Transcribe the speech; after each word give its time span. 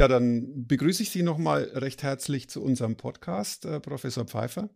Ja, 0.00 0.08
dann 0.08 0.66
begrüße 0.66 1.02
ich 1.02 1.10
Sie 1.10 1.22
nochmal 1.22 1.64
recht 1.74 2.02
herzlich 2.02 2.48
zu 2.48 2.62
unserem 2.62 2.96
Podcast, 2.96 3.66
äh, 3.66 3.80
Professor 3.80 4.24
Pfeiffer. 4.24 4.70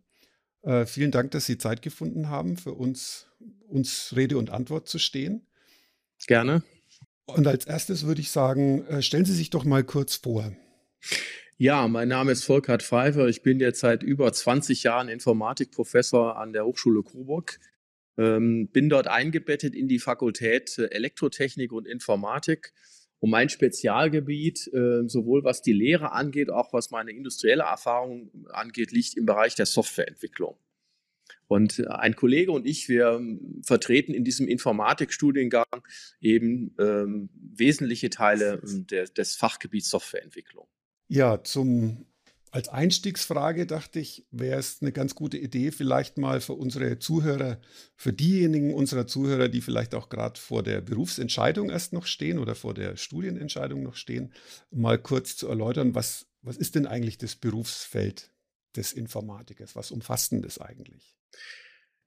Äh, 0.61 0.85
vielen 0.85 1.09
Dank, 1.09 1.31
dass 1.31 1.47
Sie 1.47 1.57
Zeit 1.57 1.81
gefunden 1.81 2.29
haben, 2.29 2.57
für 2.57 2.73
uns, 2.73 3.25
uns 3.67 4.13
Rede 4.15 4.37
und 4.37 4.51
Antwort 4.51 4.87
zu 4.87 4.99
stehen. 4.99 5.47
Gerne. 6.27 6.61
Und 7.25 7.47
als 7.47 7.65
erstes 7.65 8.05
würde 8.05 8.21
ich 8.21 8.29
sagen, 8.29 8.85
äh, 8.85 9.01
stellen 9.01 9.25
Sie 9.25 9.33
sich 9.33 9.49
doch 9.49 9.63
mal 9.63 9.83
kurz 9.83 10.13
vor. 10.17 10.55
Ja, 11.57 11.87
mein 11.87 12.09
Name 12.09 12.31
ist 12.31 12.43
Volkert 12.43 12.83
Pfeiffer. 12.83 13.27
Ich 13.27 13.41
bin 13.41 13.59
jetzt 13.59 13.79
seit 13.79 14.03
über 14.03 14.31
20 14.31 14.83
Jahren 14.83 15.07
Informatikprofessor 15.07 16.37
an 16.37 16.53
der 16.53 16.67
Hochschule 16.67 17.01
Coburg. 17.01 17.59
Ähm, 18.19 18.67
bin 18.67 18.89
dort 18.89 19.07
eingebettet 19.07 19.73
in 19.73 19.87
die 19.87 19.97
Fakultät 19.97 20.77
äh, 20.77 20.85
Elektrotechnik 20.91 21.71
und 21.71 21.87
Informatik. 21.87 22.73
Und 23.25 23.31
mein 23.31 23.49
Spezialgebiet, 23.49 24.71
äh, 24.71 25.09
sowohl 25.09 25.43
was 25.43 25.63
die 25.63 25.73
Lehre 25.73 26.11
angeht, 26.11 26.51
auch 26.51 26.73
was 26.73 26.91
meine 26.91 27.09
industrielle 27.09 27.63
Erfahrung 27.63 28.29
angeht, 28.51 28.91
liegt 28.91 29.17
im 29.17 29.25
Bereich 29.25 29.55
der 29.55 29.65
Softwareentwicklung. 29.65 30.59
Und 31.47 31.79
äh, 31.79 31.87
ein 31.87 32.15
Kollege 32.15 32.51
und 32.51 32.67
ich, 32.67 32.87
wir 32.87 33.13
ähm, 33.13 33.63
vertreten 33.65 34.13
in 34.13 34.25
diesem 34.25 34.47
Informatikstudiengang 34.47 35.65
eben 36.21 36.75
ähm, 36.77 37.31
wesentliche 37.33 38.11
Teile 38.11 38.61
ähm, 38.63 38.85
der, 38.85 39.05
des 39.05 39.35
Fachgebiets 39.35 39.89
Softwareentwicklung. 39.89 40.67
Ja, 41.07 41.43
zum 41.43 42.05
als 42.55 42.69
Einstiegsfrage 42.69 43.67
dachte 43.67 43.99
ich, 43.99 44.25
wäre 44.31 44.57
es 44.57 44.77
eine 44.79 44.93
ganz 44.93 45.13
gute 45.13 45.37
Idee, 45.37 45.71
vielleicht 45.71 46.17
mal 46.17 46.39
für 46.39 46.53
unsere 46.53 46.99
Zuhörer, 46.99 47.59
für 47.97 48.13
diejenigen 48.13 48.73
unserer 48.73 49.07
Zuhörer, 49.07 49.49
die 49.49 49.59
vielleicht 49.59 49.93
auch 49.93 50.07
gerade 50.07 50.39
vor 50.39 50.63
der 50.63 50.79
Berufsentscheidung 50.79 51.69
erst 51.69 51.91
noch 51.91 52.05
stehen 52.05 52.39
oder 52.39 52.55
vor 52.55 52.73
der 52.73 52.95
Studienentscheidung 52.95 53.83
noch 53.83 53.97
stehen, 53.97 54.31
mal 54.71 54.97
kurz 54.97 55.35
zu 55.35 55.49
erläutern, 55.49 55.95
was, 55.95 56.27
was 56.43 56.55
ist 56.55 56.75
denn 56.75 56.87
eigentlich 56.87 57.17
das 57.17 57.35
Berufsfeld 57.35 58.31
des 58.77 58.93
Informatikers? 58.93 59.75
Was 59.75 59.91
umfasst 59.91 60.31
denn 60.31 60.41
das 60.41 60.57
eigentlich? 60.57 61.17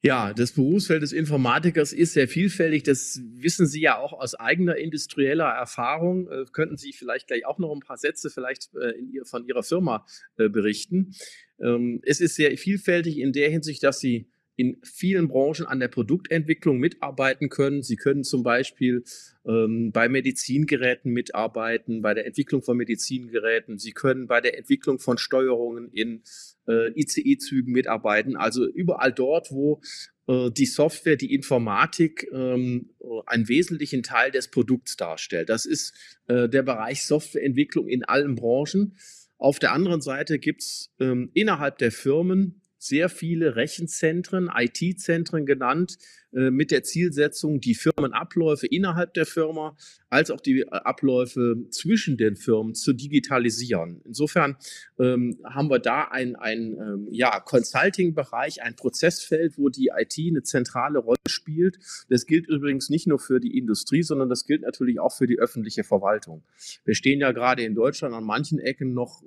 Ja, 0.00 0.32
das 0.32 0.52
Berufsfeld 0.52 1.02
des 1.02 1.12
Informatikers 1.12 1.92
ist 1.92 2.12
sehr 2.12 2.28
vielfältig. 2.28 2.84
Das 2.84 3.20
wissen 3.34 3.66
Sie 3.66 3.80
ja 3.80 3.98
auch 3.98 4.12
aus 4.12 4.36
eigener 4.36 4.76
industrieller 4.76 5.48
Erfahrung. 5.48 6.30
Äh, 6.30 6.44
könnten 6.52 6.76
Sie 6.76 6.92
vielleicht 6.92 7.26
gleich 7.26 7.44
auch 7.44 7.58
noch 7.58 7.72
ein 7.74 7.80
paar 7.80 7.96
Sätze 7.96 8.30
vielleicht 8.30 8.70
äh, 8.76 8.92
ihr, 9.12 9.24
von 9.24 9.44
Ihrer 9.44 9.64
Firma 9.64 10.06
äh, 10.36 10.48
berichten. 10.48 11.16
Ähm, 11.60 12.00
es 12.04 12.20
ist 12.20 12.36
sehr 12.36 12.56
vielfältig 12.56 13.18
in 13.18 13.32
der 13.32 13.50
Hinsicht, 13.50 13.82
dass 13.82 13.98
Sie 13.98 14.28
in 14.58 14.76
vielen 14.82 15.28
Branchen 15.28 15.66
an 15.66 15.78
der 15.78 15.86
Produktentwicklung 15.86 16.78
mitarbeiten 16.78 17.48
können. 17.48 17.84
Sie 17.84 17.94
können 17.94 18.24
zum 18.24 18.42
Beispiel 18.42 19.04
ähm, 19.46 19.92
bei 19.92 20.08
Medizingeräten 20.08 21.12
mitarbeiten, 21.12 22.02
bei 22.02 22.12
der 22.12 22.26
Entwicklung 22.26 22.62
von 22.62 22.76
Medizingeräten. 22.76 23.78
Sie 23.78 23.92
können 23.92 24.26
bei 24.26 24.40
der 24.40 24.58
Entwicklung 24.58 24.98
von 24.98 25.16
Steuerungen 25.16 25.92
in 25.92 26.24
äh, 26.66 26.90
ICE-Zügen 27.00 27.72
mitarbeiten. 27.72 28.36
Also 28.36 28.66
überall 28.66 29.12
dort, 29.12 29.52
wo 29.52 29.80
äh, 30.26 30.50
die 30.50 30.66
Software, 30.66 31.14
die 31.14 31.32
Informatik 31.32 32.26
ähm, 32.32 32.90
einen 33.26 33.48
wesentlichen 33.48 34.02
Teil 34.02 34.32
des 34.32 34.50
Produkts 34.50 34.96
darstellt. 34.96 35.50
Das 35.50 35.66
ist 35.66 35.94
äh, 36.26 36.48
der 36.48 36.64
Bereich 36.64 37.04
Softwareentwicklung 37.04 37.86
in 37.86 38.02
allen 38.02 38.34
Branchen. 38.34 38.96
Auf 39.38 39.60
der 39.60 39.72
anderen 39.72 40.00
Seite 40.00 40.40
gibt 40.40 40.62
es 40.62 40.92
ähm, 40.98 41.30
innerhalb 41.32 41.78
der 41.78 41.92
Firmen 41.92 42.60
sehr 42.78 43.08
viele 43.08 43.56
Rechenzentren, 43.56 44.48
IT-Zentren 44.54 45.46
genannt, 45.46 45.98
mit 46.32 46.70
der 46.70 46.82
Zielsetzung, 46.82 47.60
die 47.60 47.74
Firmenabläufe 47.74 48.66
innerhalb 48.66 49.14
der 49.14 49.26
Firma 49.26 49.76
als 50.10 50.30
auch 50.30 50.40
die 50.40 50.60
äh, 50.60 50.66
Abläufe 50.70 51.56
zwischen 51.70 52.16
den 52.16 52.36
Firmen 52.36 52.74
zu 52.74 52.92
digitalisieren. 52.92 54.00
Insofern 54.04 54.56
ähm, 54.98 55.38
haben 55.44 55.68
wir 55.70 55.78
da 55.78 56.04
ein, 56.04 56.36
ein 56.36 56.72
ähm, 56.74 57.08
ja, 57.10 57.40
Consulting-Bereich, 57.40 58.62
ein 58.62 58.76
Prozessfeld, 58.76 59.58
wo 59.58 59.68
die 59.68 59.90
IT 59.96 60.14
eine 60.18 60.42
zentrale 60.42 60.98
Rolle 60.98 61.18
spielt. 61.26 61.78
Das 62.08 62.26
gilt 62.26 62.48
übrigens 62.48 62.88
nicht 62.88 63.06
nur 63.06 63.18
für 63.18 63.40
die 63.40 63.56
Industrie, 63.56 64.02
sondern 64.02 64.28
das 64.28 64.46
gilt 64.46 64.62
natürlich 64.62 65.00
auch 65.00 65.14
für 65.14 65.26
die 65.26 65.38
öffentliche 65.38 65.84
Verwaltung. 65.84 66.42
Wir 66.84 66.94
stehen 66.94 67.20
ja 67.20 67.32
gerade 67.32 67.62
in 67.62 67.74
Deutschland 67.74 68.14
an 68.14 68.24
manchen 68.24 68.58
Ecken 68.58 68.94
noch 68.94 69.22
äh, 69.22 69.26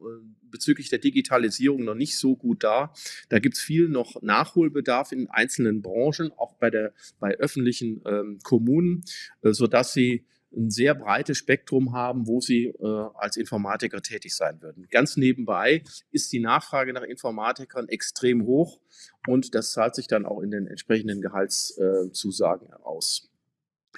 bezüglich 0.49 0.89
der 0.89 0.99
Digitalisierung 0.99 1.85
noch 1.85 1.95
nicht 1.95 2.17
so 2.17 2.35
gut 2.35 2.63
da. 2.63 2.93
Da 3.29 3.39
gibt 3.39 3.55
es 3.55 3.61
viel 3.61 3.87
noch 3.87 4.21
Nachholbedarf 4.21 5.11
in 5.11 5.29
einzelnen 5.29 5.81
Branchen, 5.81 6.31
auch 6.33 6.55
bei 6.55 6.69
der 6.69 6.90
bei 7.19 7.35
öffentlichen 7.35 8.01
ähm, 8.05 8.39
Kommunen, 8.43 9.03
äh, 9.41 9.53
sodass 9.53 9.93
sie 9.93 10.25
ein 10.55 10.69
sehr 10.69 10.95
breites 10.95 11.37
Spektrum 11.37 11.93
haben, 11.93 12.27
wo 12.27 12.41
sie 12.41 12.65
äh, 12.65 13.09
als 13.15 13.37
Informatiker 13.37 14.01
tätig 14.01 14.35
sein 14.35 14.61
würden. 14.61 14.87
Ganz 14.89 15.17
nebenbei 15.17 15.83
ist 16.11 16.31
die 16.33 16.39
Nachfrage 16.39 16.93
nach 16.93 17.03
Informatikern 17.03 17.87
extrem 17.87 18.45
hoch 18.45 18.79
und 19.27 19.55
das 19.55 19.71
zahlt 19.71 19.95
sich 19.95 20.07
dann 20.07 20.25
auch 20.25 20.41
in 20.41 20.51
den 20.51 20.67
entsprechenden 20.67 21.21
Gehaltszusagen 21.21 22.69
äh, 22.69 22.83
aus. 22.83 23.29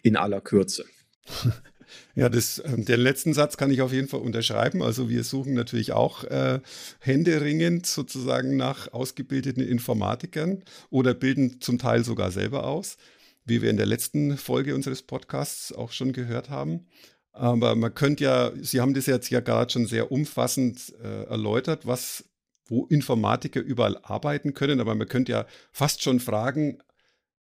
In 0.03 0.15
aller 0.15 0.41
Kürze. 0.41 0.85
Ja, 2.15 2.29
das, 2.29 2.61
ähm, 2.65 2.85
den 2.85 2.99
letzten 2.99 3.33
Satz 3.33 3.57
kann 3.57 3.71
ich 3.71 3.81
auf 3.81 3.91
jeden 3.91 4.07
Fall 4.07 4.21
unterschreiben. 4.21 4.81
Also 4.81 5.09
wir 5.09 5.23
suchen 5.23 5.53
natürlich 5.53 5.91
auch 5.91 6.23
äh, 6.25 6.59
händeringend 6.99 7.85
sozusagen 7.85 8.57
nach 8.57 8.91
ausgebildeten 8.93 9.63
Informatikern 9.63 10.63
oder 10.89 11.13
bilden 11.13 11.61
zum 11.61 11.77
Teil 11.77 12.03
sogar 12.03 12.31
selber 12.31 12.65
aus, 12.65 12.97
wie 13.45 13.61
wir 13.61 13.69
in 13.69 13.77
der 13.77 13.85
letzten 13.85 14.37
Folge 14.37 14.75
unseres 14.75 15.01
Podcasts 15.01 15.71
auch 15.73 15.91
schon 15.91 16.13
gehört 16.13 16.49
haben. 16.49 16.87
Aber 17.31 17.75
man 17.75 17.93
könnte 17.93 18.23
ja, 18.25 18.51
Sie 18.61 18.79
haben 18.79 18.93
das 18.93 19.07
jetzt 19.07 19.29
ja 19.31 19.39
gerade 19.39 19.71
schon 19.71 19.87
sehr 19.87 20.11
umfassend 20.11 20.93
äh, 21.03 21.23
erläutert, 21.23 21.87
was 21.87 22.25
wo 22.65 22.85
Informatiker 22.85 23.59
überall 23.59 23.97
arbeiten 24.03 24.53
können, 24.53 24.79
aber 24.79 24.95
man 24.95 25.07
könnte 25.07 25.33
ja 25.33 25.45
fast 25.71 26.01
schon 26.01 26.19
fragen, 26.19 26.79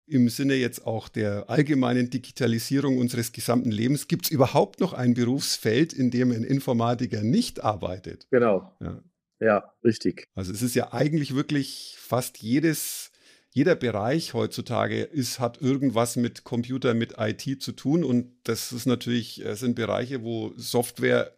im 0.06 0.30
Sinne 0.30 0.56
jetzt 0.56 0.86
auch 0.86 1.08
der 1.08 1.50
allgemeinen 1.50 2.09
Digitalisierung 2.09 2.97
unseres 2.97 3.31
gesamten 3.31 3.72
Lebens, 3.72 4.08
gibt 4.08 4.25
es 4.25 4.31
überhaupt 4.31 4.80
noch 4.80 4.94
ein 4.94 5.14
Berufsfeld, 5.14 5.94
in 5.94 6.12
dem 6.12 6.31
ein 6.31 6.44
Informatiker 6.44 7.24
nicht 7.24 7.64
arbeitet? 7.64 8.28
Genau. 8.30 8.72
Ja. 8.81 9.02
ja, 9.40 9.74
richtig. 9.84 10.28
Also 10.36 10.52
es 10.52 10.62
ist 10.62 10.75
ja 10.75 10.94
eigentlich 10.94 11.36
wirklich 11.36 11.96
fast 11.97 12.40
jedes, 12.40 13.12
jeder 13.52 13.75
Bereich 13.75 14.34
heutzutage 14.34 15.03
ist, 15.03 15.40
hat 15.40 15.62
irgendwas 15.62 16.16
mit 16.16 16.44
Computer, 16.44 16.94
mit 16.94 17.16
IT 17.18 17.62
zu 17.62 17.72
tun. 17.72 18.03
Und 18.03 18.31
das 18.44 18.72
ist 18.72 18.86
natürlich, 18.86 19.44
äh, 19.46 19.56
sind 19.56 19.75
Bereiche, 19.75 20.24
wo 20.24 20.53
Software 20.58 21.38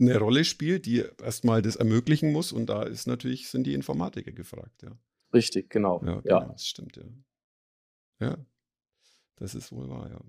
eine 0.00 0.18
Rolle 0.18 0.44
spielt, 0.44 0.86
die 0.86 1.04
erstmal 1.22 1.62
das 1.62 1.76
ermöglichen 1.76 2.32
muss. 2.32 2.50
Und 2.50 2.66
da 2.66 2.82
ist 2.82 3.06
natürlich, 3.06 3.48
sind 3.48 3.64
die 3.66 3.74
Informatiker 3.74 4.32
gefragt, 4.32 4.82
ja. 4.82 4.90
Richtig, 5.32 5.70
genau. 5.70 6.02
Ja, 6.04 6.20
genau, 6.20 6.40
ja. 6.40 6.48
das 6.52 6.66
stimmt, 6.66 6.96
ja. 6.96 7.04
Ja, 8.22 8.38
das 9.36 9.54
ist 9.54 9.72
wohl 9.72 9.88
wahr, 9.88 10.10
ja. 10.10 10.20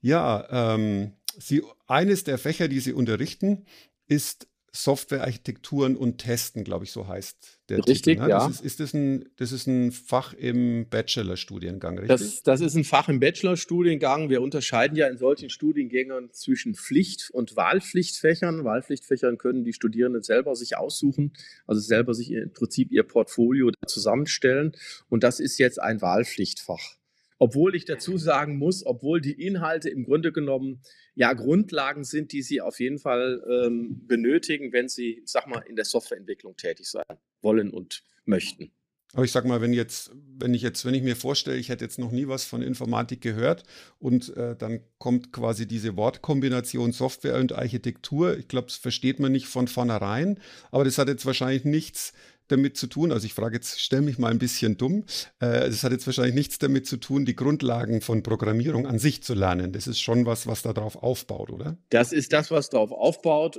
Ja, 0.00 0.74
ähm, 0.74 1.12
Sie, 1.38 1.62
eines 1.86 2.24
der 2.24 2.36
Fächer, 2.36 2.68
die 2.68 2.80
Sie 2.80 2.92
unterrichten, 2.92 3.64
ist 4.06 4.48
Softwarearchitekturen 4.74 5.96
und 5.96 6.16
Testen, 6.16 6.64
glaube 6.64 6.84
ich, 6.84 6.92
so 6.92 7.06
heißt 7.06 7.60
der 7.68 7.78
richtig, 7.78 8.02
Titel. 8.02 8.22
Ne? 8.22 8.30
Ja. 8.30 8.38
Das 8.38 8.54
ist, 8.54 8.64
ist, 8.64 8.80
das 8.80 8.94
ein, 8.94 9.28
das 9.36 9.52
ist 9.52 9.66
ein 9.66 9.92
Fach 9.92 10.32
im 10.32 10.88
Bachelorstudiengang, 10.88 11.98
richtig? 11.98 12.08
Das, 12.08 12.42
das 12.42 12.60
ist 12.62 12.74
ein 12.74 12.84
Fach 12.84 13.10
im 13.10 13.20
Bachelorstudiengang. 13.20 14.30
Wir 14.30 14.40
unterscheiden 14.40 14.96
ja 14.96 15.08
in 15.08 15.18
solchen 15.18 15.50
Studiengängen 15.50 16.32
zwischen 16.32 16.74
Pflicht- 16.74 17.30
und 17.32 17.54
Wahlpflichtfächern. 17.54 18.64
Wahlpflichtfächern 18.64 19.36
können 19.36 19.62
die 19.62 19.74
Studierenden 19.74 20.22
selber 20.22 20.56
sich 20.56 20.78
aussuchen, 20.78 21.34
also 21.66 21.82
selber 21.82 22.14
sich 22.14 22.30
im 22.30 22.52
Prinzip 22.54 22.90
ihr 22.92 23.02
Portfolio 23.02 23.70
zusammenstellen. 23.86 24.72
Und 25.10 25.22
das 25.22 25.38
ist 25.38 25.58
jetzt 25.58 25.82
ein 25.82 26.00
Wahlpflichtfach. 26.00 26.96
Obwohl 27.42 27.74
ich 27.74 27.86
dazu 27.86 28.18
sagen 28.18 28.56
muss, 28.56 28.86
obwohl 28.86 29.20
die 29.20 29.32
Inhalte 29.32 29.88
im 29.90 30.04
Grunde 30.04 30.30
genommen 30.30 30.80
ja 31.16 31.32
Grundlagen 31.32 32.04
sind, 32.04 32.30
die 32.30 32.40
Sie 32.40 32.60
auf 32.60 32.78
jeden 32.78 33.00
Fall 33.00 33.42
ähm, 33.50 34.06
benötigen, 34.06 34.72
wenn 34.72 34.88
Sie, 34.88 35.22
sag 35.24 35.48
mal, 35.48 35.58
in 35.58 35.74
der 35.74 35.84
Softwareentwicklung 35.84 36.56
tätig 36.56 36.86
sein 36.86 37.18
wollen 37.40 37.70
und 37.70 38.04
möchten. 38.26 38.70
Aber 39.14 39.24
ich 39.24 39.32
sag 39.32 39.44
mal, 39.44 39.60
wenn 39.60 39.72
jetzt, 39.72 40.12
wenn 40.38 40.54
ich 40.54 40.62
jetzt, 40.62 40.86
wenn 40.86 40.94
ich 40.94 41.02
mir 41.02 41.16
vorstelle, 41.16 41.56
ich 41.56 41.68
hätte 41.68 41.84
jetzt 41.84 41.98
noch 41.98 42.12
nie 42.12 42.28
was 42.28 42.44
von 42.44 42.62
Informatik 42.62 43.20
gehört 43.20 43.64
und 43.98 44.34
äh, 44.36 44.56
dann 44.56 44.80
kommt 44.98 45.32
quasi 45.32 45.66
diese 45.66 45.96
Wortkombination 45.96 46.92
Software 46.92 47.40
und 47.40 47.52
Architektur. 47.52 48.38
Ich 48.38 48.46
glaube, 48.46 48.68
das 48.68 48.76
versteht 48.76 49.18
man 49.18 49.32
nicht 49.32 49.48
von 49.48 49.66
vornherein, 49.66 50.38
aber 50.70 50.84
das 50.84 50.96
hat 50.96 51.08
jetzt 51.08 51.26
wahrscheinlich 51.26 51.64
nichts 51.64 52.14
damit 52.52 52.76
zu 52.76 52.86
tun, 52.86 53.10
also 53.10 53.26
ich 53.26 53.34
frage 53.34 53.56
jetzt, 53.56 53.80
stelle 53.80 54.02
mich 54.02 54.18
mal 54.18 54.30
ein 54.30 54.38
bisschen 54.38 54.76
dumm, 54.76 55.04
äh, 55.40 55.66
es 55.66 55.82
hat 55.82 55.92
jetzt 55.92 56.06
wahrscheinlich 56.06 56.34
nichts 56.34 56.58
damit 56.58 56.86
zu 56.86 56.98
tun, 56.98 57.24
die 57.24 57.34
Grundlagen 57.34 58.00
von 58.00 58.22
Programmierung 58.22 58.86
an 58.86 58.98
sich 58.98 59.22
zu 59.22 59.34
lernen. 59.34 59.72
Das 59.72 59.86
ist 59.86 60.00
schon 60.00 60.26
was, 60.26 60.46
was 60.46 60.62
darauf 60.62 60.96
aufbaut, 60.96 61.50
oder? 61.50 61.76
Das 61.90 62.12
ist 62.12 62.32
das, 62.32 62.50
was 62.50 62.70
darauf 62.70 62.92
aufbaut. 62.92 63.58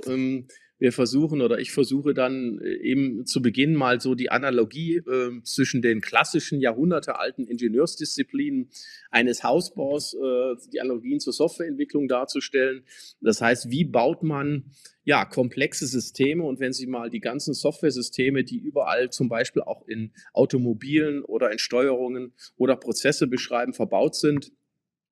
Wir 0.84 0.92
versuchen 0.92 1.40
oder 1.40 1.60
ich 1.60 1.72
versuche 1.72 2.12
dann 2.12 2.58
äh, 2.58 2.74
eben 2.74 3.24
zu 3.24 3.40
Beginn 3.40 3.74
mal 3.74 4.02
so 4.02 4.14
die 4.14 4.30
Analogie 4.30 4.96
äh, 4.96 5.30
zwischen 5.42 5.80
den 5.80 6.02
klassischen 6.02 6.60
jahrhundertealten 6.60 7.46
Ingenieursdisziplinen 7.46 8.68
eines 9.10 9.42
Hausbaus, 9.42 10.12
äh, 10.12 10.56
die 10.74 10.82
Analogien 10.82 11.20
zur 11.20 11.32
Softwareentwicklung 11.32 12.06
darzustellen. 12.06 12.84
Das 13.22 13.40
heißt, 13.40 13.70
wie 13.70 13.86
baut 13.86 14.22
man 14.22 14.72
ja, 15.04 15.24
komplexe 15.24 15.86
Systeme 15.86 16.44
und 16.44 16.60
wenn 16.60 16.74
Sie 16.74 16.86
mal 16.86 17.08
die 17.08 17.20
ganzen 17.20 17.54
Software-Systeme, 17.54 18.44
die 18.44 18.58
überall 18.58 19.08
zum 19.08 19.30
Beispiel 19.30 19.62
auch 19.62 19.88
in 19.88 20.12
Automobilen 20.34 21.22
oder 21.24 21.50
in 21.50 21.58
Steuerungen 21.58 22.34
oder 22.58 22.76
Prozesse 22.76 23.26
beschreiben, 23.26 23.72
verbaut 23.72 24.16
sind, 24.16 24.52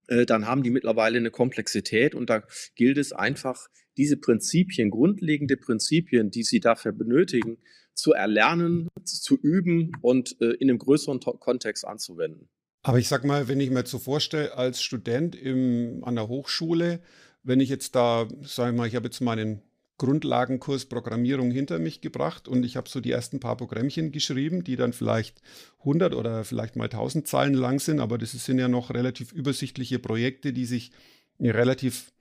äh, 0.08 0.26
dann 0.26 0.46
haben 0.46 0.62
die 0.62 0.70
mittlerweile 0.70 1.16
eine 1.16 1.30
Komplexität 1.30 2.14
und 2.14 2.28
da 2.28 2.42
gilt 2.74 2.98
es 2.98 3.14
einfach, 3.14 3.68
diese 3.96 4.16
Prinzipien, 4.16 4.90
grundlegende 4.90 5.56
Prinzipien, 5.56 6.30
die 6.30 6.42
Sie 6.42 6.60
dafür 6.60 6.92
benötigen, 6.92 7.58
zu 7.94 8.12
erlernen, 8.12 8.88
zu 9.04 9.36
üben 9.36 9.92
und 10.00 10.40
äh, 10.40 10.52
in 10.54 10.70
einem 10.70 10.78
größeren 10.78 11.20
Kontext 11.20 11.86
anzuwenden. 11.86 12.48
Aber 12.82 12.98
ich 12.98 13.08
sag 13.08 13.24
mal, 13.24 13.48
wenn 13.48 13.60
ich 13.60 13.70
mir 13.70 13.86
so 13.86 13.98
vorstelle, 13.98 14.56
als 14.56 14.82
Student 14.82 15.36
im, 15.36 16.02
an 16.04 16.16
der 16.16 16.28
Hochschule, 16.28 17.00
wenn 17.42 17.60
ich 17.60 17.68
jetzt 17.68 17.94
da, 17.94 18.28
sage 18.42 18.72
ich 18.72 18.76
mal, 18.76 18.88
ich 18.88 18.96
habe 18.96 19.06
jetzt 19.06 19.20
meinen 19.20 19.62
Grundlagenkurs 19.98 20.86
Programmierung 20.86 21.52
hinter 21.52 21.78
mich 21.78 22.00
gebracht 22.00 22.48
und 22.48 22.64
ich 22.64 22.76
habe 22.76 22.88
so 22.88 23.00
die 23.00 23.12
ersten 23.12 23.38
paar 23.38 23.56
Programmchen 23.56 24.10
geschrieben, 24.10 24.64
die 24.64 24.74
dann 24.74 24.92
vielleicht 24.92 25.42
100 25.80 26.14
oder 26.14 26.44
vielleicht 26.44 26.74
mal 26.74 26.84
1000 26.84 27.28
Zeilen 27.28 27.54
lang 27.54 27.78
sind, 27.78 28.00
aber 28.00 28.18
das 28.18 28.32
sind 28.32 28.58
ja 28.58 28.66
noch 28.66 28.92
relativ 28.92 29.32
übersichtliche 29.32 30.00
Projekte, 30.00 30.52
die 30.52 30.64
sich 30.64 30.90
relativ 31.38 32.12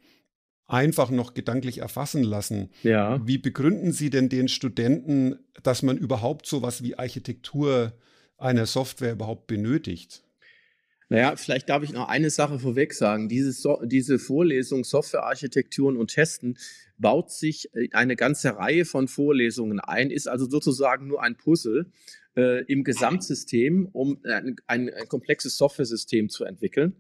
einfach 0.72 1.10
noch 1.10 1.34
gedanklich 1.34 1.80
erfassen 1.80 2.24
lassen. 2.24 2.70
Ja. 2.84 3.26
Wie 3.26 3.38
begründen 3.38 3.92
Sie 3.92 4.10
denn 4.10 4.30
den 4.30 4.48
Studenten, 4.48 5.38
dass 5.64 5.84
man 5.84 5.98
überhaupt 5.98 6.46
so 6.46 6.62
was 6.62 6.84
wie 6.84 6.98
Architektur 6.98 7.94
einer 8.38 8.66
Software 8.66 9.14
überhaupt 9.14 9.48
benötigt? 9.48 10.24
Naja, 11.10 11.36
vielleicht 11.36 11.68
darf 11.68 11.84
ich 11.84 11.92
noch 11.92 12.08
eine 12.08 12.30
Sache 12.30 12.58
vorweg 12.58 12.94
sagen. 12.94 13.28
Diese, 13.28 13.52
so 13.52 13.82
diese 13.84 14.18
Vorlesung 14.18 14.86
Softwarearchitekturen 14.86 15.98
und 15.98 16.08
Testen 16.08 16.58
baut 16.98 17.32
sich 17.32 17.70
äh, 17.76 17.90
eine 17.92 18.16
ganze 18.16 18.56
Reihe 18.56 18.86
von 18.86 19.10
Vorlesungen 19.10 19.82
ein, 19.82 20.10
ist 20.10 20.28
also 20.28 20.50
sozusagen 20.50 21.08
nur 21.08 21.22
ein 21.22 21.36
Puzzle 21.36 21.92
äh, 22.38 22.64
im 22.64 22.86
Gesamtsystem, 22.86 23.90
um 23.92 24.22
ein, 24.24 24.56
ein, 24.68 24.90
ein 24.90 25.08
komplexes 25.10 25.58
Software-System 25.58 26.30
zu 26.30 26.46
entwickeln. 26.46 26.96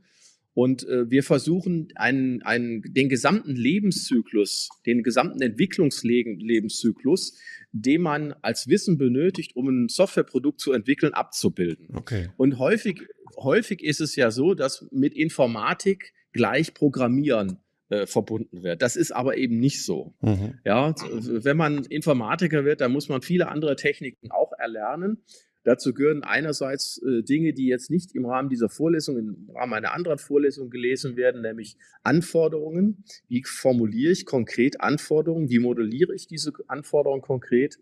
Und 0.53 0.88
äh, 0.88 1.09
wir 1.09 1.24
versuchen, 1.24 1.88
einen, 1.95 2.42
einen, 2.42 2.81
den 2.81 3.07
gesamten 3.07 3.56
Lebenszyklus, 3.56 4.69
den 4.86 5.01
gesamten 5.01 5.42
Entwicklungslebenszyklus, 5.42 7.38
den 7.71 8.01
man 8.01 8.33
als 8.42 8.68
Wissen 8.68 8.98
benötigt, 8.98 9.56
um 9.56 9.69
ein 9.69 9.88
Softwareprodukt 9.88 10.59
zu 10.59 10.74
entwickeln, 10.74 11.13
abzubilden. 11.13 11.95
Okay. 11.95 12.30
Und 12.36 12.59
häufig, 12.59 13.01
häufig 13.38 13.81
ist 13.81 14.01
es 14.01 14.15
ja 14.15 14.30
so, 14.30 14.53
dass 14.53 14.88
mit 14.92 15.13
Informatik 15.13 16.13
gleich 16.33 16.74
Programmieren 16.74 17.59
äh, 17.89 18.06
verbunden 18.06 18.63
wird. 18.63 18.81
Das 18.81 18.95
ist 18.95 19.12
aber 19.12 19.38
eben 19.38 19.57
nicht 19.59 19.83
so. 19.83 20.13
Mhm. 20.21 20.59
Ja, 20.65 20.95
wenn 21.12 21.57
man 21.57 21.83
Informatiker 21.86 22.65
wird, 22.65 22.81
dann 22.81 22.92
muss 22.92 23.09
man 23.09 23.21
viele 23.21 23.50
andere 23.50 23.75
Techniken 23.75 24.31
auch 24.31 24.51
erlernen. 24.57 25.24
Dazu 25.63 25.94
gehören 25.94 26.24
einerseits 26.24 27.02
äh, 27.04 27.22
Dinge, 27.22 27.54
die 27.54 27.68
jetzt 27.68 27.92
nicht 27.92 28.16
im 28.16 28.25
Rahmen 28.25 28.50
dieser 28.50 28.69
Vorlesung, 28.69 29.18
im 29.18 29.50
Rahmen 29.54 29.74
einer 29.74 29.94
anderen 29.94 30.18
Vorlesung 30.18 30.69
gelesen 30.69 31.16
werden, 31.16 31.42
nämlich 31.42 31.78
Anforderungen. 32.04 33.04
Wie 33.28 33.44
formuliere 33.44 34.12
ich 34.12 34.25
konkret 34.25 34.81
Anforderungen? 34.81 35.50
Wie 35.50 35.60
modelliere 35.60 36.16
ich 36.16 36.28
diese 36.28 36.52
Anforderungen 36.68 37.22
konkret? 37.22 37.78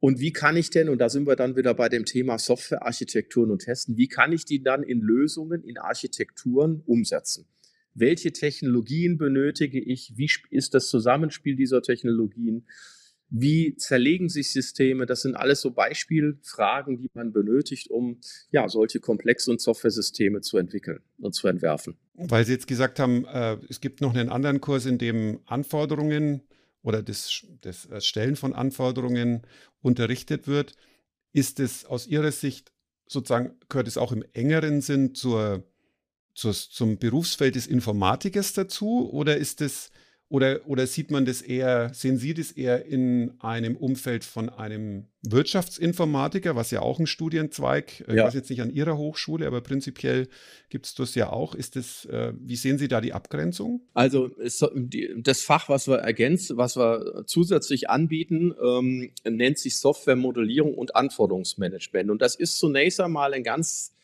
Und 0.00 0.20
wie 0.20 0.32
kann 0.32 0.56
ich 0.56 0.70
denn, 0.70 0.88
und 0.88 0.98
da 0.98 1.08
sind 1.08 1.26
wir 1.26 1.36
dann 1.36 1.56
wieder 1.56 1.74
bei 1.74 1.88
dem 1.88 2.04
Thema 2.04 2.38
Softwarearchitekturen 2.38 3.50
und 3.50 3.60
Testen, 3.60 3.96
wie 3.96 4.08
kann 4.08 4.32
ich 4.32 4.44
die 4.44 4.62
dann 4.62 4.82
in 4.82 5.00
Lösungen, 5.00 5.62
in 5.62 5.78
Architekturen 5.78 6.82
umsetzen? 6.84 7.46
Welche 7.94 8.32
Technologien 8.32 9.18
benötige 9.18 9.80
ich? 9.80 10.14
Wie 10.16 10.28
ist 10.50 10.74
das 10.74 10.88
Zusammenspiel 10.88 11.56
dieser 11.56 11.80
Technologien? 11.80 12.66
Wie 13.30 13.74
zerlegen 13.76 14.28
sich 14.28 14.52
Systeme? 14.52 15.06
Das 15.06 15.22
sind 15.22 15.34
alles 15.34 15.60
so 15.60 15.72
Beispielfragen, 15.72 16.98
die 16.98 17.10
man 17.14 17.32
benötigt, 17.32 17.90
um 17.90 18.20
ja, 18.50 18.68
solche 18.68 19.00
komplexen 19.00 19.58
Software-Systeme 19.58 20.40
zu 20.40 20.58
entwickeln 20.58 21.00
und 21.18 21.34
zu 21.34 21.48
entwerfen. 21.48 21.96
Weil 22.14 22.44
Sie 22.44 22.52
jetzt 22.52 22.66
gesagt 22.66 23.00
haben, 23.00 23.24
äh, 23.24 23.56
es 23.68 23.80
gibt 23.80 24.00
noch 24.00 24.14
einen 24.14 24.28
anderen 24.28 24.60
Kurs, 24.60 24.86
in 24.86 24.98
dem 24.98 25.40
Anforderungen 25.46 26.42
oder 26.82 27.02
das, 27.02 27.44
das 27.62 28.06
Stellen 28.06 28.36
von 28.36 28.54
Anforderungen 28.54 29.42
unterrichtet 29.80 30.46
wird. 30.46 30.74
Ist 31.32 31.58
es 31.58 31.84
aus 31.86 32.06
Ihrer 32.06 32.30
Sicht 32.30 32.72
sozusagen, 33.06 33.58
gehört 33.68 33.88
es 33.88 33.98
auch 33.98 34.12
im 34.12 34.24
engeren 34.32 34.80
Sinn 34.80 35.14
zur, 35.14 35.64
zur, 36.34 36.52
zum 36.52 36.98
Berufsfeld 36.98 37.54
des 37.54 37.66
Informatikers 37.66 38.52
dazu 38.52 39.10
oder 39.10 39.36
ist 39.36 39.60
es 39.60 39.90
oder, 40.34 40.62
oder 40.66 40.88
sieht 40.88 41.12
man 41.12 41.24
das 41.24 41.42
eher, 41.42 41.94
sehen 41.94 42.18
Sie 42.18 42.34
das 42.34 42.50
eher 42.50 42.86
in 42.86 43.34
einem 43.38 43.76
Umfeld 43.76 44.24
von 44.24 44.48
einem 44.48 45.04
Wirtschaftsinformatiker, 45.22 46.56
was 46.56 46.72
ja 46.72 46.80
auch 46.80 46.98
ein 46.98 47.06
Studienzweig, 47.06 48.00
äh, 48.08 48.16
ja. 48.16 48.22
ich 48.22 48.26
weiß 48.26 48.34
jetzt 48.34 48.50
nicht 48.50 48.60
an 48.60 48.74
Ihrer 48.74 48.98
Hochschule, 48.98 49.46
aber 49.46 49.60
prinzipiell 49.60 50.26
gibt 50.70 50.86
es 50.86 50.96
das 50.96 51.14
ja 51.14 51.30
auch. 51.30 51.54
Ist 51.54 51.76
das, 51.76 52.06
äh, 52.06 52.32
wie 52.36 52.56
sehen 52.56 52.78
Sie 52.78 52.88
da 52.88 53.00
die 53.00 53.12
Abgrenzung? 53.12 53.82
Also 53.94 54.28
das 55.18 55.42
Fach, 55.42 55.68
was 55.68 55.86
wir 55.86 55.98
ergänzen, 55.98 56.56
was 56.56 56.76
wir 56.76 57.22
zusätzlich 57.26 57.88
anbieten, 57.88 58.52
ähm, 58.60 59.12
nennt 59.22 59.60
sich 59.60 59.78
Softwaremodellierung 59.78 60.74
und 60.74 60.96
Anforderungsmanagement. 60.96 62.10
Und 62.10 62.20
das 62.20 62.34
ist 62.34 62.58
zunächst 62.58 63.00
einmal 63.00 63.34
ein 63.34 63.44
ganz 63.44 63.94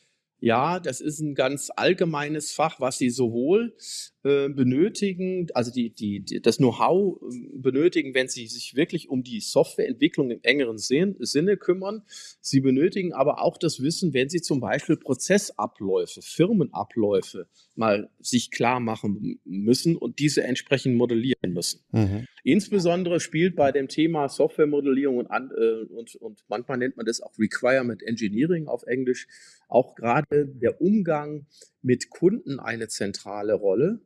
ja, 0.41 0.79
das 0.79 1.01
ist 1.01 1.19
ein 1.19 1.35
ganz 1.35 1.69
allgemeines 1.75 2.51
Fach, 2.51 2.79
was 2.79 2.97
Sie 2.97 3.11
sowohl 3.11 3.75
äh, 4.23 4.49
benötigen, 4.49 5.47
also 5.55 5.71
die, 5.71 5.89
die, 5.89 6.19
die 6.19 6.41
das 6.43 6.57
Know-how 6.57 7.19
ähm, 7.23 7.59
benötigen, 7.59 8.13
wenn 8.13 8.27
Sie 8.27 8.45
sich 8.45 8.75
wirklich 8.75 9.09
um 9.09 9.23
die 9.23 9.39
Softwareentwicklung 9.39 10.29
im 10.29 10.39
engeren 10.43 10.77
Sinn, 10.77 11.15
Sinne 11.19 11.57
kümmern. 11.57 12.03
Sie 12.39 12.61
benötigen 12.61 13.13
aber 13.13 13.41
auch 13.41 13.57
das 13.57 13.81
Wissen, 13.81 14.13
wenn 14.13 14.29
Sie 14.29 14.41
zum 14.41 14.59
Beispiel 14.59 14.97
Prozessabläufe, 14.97 16.21
Firmenabläufe 16.21 17.47
mal 17.75 18.11
sich 18.19 18.51
klar 18.51 18.79
machen 18.79 19.39
müssen 19.43 19.95
und 19.95 20.19
diese 20.19 20.43
entsprechend 20.43 20.97
modellieren 20.97 21.53
müssen. 21.53 21.83
Mhm. 21.91 22.27
Insbesondere 22.43 23.19
spielt 23.19 23.55
bei 23.55 23.71
dem 23.71 23.87
Thema 23.87 24.29
Softwaremodellierung 24.29 25.17
und, 25.17 25.27
äh, 25.31 25.85
und, 25.89 26.15
und 26.17 26.43
manchmal 26.47 26.77
nennt 26.77 26.95
man 26.95 27.07
das 27.07 27.21
auch 27.21 27.33
Requirement 27.39 28.03
Engineering 28.03 28.67
auf 28.67 28.83
Englisch, 28.83 29.27
auch 29.67 29.95
gerade 29.95 30.45
der 30.45 30.79
Umgang 30.79 31.47
mit 31.81 32.09
Kunden 32.09 32.59
eine 32.59 32.87
zentrale 32.87 33.53
Rolle. 33.53 34.01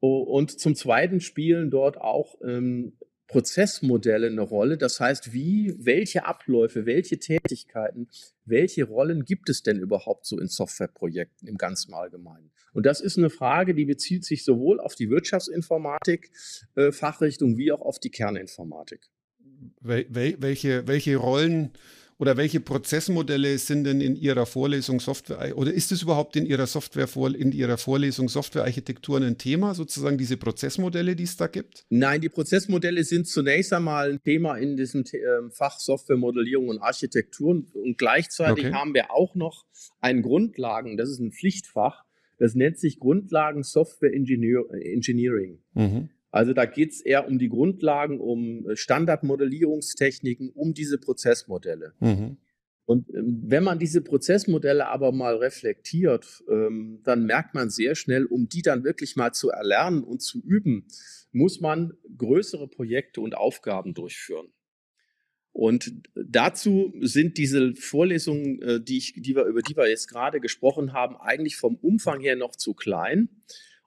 Und 0.00 0.58
zum 0.58 0.74
Zweiten 0.74 1.20
spielen 1.20 1.70
dort 1.70 1.96
auch 1.96 2.34
ähm, 2.42 2.94
Prozessmodelle 3.32 4.26
eine 4.26 4.42
Rolle. 4.42 4.76
Das 4.76 5.00
heißt, 5.00 5.32
wie, 5.32 5.74
welche 5.78 6.26
Abläufe, 6.26 6.84
welche 6.86 7.18
Tätigkeiten, 7.18 8.08
welche 8.44 8.84
Rollen 8.84 9.24
gibt 9.24 9.48
es 9.48 9.62
denn 9.62 9.78
überhaupt 9.78 10.26
so 10.26 10.38
in 10.38 10.48
Softwareprojekten 10.48 11.48
im 11.48 11.56
ganzen 11.56 11.94
Allgemeinen? 11.94 12.50
Und 12.74 12.84
das 12.84 13.00
ist 13.00 13.16
eine 13.16 13.30
Frage, 13.30 13.74
die 13.74 13.86
bezieht 13.86 14.24
sich 14.24 14.44
sowohl 14.44 14.80
auf 14.80 14.94
die 14.94 15.08
Wirtschaftsinformatik, 15.08 16.30
äh, 16.74 16.92
Fachrichtung, 16.92 17.56
wie 17.56 17.72
auch 17.72 17.80
auf 17.80 17.98
die 17.98 18.10
Kerninformatik. 18.10 19.08
Wel 19.80 20.06
welche, 20.40 20.86
welche 20.86 21.16
Rollen 21.16 21.72
oder 22.22 22.36
welche 22.36 22.60
Prozessmodelle 22.60 23.58
sind 23.58 23.82
denn 23.82 24.00
in 24.00 24.14
Ihrer 24.14 24.46
Vorlesung 24.46 25.00
Software 25.00 25.58
oder 25.58 25.72
ist 25.72 25.90
es 25.90 26.02
überhaupt 26.02 26.36
in 26.36 26.46
Ihrer 26.46 26.68
Software 26.68 27.08
in 27.34 27.50
Ihrer 27.50 27.78
Vorlesung 27.78 28.28
Softwarearchitektur 28.28 29.20
ein 29.20 29.38
Thema, 29.38 29.74
sozusagen 29.74 30.18
diese 30.18 30.36
Prozessmodelle, 30.36 31.16
die 31.16 31.24
es 31.24 31.36
da 31.36 31.48
gibt? 31.48 31.84
Nein, 31.90 32.20
die 32.20 32.28
Prozessmodelle 32.28 33.02
sind 33.02 33.26
zunächst 33.26 33.72
einmal 33.72 34.12
ein 34.12 34.22
Thema 34.22 34.54
in 34.54 34.76
diesem 34.76 35.02
ähm, 35.12 35.50
Fach 35.50 35.80
Softwaremodellierung 35.80 36.68
und 36.68 36.78
Architektur 36.78 37.64
und 37.74 37.98
gleichzeitig 37.98 38.66
okay. 38.66 38.74
haben 38.74 38.94
wir 38.94 39.10
auch 39.10 39.34
noch 39.34 39.66
ein 40.00 40.22
Grundlagen, 40.22 40.96
das 40.96 41.10
ist 41.10 41.18
ein 41.18 41.32
Pflichtfach, 41.32 42.04
das 42.38 42.54
nennt 42.54 42.78
sich 42.78 43.00
Grundlagen 43.00 43.64
Software 43.64 44.14
Engineering. 44.14 45.58
Mhm. 45.74 46.10
Also 46.32 46.54
da 46.54 46.64
geht 46.64 46.92
es 46.92 47.00
eher 47.02 47.28
um 47.28 47.38
die 47.38 47.50
Grundlagen, 47.50 48.18
um 48.18 48.68
äh, 48.68 48.74
Standardmodellierungstechniken, 48.74 50.50
um 50.50 50.72
diese 50.74 50.98
Prozessmodelle. 50.98 51.92
Mhm. 52.00 52.38
Und 52.86 53.08
ähm, 53.14 53.42
wenn 53.44 53.62
man 53.62 53.78
diese 53.78 54.00
Prozessmodelle 54.00 54.88
aber 54.88 55.12
mal 55.12 55.36
reflektiert, 55.36 56.42
ähm, 56.50 57.00
dann 57.04 57.26
merkt 57.26 57.54
man 57.54 57.68
sehr 57.70 57.94
schnell, 57.94 58.24
um 58.24 58.48
die 58.48 58.62
dann 58.62 58.82
wirklich 58.82 59.14
mal 59.14 59.32
zu 59.32 59.50
erlernen 59.50 60.02
und 60.02 60.22
zu 60.22 60.40
üben, 60.42 60.86
muss 61.32 61.60
man 61.60 61.92
größere 62.16 62.66
Projekte 62.66 63.20
und 63.20 63.36
Aufgaben 63.36 63.92
durchführen. 63.94 64.48
Und 65.52 65.92
dazu 66.14 66.94
sind 67.02 67.36
diese 67.36 67.74
Vorlesungen, 67.74 68.62
äh, 68.62 68.80
die, 68.80 68.96
ich, 68.96 69.12
die 69.18 69.36
wir, 69.36 69.44
über 69.44 69.60
die 69.60 69.76
wir 69.76 69.88
jetzt 69.88 70.08
gerade 70.08 70.40
gesprochen 70.40 70.94
haben, 70.94 71.16
eigentlich 71.16 71.56
vom 71.56 71.76
Umfang 71.76 72.20
her 72.20 72.36
noch 72.36 72.56
zu 72.56 72.72
klein. 72.72 73.28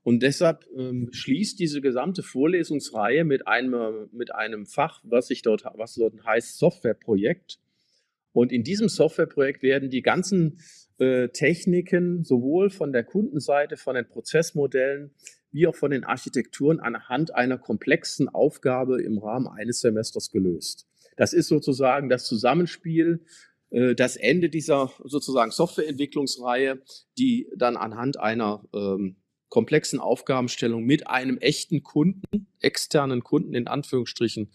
Und 0.06 0.22
deshalb 0.22 0.68
ähm, 0.78 1.10
schließt 1.12 1.60
diese 1.60 1.82
gesamte 1.82 2.22
Vorlesungsreihe 2.22 3.26
mit 3.26 3.48
einem, 3.48 4.08
mit 4.12 4.36
einem 4.36 4.68
Fach, 4.68 5.02
was, 5.04 5.30
sich 5.30 5.42
dort, 5.42 5.66
was 5.74 5.96
dort 5.96 6.24
heißt 6.24 6.60
Softwareprojekt. 6.60 7.58
Und 8.32 8.52
in 8.52 8.64
diesem 8.64 8.88
Softwareprojekt 8.88 9.64
werden 9.64 9.90
die 9.90 10.04
ganzen 10.04 10.60
äh, 11.00 11.30
Techniken 11.30 12.24
sowohl 12.24 12.70
von 12.70 12.94
der 12.94 13.04
Kundenseite, 13.04 13.78
von 13.78 13.96
den 13.96 14.08
Prozessmodellen, 14.08 15.10
wie 15.52 15.66
auch 15.66 15.76
von 15.76 15.90
den 15.90 16.04
Architekturen 16.04 16.80
anhand 16.80 17.34
einer 17.34 17.58
komplexen 17.58 18.30
Aufgabe 18.30 19.02
im 19.02 19.18
Rahmen 19.18 19.48
eines 19.48 19.80
Semesters 19.80 20.30
gelöst. 20.30 20.86
Das 21.18 21.34
ist 21.34 21.48
sozusagen 21.48 22.10
das 22.10 22.26
Zusammenspiel, 22.28 23.26
äh, 23.72 23.96
das 23.96 24.18
Ende 24.18 24.50
dieser 24.50 24.92
sozusagen 25.04 25.50
Softwareentwicklungsreihe, 25.50 26.80
die 27.18 27.50
dann 27.58 27.76
anhand 27.76 28.20
einer 28.20 28.64
ähm, 28.72 29.16
komplexen 29.50 30.00
Aufgabenstellung 30.00 30.84
mit 30.84 31.08
einem 31.08 31.38
echten 31.38 31.84
Kunden, 31.84 32.48
externen 32.60 33.24
Kunden 33.24 33.54
in 33.56 33.68
Anführungsstrichen, 33.68 34.52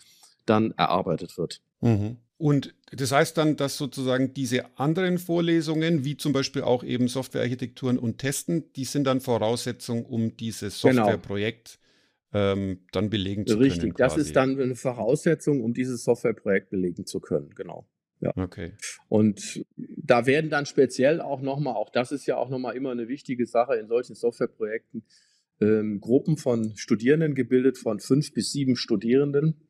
dann 0.47 0.73
erarbeitet 0.73 1.39
wird. 1.39 1.63
Mhm. 1.81 2.17
Und 2.41 2.75
das 2.91 3.13
heißt 3.13 3.37
dann, 3.37 3.57
dass 3.57 3.77
sozusagen 3.77 4.33
diese 4.33 4.79
anderen 4.79 5.19
Vorlesungen, 5.19 6.05
wie 6.07 6.17
zum 6.17 6.33
Beispiel 6.33 6.63
auch 6.63 6.83
eben 6.83 7.07
Softwarearchitekturen 7.07 7.99
und 7.99 8.17
Testen, 8.17 8.73
die 8.77 8.85
sind 8.85 9.05
dann 9.05 9.21
Voraussetzung, 9.21 10.07
um 10.07 10.37
dieses 10.39 10.81
genau. 10.81 11.05
Softwareprojekt 11.05 11.79
ähm, 12.33 12.81
dann 12.93 13.11
belegen 13.11 13.47
zu 13.47 13.59
Richtig, 13.59 13.81
können. 13.81 13.93
Richtig, 13.93 13.97
das 13.99 14.17
ist 14.17 14.37
dann 14.37 14.59
eine 14.59 14.75
Voraussetzung, 14.75 15.63
um 15.63 15.75
dieses 15.75 16.03
Softwareprojekt 16.05 16.71
belegen 16.71 17.05
zu 17.05 17.21
können, 17.21 17.51
genau. 17.55 17.87
Ja. 18.21 18.33
Okay. 18.37 18.73
Und 19.09 19.65
da 19.77 20.27
werden 20.27 20.51
dann 20.51 20.67
speziell 20.67 21.21
auch 21.21 21.41
nochmal, 21.41 21.75
auch 21.75 21.91
das 21.91 22.13
ist 22.13 22.27
ja 22.27 22.37
auch 22.37 22.51
nochmal 22.51 22.77
immer 22.77 22.91
eine 22.91 23.09
wichtige 23.09 23.47
Sache 23.47 23.77
in 23.77 23.89
solchen 23.89 24.15
Softwareprojekten, 24.15 25.03
ähm, 25.61 26.01
Gruppen 26.01 26.37
von 26.37 26.77
Studierenden 26.77 27.35
gebildet, 27.35 27.79
von 27.79 28.01
fünf 28.01 28.33
bis 28.33 28.53
sieben 28.53 28.77
Studierenden, 28.77 29.61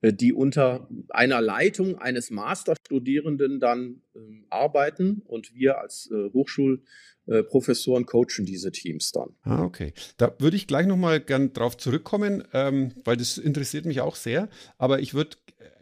äh, 0.00 0.12
die 0.12 0.32
unter 0.32 0.88
einer 1.08 1.40
Leitung 1.40 1.98
eines 1.98 2.30
Masterstudierenden 2.30 3.60
dann 3.60 4.02
äh, 4.14 4.18
arbeiten 4.50 5.22
und 5.26 5.54
wir 5.54 5.78
als 5.78 6.10
äh, 6.10 6.30
Hochschulprofessoren 6.32 8.06
coachen 8.06 8.44
diese 8.46 8.72
Teams 8.72 9.12
dann. 9.12 9.36
Ah, 9.42 9.64
okay. 9.64 9.92
Da 10.16 10.34
würde 10.38 10.56
ich 10.56 10.66
gleich 10.66 10.86
nochmal 10.86 11.20
gern 11.20 11.52
drauf 11.52 11.76
zurückkommen, 11.76 12.44
ähm, 12.52 12.92
weil 13.04 13.16
das 13.16 13.38
interessiert 13.38 13.84
mich 13.84 14.00
auch 14.00 14.16
sehr. 14.16 14.48
Aber 14.78 15.00
ich 15.00 15.14
würde 15.14 15.36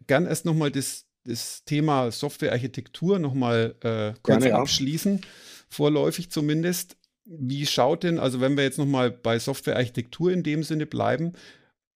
gern 0.07 0.27
erst 0.27 0.45
nochmal 0.45 0.71
das, 0.71 1.07
das 1.25 1.65
Thema 1.65 2.11
Softwarearchitektur 2.11 3.19
nochmal 3.19 3.75
äh, 3.81 4.15
kurz 4.23 4.43
Gerne, 4.43 4.55
abschließen, 4.55 5.17
ja. 5.17 5.29
vorläufig 5.69 6.31
zumindest. 6.31 6.97
Wie 7.25 7.67
schaut 7.67 8.03
denn, 8.03 8.19
also 8.19 8.41
wenn 8.41 8.57
wir 8.57 8.65
jetzt 8.65 8.79
nochmal 8.79 9.11
bei 9.11 9.39
Softwarearchitektur 9.39 10.33
in 10.33 10.43
dem 10.43 10.63
Sinne 10.63 10.87
bleiben, 10.87 11.35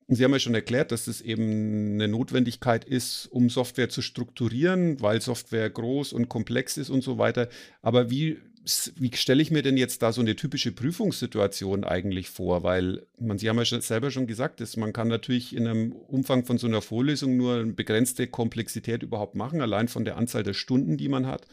Sie 0.06 0.22
haben 0.22 0.32
ja 0.32 0.38
schon 0.38 0.54
erklärt, 0.54 0.92
dass 0.92 1.06
es 1.06 1.22
eben 1.22 1.94
eine 1.94 2.08
Notwendigkeit 2.08 2.84
ist, 2.84 3.26
um 3.30 3.48
Software 3.48 3.88
zu 3.88 4.02
strukturieren, 4.02 5.00
weil 5.00 5.22
Software 5.22 5.70
groß 5.70 6.12
und 6.12 6.28
komplex 6.28 6.76
ist 6.76 6.90
und 6.90 7.02
so 7.02 7.16
weiter. 7.16 7.48
Aber 7.80 8.10
wie, 8.10 8.38
wie 8.96 9.14
stelle 9.14 9.42
ich 9.42 9.50
mir 9.50 9.62
denn 9.62 9.76
jetzt 9.76 10.02
da 10.02 10.12
so 10.12 10.22
eine 10.22 10.36
typische 10.36 10.72
Prüfungssituation 10.72 11.84
eigentlich 11.84 12.30
vor? 12.30 12.62
Weil 12.62 13.06
man, 13.18 13.38
Sie 13.38 13.48
haben 13.48 13.58
ja 13.58 13.80
selber 13.80 14.10
schon 14.10 14.26
gesagt, 14.26 14.60
dass 14.60 14.76
man 14.76 14.92
kann 14.92 15.08
natürlich 15.08 15.54
in 15.54 15.66
einem 15.66 15.92
Umfang 15.92 16.44
von 16.44 16.56
so 16.56 16.66
einer 16.66 16.80
Vorlesung 16.80 17.36
nur 17.36 17.56
eine 17.56 17.72
begrenzte 17.72 18.26
Komplexität 18.26 19.02
überhaupt 19.02 19.34
machen, 19.34 19.60
allein 19.60 19.88
von 19.88 20.04
der 20.04 20.16
Anzahl 20.16 20.42
der 20.42 20.54
Stunden, 20.54 20.96
die 20.96 21.08
man 21.08 21.26
hat. 21.26 21.46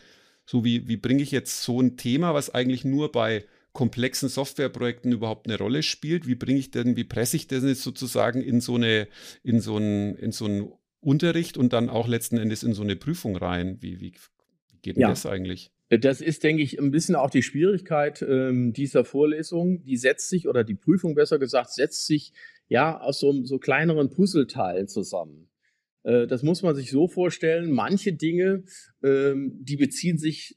So 0.46 0.64
wie, 0.64 0.88
wie 0.88 0.98
bringe 0.98 1.22
ich 1.22 1.32
jetzt 1.32 1.64
so 1.64 1.82
ein 1.82 1.98
Thema, 1.98 2.34
was 2.34 2.50
eigentlich 2.50 2.86
nur 2.86 3.12
bei 3.12 3.46
komplexen 3.74 4.30
Softwareprojekten 4.30 5.12
überhaupt 5.12 5.48
eine 5.48 5.58
Rolle 5.58 5.84
spielt. 5.84 6.28
Wie 6.28 6.36
bringe 6.36 6.60
ich 6.60 6.72
denn, 6.72 6.96
wie 6.96 7.04
presse 7.04 7.38
ich 7.38 7.48
das 7.48 7.64
jetzt 7.64 7.84
sozusagen 7.84 8.42
in 8.42 8.62
so 8.62 8.76
eine, 8.76 9.08
in 9.44 9.62
so 9.62 9.78
einen, 9.78 10.16
in 10.16 10.32
so 10.32 10.46
einen 10.46 10.72
Unterricht 11.00 11.58
und 11.58 11.74
dann 11.74 11.90
auch 11.90 12.08
letzten 12.08 12.38
Endes 12.38 12.64
in 12.64 12.74
so 12.74 12.84
eine 12.84 12.96
Prüfung 12.96 13.36
rein? 13.36 13.78
Wie, 13.82 14.00
wie 14.00 14.14
geht 14.82 14.98
denn 14.98 15.02
ja. 15.02 15.10
das 15.10 15.26
eigentlich? 15.26 15.72
Das 16.00 16.22
ist, 16.22 16.44
denke 16.44 16.64
ich, 16.64 16.80
ein 16.80 16.92
bisschen 16.92 17.16
auch 17.16 17.30
die 17.30 17.44
Schwierigkeit 17.44 18.22
ähm, 18.22 18.72
dieser 18.72 19.04
Vorlesung. 19.04 19.84
Die 19.84 19.98
setzt 19.98 20.30
sich, 20.30 20.48
oder 20.48 20.64
die 20.64 20.76
Prüfung 20.76 21.16
besser 21.16 21.38
gesagt, 21.38 21.74
setzt 21.74 22.08
sich 22.08 22.32
ja 22.70 23.00
aus 23.00 23.20
so, 23.20 23.44
so 23.44 23.60
kleineren 23.60 24.10
Puzzleteilen 24.10 24.88
zusammen. 24.88 25.50
Äh, 26.04 26.28
das 26.28 26.44
muss 26.44 26.64
man 26.64 26.76
sich 26.76 26.92
so 26.92 27.10
vorstellen. 27.10 27.72
Manche 27.72 28.14
Dinge, 28.14 28.64
ähm, 29.04 29.58
die 29.62 29.76
beziehen 29.76 30.18
sich 30.18 30.56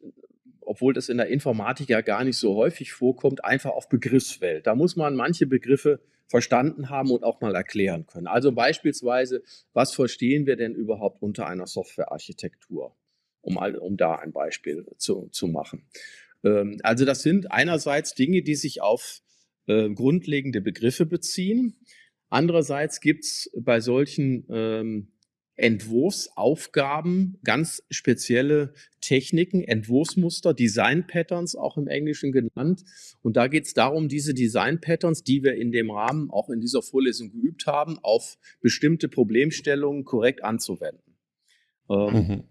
obwohl 0.66 0.94
das 0.94 1.08
in 1.08 1.18
der 1.18 1.28
Informatik 1.28 1.88
ja 1.88 2.00
gar 2.00 2.24
nicht 2.24 2.38
so 2.38 2.54
häufig 2.54 2.92
vorkommt, 2.92 3.44
einfach 3.44 3.70
auf 3.70 3.88
Begriffswelt. 3.88 4.66
Da 4.66 4.74
muss 4.74 4.96
man 4.96 5.14
manche 5.14 5.46
Begriffe 5.46 6.00
verstanden 6.26 6.88
haben 6.90 7.10
und 7.10 7.22
auch 7.22 7.40
mal 7.40 7.54
erklären 7.54 8.06
können. 8.06 8.26
Also 8.26 8.52
beispielsweise, 8.52 9.42
was 9.72 9.92
verstehen 9.92 10.46
wir 10.46 10.56
denn 10.56 10.74
überhaupt 10.74 11.22
unter 11.22 11.46
einer 11.46 11.66
Softwarearchitektur? 11.66 12.96
Um, 13.44 13.58
um 13.58 13.96
da 13.96 14.16
ein 14.16 14.32
Beispiel 14.32 14.86
zu, 14.96 15.28
zu 15.30 15.48
machen. 15.48 15.86
Ähm, 16.44 16.78
also 16.82 17.04
das 17.04 17.22
sind 17.22 17.50
einerseits 17.50 18.14
Dinge, 18.14 18.42
die 18.42 18.54
sich 18.54 18.80
auf 18.80 19.20
äh, 19.66 19.90
grundlegende 19.90 20.60
Begriffe 20.60 21.06
beziehen. 21.06 21.76
Andererseits 22.30 23.00
gibt 23.00 23.24
es 23.24 23.50
bei 23.56 23.80
solchen 23.80 24.46
ähm, 24.50 25.08
Entwurfsaufgaben, 25.56 27.38
ganz 27.44 27.84
spezielle 27.88 28.74
Techniken, 29.00 29.62
Entwurfsmuster, 29.62 30.52
Design 30.52 31.06
Patterns 31.06 31.54
auch 31.54 31.76
im 31.76 31.86
Englischen 31.86 32.32
genannt. 32.32 32.84
Und 33.22 33.36
da 33.36 33.46
geht 33.46 33.66
es 33.66 33.74
darum, 33.74 34.08
diese 34.08 34.34
Design 34.34 34.80
Patterns, 34.80 35.22
die 35.22 35.44
wir 35.44 35.54
in 35.54 35.70
dem 35.70 35.90
Rahmen 35.90 36.30
auch 36.30 36.50
in 36.50 36.60
dieser 36.60 36.82
Vorlesung 36.82 37.30
geübt 37.30 37.66
haben, 37.66 37.98
auf 38.02 38.36
bestimmte 38.60 39.08
Problemstellungen 39.08 40.04
korrekt 40.04 40.42
anzuwenden. 40.42 41.14
Ähm, 41.88 42.12
mhm. 42.12 42.44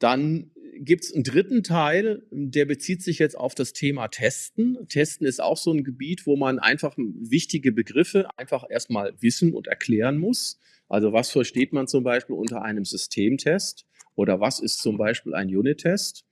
Dann 0.00 0.50
gibt 0.80 1.04
es 1.04 1.14
einen 1.14 1.24
dritten 1.24 1.62
Teil, 1.62 2.22
der 2.30 2.64
bezieht 2.64 3.02
sich 3.02 3.18
jetzt 3.18 3.36
auf 3.36 3.54
das 3.54 3.74
Thema 3.74 4.08
Testen. 4.08 4.78
Testen 4.88 5.26
ist 5.26 5.40
auch 5.40 5.58
so 5.58 5.72
ein 5.72 5.84
Gebiet, 5.84 6.26
wo 6.26 6.36
man 6.36 6.58
einfach 6.58 6.94
wichtige 6.96 7.70
Begriffe 7.70 8.26
einfach 8.36 8.64
erstmal 8.68 9.14
wissen 9.20 9.52
und 9.52 9.68
erklären 9.68 10.18
muss. 10.18 10.58
Also 10.88 11.12
was 11.12 11.30
versteht 11.30 11.72
man 11.72 11.86
zum 11.86 12.02
Beispiel 12.02 12.34
unter 12.34 12.62
einem 12.62 12.84
Systemtest 12.84 13.86
oder 14.16 14.40
was 14.40 14.58
ist 14.58 14.78
zum 14.78 14.96
Beispiel 14.96 15.34
ein 15.34 15.54
Unit-Test? 15.54 16.24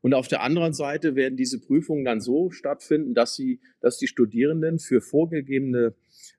Und 0.00 0.14
auf 0.14 0.26
der 0.26 0.42
anderen 0.42 0.72
Seite 0.72 1.14
werden 1.14 1.36
diese 1.36 1.60
Prüfungen 1.60 2.04
dann 2.04 2.20
so 2.20 2.50
stattfinden, 2.50 3.14
dass 3.14 3.36
sie, 3.36 3.60
dass 3.80 3.98
die 3.98 4.08
Studierenden 4.08 4.80
für 4.80 5.00
vorgegebene 5.00 5.94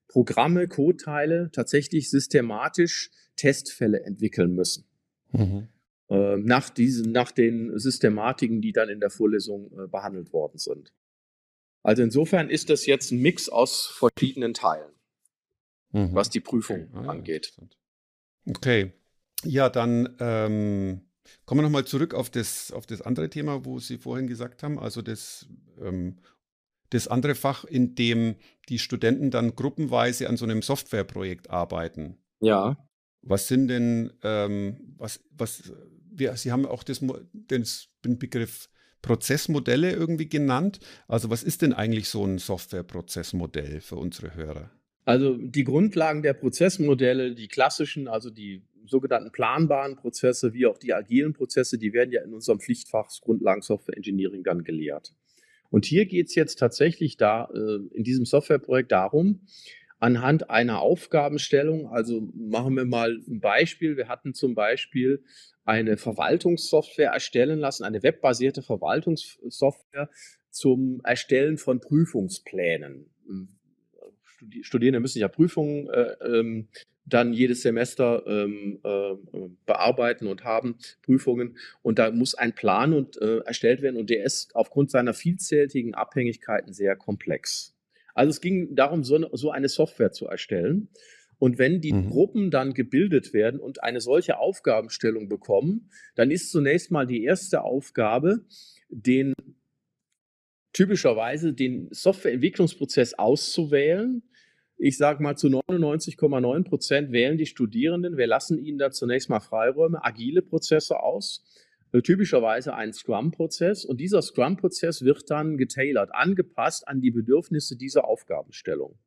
Programme, 0.10 0.68
Codeteile 0.68 1.50
tatsächlich 1.54 2.10
systematisch 2.10 3.10
Testfälle 3.38 4.04
entwickeln 4.04 4.54
müssen. 4.54 4.86
Mhm. 5.32 5.70
Äh, 6.14 6.38
nach, 6.38 6.70
diesen, 6.70 7.12
nach 7.12 7.32
den 7.32 7.78
Systematiken, 7.78 8.62
die 8.62 8.72
dann 8.72 8.90
in 8.90 9.00
der 9.00 9.10
Vorlesung 9.10 9.72
äh, 9.78 9.88
behandelt 9.88 10.32
worden 10.32 10.58
sind. 10.58 10.94
Also 11.84 12.04
insofern 12.04 12.50
ist 12.50 12.70
das 12.70 12.86
jetzt 12.86 13.12
ein 13.12 13.20
Mix 13.20 13.50
aus 13.50 13.88
verschiedenen 13.88 14.54
Teilen 14.54 14.94
mhm. 15.94 16.14
was 16.14 16.30
die 16.30 16.42
Prüfung 16.42 16.90
okay. 16.92 17.08
ah, 17.08 17.10
angeht. 17.10 17.54
Okay. 18.50 18.92
Ja, 19.46 19.70
dann 19.70 20.16
ähm, 20.20 21.02
kommen 21.46 21.60
wir 21.60 21.64
nochmal 21.64 21.86
zurück 21.86 22.14
auf 22.14 22.30
das, 22.30 22.72
auf 22.72 22.86
das 22.86 23.02
andere 23.02 23.30
Thema, 23.30 23.66
wo 23.66 23.80
Sie 23.80 23.98
vorhin 23.98 24.28
gesagt 24.28 24.64
haben, 24.64 24.80
also 24.80 25.02
das, 25.02 25.48
ähm, 25.82 26.18
das 26.90 27.08
andere 27.08 27.36
Fach, 27.36 27.64
in 27.64 27.96
dem 27.96 28.36
die 28.70 28.80
Studenten 28.80 29.32
dann 29.32 29.56
gruppenweise 29.56 30.28
an 30.28 30.38
so 30.38 30.46
einem 30.46 30.62
Softwareprojekt 30.62 31.50
arbeiten. 31.50 32.18
Ja. 32.40 32.78
Was 33.22 33.48
sind 33.48 33.70
denn, 33.70 34.14
ähm, 34.24 34.96
was, 34.98 35.22
was, 35.32 35.72
wir, 36.14 36.36
Sie 36.36 36.52
haben 36.52 36.66
auch 36.66 36.84
das, 36.84 37.02
den 37.34 38.20
Begriff 38.20 38.70
Prozessmodelle 39.02 39.92
irgendwie 39.92 40.30
genannt. 40.30 40.80
Also 41.08 41.30
was 41.30 41.44
ist 41.44 41.62
denn 41.62 41.74
eigentlich 41.74 42.10
so 42.10 42.26
ein 42.26 42.40
Softwareprozessmodell 42.40 43.82
für 43.82 43.98
unsere 43.98 44.34
Hörer? 44.34 44.72
Also 45.06 45.36
die 45.38 45.66
Grundlagen 45.66 46.24
der 46.24 46.34
Prozessmodelle, 46.34 47.36
die 47.36 47.50
klassischen, 47.50 48.08
also 48.08 48.30
die 48.30 48.64
sogenannten 48.86 49.32
planbaren 49.32 49.98
Prozesse 49.98 50.54
wie 50.54 50.66
auch 50.66 50.78
die 50.78 50.94
agilen 50.94 51.34
Prozesse, 51.34 51.78
die 51.78 51.94
werden 51.94 52.12
ja 52.12 52.22
in 52.24 52.34
unserem 52.34 52.60
Pflichtfach 52.60 53.10
Grundlagen 53.22 53.62
Software 53.62 53.98
Engineering 53.98 54.44
dann 54.44 54.64
gelehrt. 54.64 55.14
Und 55.70 55.86
hier 55.86 56.06
geht 56.06 56.28
es 56.28 56.36
jetzt 56.36 56.60
tatsächlich 56.60 57.18
da 57.18 57.50
äh, 57.54 57.80
in 57.96 58.04
diesem 58.04 58.26
Softwareprojekt 58.26 58.92
darum, 58.92 59.42
anhand 60.04 60.50
einer 60.50 60.82
Aufgabenstellung, 60.82 61.88
also 61.88 62.28
machen 62.36 62.76
wir 62.76 62.86
mal 62.86 63.22
ein 63.28 63.40
Beispiel. 63.40 63.96
Wir 63.96 64.10
hatten 64.10 64.34
zum 64.34 64.54
Beispiel 64.54 65.24
eine 65.66 65.98
Verwaltungssoftware 65.98 67.12
erstellen 67.12 67.60
lassen, 67.60 67.86
eine 67.86 68.04
webbasierte 68.04 68.62
Verwaltungssoftware 68.62 70.10
zum 70.50 71.02
Erstellen 71.04 71.58
von 71.58 71.80
Prüfungsplänen 71.80 73.10
Studierende 74.62 75.00
müssen 75.00 75.20
ja 75.20 75.28
Prüfungen 75.28 75.90
äh, 75.90 76.16
ähm, 76.22 76.68
dann 77.06 77.34
jedes 77.34 77.62
Semester 77.62 78.24
ähm, 78.28 78.80
äh, 78.84 79.16
bearbeiten 79.66 80.28
und 80.28 80.44
haben 80.44 80.78
Prüfungen. 81.02 81.58
Und 81.82 82.00
da 82.00 82.12
muss 82.12 82.36
ein 82.36 82.54
Plan 82.54 82.94
und, 82.94 83.22
äh, 83.22 83.40
erstellt 83.40 83.82
werden 83.82 83.98
und 83.98 84.10
der 84.10 84.24
ist 84.24 84.56
aufgrund 84.56 84.92
seiner 84.92 85.14
vielzähligen 85.14 85.96
Abhängigkeiten 85.96 86.74
sehr 86.74 86.96
komplex. 86.96 87.73
Also 88.14 88.30
es 88.30 88.42
ging 88.42 88.76
darum, 88.76 89.04
so, 89.04 89.20
so 89.34 89.52
eine 89.52 89.70
Software 89.70 90.12
zu 90.12 90.28
erstellen. 90.28 90.90
Und 91.40 91.58
wenn 91.58 91.82
die 91.82 91.94
mhm. 91.94 92.10
Gruppen 92.10 92.52
dann 92.52 92.74
gebildet 92.74 93.34
werden 93.34 93.60
und 93.60 93.84
eine 93.84 94.00
solche 94.00 94.38
Aufgabenstellung 94.38 95.28
bekommen, 95.28 95.90
dann 96.16 96.32
ist 96.32 96.52
zunächst 96.52 96.92
mal 96.92 97.06
die 97.06 97.24
erste 97.24 97.64
Aufgabe, 97.64 98.46
den 98.90 99.34
typischerweise 100.72 101.54
den 101.54 101.90
Softwareentwicklungsprozess 101.92 103.16
auszuwählen. 103.16 104.24
Ich 104.78 104.98
sage 104.98 105.22
mal, 105.22 105.36
zu 105.36 105.48
99,9 105.48 106.64
Prozent 106.64 107.12
wählen 107.12 107.38
die 107.38 107.46
Studierenden. 107.46 108.18
Wir 108.18 108.28
lassen 108.28 108.58
ihnen 108.58 108.78
da 108.78 108.92
zunächst 108.92 109.30
mal 109.30 109.40
Freiräume, 109.40 110.04
agile 110.04 110.42
Prozesse 110.42 111.02
aus, 111.02 111.44
typischerweise 112.02 112.74
ein 112.74 112.94
Scrum-Prozess. 112.94 113.86
Und 113.86 114.00
dieser 114.00 114.22
Scrum-Prozess 114.22 115.04
wird 115.04 115.30
dann 115.30 115.58
getailert, 115.58 116.10
angepasst 116.14 116.88
an 116.88 117.02
die 117.02 117.12
Bedürfnisse 117.12 117.78
dieser 117.78 118.06
Aufgabenstellung. 118.06 118.98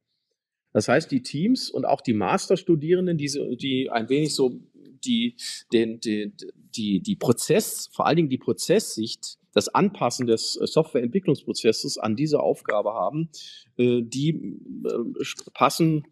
Das 0.72 0.88
heißt, 0.88 1.10
die 1.10 1.22
Teams 1.22 1.70
und 1.70 1.86
auch 1.86 2.00
die 2.00 2.12
Masterstudierenden, 2.12 3.16
die, 3.16 3.56
die 3.56 3.90
ein 3.90 4.08
wenig 4.08 4.34
so 4.34 4.60
die, 5.04 5.36
den, 5.72 6.00
die, 6.00 6.32
die, 6.76 7.00
die 7.00 7.16
Prozess, 7.16 7.88
vor 7.92 8.06
allen 8.06 8.16
Dingen 8.16 8.28
die 8.28 8.38
Prozesssicht, 8.38 9.38
das 9.52 9.68
Anpassen 9.68 10.26
des 10.26 10.52
Softwareentwicklungsprozesses 10.52 11.96
an 11.96 12.14
diese 12.14 12.40
Aufgabe 12.40 12.92
haben, 12.92 13.30
äh, 13.78 14.02
die 14.02 14.58
äh, 14.84 15.24
passen 15.54 16.04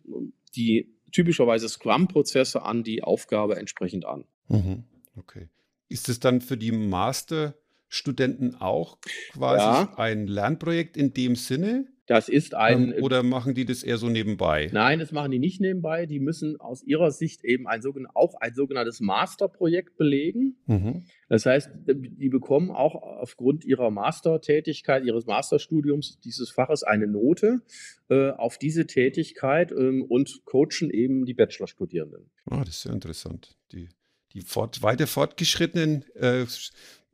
die 0.57 0.97
typischerweise 1.13 1.69
Scrum-Prozesse 1.69 2.63
an 2.63 2.83
die 2.83 3.03
Aufgabe 3.03 3.57
entsprechend 3.57 4.07
an. 4.07 4.25
Mhm. 4.49 4.85
Okay. 5.17 5.49
Ist 5.89 6.09
es 6.09 6.21
dann 6.21 6.41
für 6.41 6.57
die 6.57 6.73
Masterstudenten 6.73 8.57
auch 8.57 8.99
quasi 9.33 9.65
ja. 9.65 9.95
ein 9.97 10.27
Lernprojekt 10.27 10.97
in 10.97 11.13
dem 11.13 11.37
Sinne? 11.37 11.87
Das 12.07 12.29
ist 12.29 12.55
ein. 12.55 12.93
Ähm, 12.93 13.03
oder 13.03 13.23
machen 13.23 13.55
die 13.55 13.65
das 13.65 13.83
eher 13.83 13.97
so 13.97 14.11
nebenbei? 14.11 14.69
Nein, 14.73 14.99
das 14.99 15.11
machen 15.13 15.31
die 15.31 15.39
nicht 15.39 15.61
nebenbei. 15.61 16.05
Die 16.05 16.21
müssen 16.21 16.61
aus 16.61 16.83
ihrer 16.83 17.11
Sicht 17.11 17.45
eben 17.45 17.67
ein 17.67 17.83
auch 18.15 18.35
ein 18.41 18.55
sogenanntes 18.55 19.01
Masterprojekt 19.01 19.97
belegen. 19.97 20.57
Mhm. 20.67 21.05
Das 21.29 21.47
heißt, 21.47 21.71
die 21.87 22.29
bekommen 22.29 22.71
auch 22.71 22.95
aufgrund 22.95 23.65
ihrer 23.65 23.91
Mastertätigkeit, 23.91 25.05
ihres 25.05 25.27
Masterstudiums 25.27 26.21
dieses 26.21 26.51
Faches 26.51 26.83
eine 26.83 27.07
Note 27.07 27.63
äh, 28.11 28.31
auf 28.31 28.59
diese 28.59 28.87
Tätigkeit 28.87 29.73
ähm, 29.73 30.05
und 30.07 30.43
coachen 30.45 30.91
eben 30.91 31.25
die 31.25 31.35
Bachelorstudierenden. 31.35 32.31
Ah, 32.51 32.61
das 32.61 32.77
ist 32.77 32.83
sehr 32.83 32.93
interessant. 32.93 33.57
Die, 33.73 33.89
die 34.35 34.43
fort, 34.43 34.83
weiter 34.83 35.07
fortgeschrittenen 35.07 36.05
äh, 36.15 36.45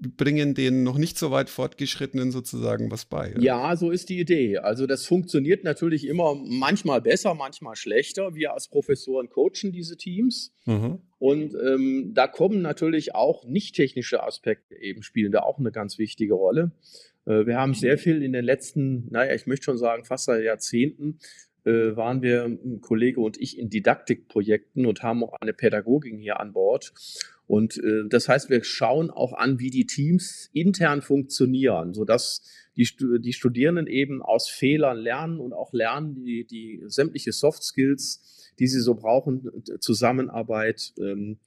bringen 0.01 0.55
den 0.55 0.83
noch 0.83 0.97
nicht 0.97 1.19
so 1.19 1.31
weit 1.31 1.51
fortgeschrittenen 1.51 2.33
sozusagen 2.33 2.91
was 2.91 3.05
bei. 3.05 3.35
Ja, 3.39 3.77
so 3.77 3.91
ist 3.91 4.09
die 4.09 4.19
Idee. 4.19 4.57
Also 4.59 4.87
das 4.87 5.05
funktioniert 5.05 5.63
natürlich 5.63 6.07
immer 6.07 6.35
manchmal 6.35 7.03
besser, 7.03 7.35
manchmal 7.35 7.77
schlechter. 7.77 8.35
Wir 8.35 8.55
als 8.55 8.69
Professoren 8.69 9.29
coachen 9.29 9.73
diese 9.73 9.99
Teams. 9.99 10.55
Mhm. 10.65 11.01
Und 11.19 11.55
ähm, 11.55 12.13
da 12.15 12.27
kommen 12.27 12.63
natürlich 12.63 13.15
auch 13.15 13.45
nicht 13.45 13.75
technische 13.75 14.23
Aspekte 14.23 14.75
eben, 14.75 15.03
spielen 15.03 15.33
da 15.33 15.41
auch 15.41 15.59
eine 15.59 15.71
ganz 15.71 15.99
wichtige 15.99 16.33
Rolle. 16.33 16.73
Äh, 17.27 17.45
wir 17.45 17.59
haben 17.59 17.75
sehr 17.75 17.99
viel 17.99 18.23
in 18.23 18.33
den 18.33 18.45
letzten, 18.45 19.07
naja, 19.11 19.35
ich 19.35 19.47
möchte 19.47 19.65
schon 19.65 19.79
sagen, 19.79 20.05
fast 20.05 20.25
seit 20.25 20.43
Jahrzehnten 20.43 21.19
äh, 21.65 21.97
waren 21.97 22.23
wir, 22.23 22.45
ein 22.45 22.81
Kollege 22.81 23.21
und 23.21 23.41
ich, 23.41 23.59
in 23.59 23.71
Didaktikprojekten 23.71 24.87
und 24.87 25.03
haben 25.03 25.23
auch 25.25 25.35
eine 25.41 25.53
Pädagogin 25.53 26.19
hier 26.19 26.41
an 26.41 26.53
Bord. 26.53 26.93
Und 27.47 27.79
äh, 27.79 28.09
das 28.09 28.29
heißt, 28.29 28.49
wir 28.51 28.63
schauen 28.65 29.11
auch 29.11 29.33
an, 29.33 29.59
wie 29.59 29.71
die 29.71 29.87
Teams 29.87 30.51
intern 30.53 31.03
funktionieren, 31.03 31.95
sodass 31.95 32.43
die, 32.77 32.89
die 33.21 33.33
Studierenden 33.33 33.87
eben 33.87 34.23
aus 34.23 34.49
Fehlern 34.49 34.99
lernen 34.99 35.41
und 35.41 35.53
auch 35.53 35.73
lernen, 35.73 36.15
die, 36.15 36.47
die 36.47 36.83
sämtliche 36.87 37.33
Soft 37.33 37.63
Skills, 37.63 38.53
die 38.59 38.67
sie 38.67 38.81
so 38.81 38.95
brauchen, 38.95 39.51
Zusammenarbeit, 39.81 40.93
ähm, 40.99 41.39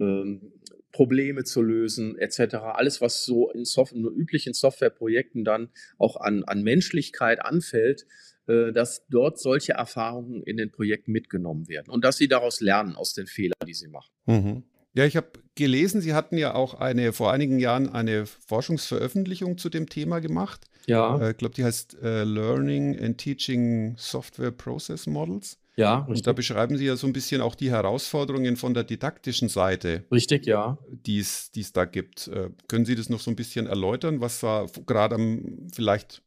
ähm, 0.00 0.52
Probleme 0.92 1.44
zu 1.44 1.62
lösen, 1.62 2.18
etc. 2.18 2.56
Alles, 2.56 3.00
was 3.00 3.24
so 3.24 3.50
in, 3.50 3.64
Soft 3.64 3.92
in 3.92 4.04
üblichen 4.04 4.52
Softwareprojekten 4.52 5.44
dann 5.44 5.70
auch 5.98 6.16
an, 6.16 6.44
an 6.44 6.62
Menschlichkeit 6.62 7.44
anfällt, 7.44 8.02
äh, 8.02 8.06
dass 8.46 9.06
dort 9.08 9.38
solche 9.38 9.74
Erfahrungen 9.74 10.42
in 10.42 10.56
den 10.56 10.72
Projekten 10.72 11.12
mitgenommen 11.12 11.68
werden 11.68 11.90
und 11.90 12.04
dass 12.04 12.16
sie 12.16 12.26
daraus 12.26 12.60
lernen 12.60 12.96
aus 12.96 13.14
den 13.14 13.26
Fehlern, 13.26 13.54
die 13.66 13.74
sie 13.74 13.86
machen. 13.86 14.10
Mhm. 14.26 14.64
Ja, 14.94 15.06
ich 15.06 15.16
habe 15.16 15.28
gelesen, 15.54 16.00
Sie 16.00 16.12
hatten 16.12 16.36
ja 16.36 16.54
auch 16.54 16.74
eine 16.74 17.12
vor 17.12 17.32
einigen 17.32 17.58
Jahren 17.58 17.88
eine 17.88 18.26
Forschungsveröffentlichung 18.26 19.56
zu 19.56 19.70
dem 19.70 19.88
Thema 19.88 20.20
gemacht. 20.20 20.66
Ja. 20.86 21.18
Äh, 21.18 21.30
ich 21.30 21.36
glaube, 21.38 21.54
die 21.54 21.64
heißt 21.64 21.96
äh, 22.02 22.24
Learning 22.24 22.98
and 22.98 23.18
Teaching 23.18 23.94
Software 23.96 24.50
Process 24.50 25.06
Models. 25.06 25.58
Ja. 25.76 26.00
Und 26.00 26.08
richtig. 26.08 26.24
da 26.24 26.32
beschreiben 26.34 26.76
Sie 26.76 26.84
ja 26.84 26.96
so 26.96 27.06
ein 27.06 27.14
bisschen 27.14 27.40
auch 27.40 27.54
die 27.54 27.70
Herausforderungen 27.70 28.56
von 28.56 28.74
der 28.74 28.84
didaktischen 28.84 29.48
Seite. 29.48 30.04
Richtig, 30.12 30.44
ja. 30.44 30.76
Die 30.90 31.20
es 31.20 31.50
da 31.72 31.86
gibt. 31.86 32.28
Äh, 32.28 32.50
können 32.68 32.84
Sie 32.84 32.94
das 32.94 33.08
noch 33.08 33.20
so 33.20 33.30
ein 33.30 33.36
bisschen 33.36 33.66
erläutern, 33.66 34.20
was 34.20 34.40
da 34.40 34.66
gerade 34.86 35.14
am, 35.14 35.68
vielleicht 35.72 36.22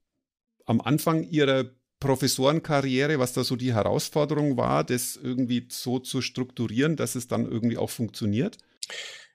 am 0.66 0.82
Anfang 0.82 1.24
Ihrer 1.30 1.66
Professorenkarriere, 2.06 3.20
was 3.20 3.34
da 3.34 3.44
so 3.44 3.56
die 3.56 3.74
Herausforderung 3.74 4.58
war, 4.58 4.84
das 4.84 5.20
irgendwie 5.22 5.66
so 5.70 6.00
zu 6.00 6.22
strukturieren, 6.22 6.96
dass 6.96 7.16
es 7.16 7.28
dann 7.28 7.50
irgendwie 7.50 7.78
auch 7.78 7.90
funktioniert? 7.90 8.58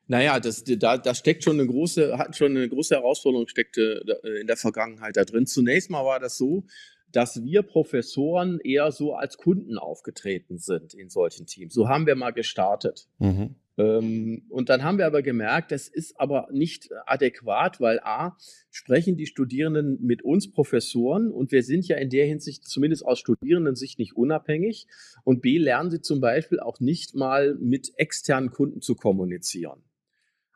Naja, 0.07 0.41
das, 0.41 0.65
da, 0.65 0.99
da 0.99 1.15
steckt 1.15 1.45
schon 1.45 1.61
eine 1.61 1.69
große, 1.69 2.19
hat 2.19 2.37
schon 2.37 2.57
eine 2.57 2.69
große 2.69 2.97
Herausforderung 2.97 3.47
steckte 3.47 4.03
äh, 4.25 4.41
in 4.41 4.47
der 4.47 4.57
Vergangenheit 4.57 5.17
da 5.17 5.25
drin. 5.25 5.47
Zunächst 5.47 5.91
mal 5.91 6.05
war 6.05 6.19
das 6.19 6.37
so, 6.37 6.65
dass 7.13 7.45
wir 7.45 7.63
Professoren 7.63 8.61
eher 8.61 8.93
so 8.93 9.15
als 9.15 9.37
Kunden 9.37 9.79
aufgetreten 9.79 10.59
sind 10.59 10.95
in 10.95 11.11
solchen 11.11 11.47
Teams. 11.47 11.75
So 11.75 11.89
haben 11.89 12.07
wir 12.07 12.15
mal 12.15 12.33
gestartet. 12.33 13.09
Mhm. 13.19 13.57
Ähm, 13.79 14.43
und 14.49 14.69
dann 14.69 14.83
haben 14.83 14.99
wir 14.99 15.07
aber 15.07 15.23
gemerkt, 15.23 15.73
das 15.73 15.89
ist 15.89 16.19
aber 16.19 16.49
nicht 16.53 16.91
adäquat, 17.07 17.81
weil 17.81 18.01
A, 18.01 18.37
sprechen 18.71 19.17
die 19.17 19.27
Studierenden 19.27 19.99
mit 20.03 20.23
uns 20.23 20.51
Professoren 20.51 21.31
und 21.31 21.53
wir 21.53 21.63
sind 21.63 21.87
ja 21.89 21.97
in 21.97 22.11
der 22.11 22.27
Hinsicht 22.27 22.67
zumindest 22.67 23.05
aus 23.05 23.19
Studierendensicht 23.19 23.99
nicht 23.99 24.17
unabhängig 24.17 24.87
und 25.25 25.43
B, 25.43 25.59
lernen 25.59 25.91
sie 25.91 26.01
zum 26.01 26.21
Beispiel 26.21 26.61
auch 26.61 26.81
nicht 26.81 27.15
mal 27.15 27.55
mit 27.55 27.93
externen 27.97 28.51
Kunden 28.51 28.81
zu 28.81 28.95
kommunizieren. 28.95 29.83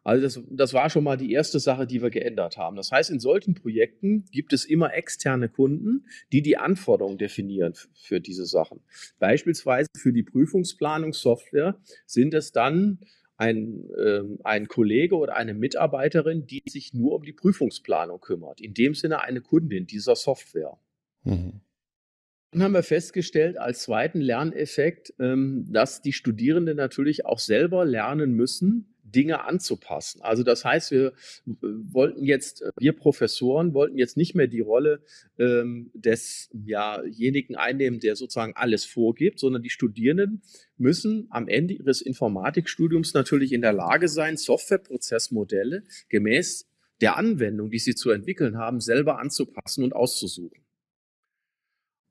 Also 0.04 0.22
das, 0.22 0.40
das 0.50 0.74
war 0.74 0.90
schon 0.90 1.02
mal 1.02 1.16
die 1.16 1.32
erste 1.32 1.58
Sache, 1.58 1.86
die 1.86 2.02
wir 2.02 2.10
geändert 2.10 2.58
haben. 2.58 2.76
Das 2.76 2.92
heißt, 2.92 3.10
in 3.10 3.20
solchen 3.20 3.54
Projekten 3.54 4.26
gibt 4.30 4.52
es 4.52 4.66
immer 4.66 4.92
externe 4.92 5.48
Kunden, 5.48 6.04
die 6.30 6.42
die 6.42 6.58
Anforderungen 6.58 7.16
definieren 7.16 7.72
für 7.94 8.20
diese 8.20 8.44
Sachen. 8.44 8.80
Beispielsweise 9.18 9.88
für 9.96 10.12
die 10.12 10.22
Prüfungsplanungssoftware 10.22 11.80
sind 12.04 12.34
es 12.34 12.52
dann 12.52 13.00
ein, 13.36 13.90
äh, 13.96 14.20
ein 14.44 14.68
Kollege 14.68 15.16
oder 15.16 15.36
eine 15.36 15.54
Mitarbeiterin, 15.54 16.46
die 16.46 16.62
sich 16.68 16.92
nur 16.92 17.14
um 17.14 17.22
die 17.22 17.32
Prüfungsplanung 17.32 18.20
kümmert. 18.20 18.60
In 18.60 18.74
dem 18.74 18.94
Sinne 18.94 19.22
eine 19.22 19.40
Kundin 19.40 19.86
dieser 19.86 20.16
Software. 20.16 20.78
Mhm. 21.24 21.60
Dann 22.52 22.62
haben 22.62 22.74
wir 22.74 22.84
festgestellt 22.84 23.58
als 23.58 23.82
zweiten 23.82 24.20
Lerneffekt, 24.20 25.14
ähm, 25.18 25.66
dass 25.72 26.02
die 26.02 26.12
Studierenden 26.12 26.76
natürlich 26.76 27.26
auch 27.26 27.40
selber 27.40 27.84
lernen 27.84 28.32
müssen, 28.32 28.93
Dinge 29.14 29.44
anzupassen. 29.44 30.20
Also 30.22 30.42
das 30.42 30.64
heißt, 30.64 30.90
wir 30.90 31.12
wollten 31.44 32.24
jetzt, 32.24 32.64
wir 32.78 32.92
Professoren 32.92 33.74
wollten 33.74 33.96
jetzt 33.96 34.16
nicht 34.16 34.34
mehr 34.34 34.46
die 34.46 34.60
Rolle 34.60 35.02
ähm, 35.38 35.90
desjenigen 35.94 37.56
einnehmen, 37.56 38.00
der 38.00 38.16
sozusagen 38.16 38.54
alles 38.56 38.84
vorgibt, 38.84 39.38
sondern 39.38 39.62
die 39.62 39.70
Studierenden 39.70 40.42
müssen 40.76 41.26
am 41.30 41.48
Ende 41.48 41.74
ihres 41.74 42.00
Informatikstudiums 42.00 43.14
natürlich 43.14 43.52
in 43.52 43.62
der 43.62 43.72
Lage 43.72 44.08
sein, 44.08 44.36
Softwareprozessmodelle 44.36 45.84
gemäß 46.08 46.68
der 47.00 47.16
Anwendung, 47.16 47.70
die 47.70 47.78
sie 47.78 47.94
zu 47.94 48.10
entwickeln 48.10 48.56
haben, 48.56 48.80
selber 48.80 49.18
anzupassen 49.18 49.84
und 49.84 49.94
auszusuchen. 49.94 50.63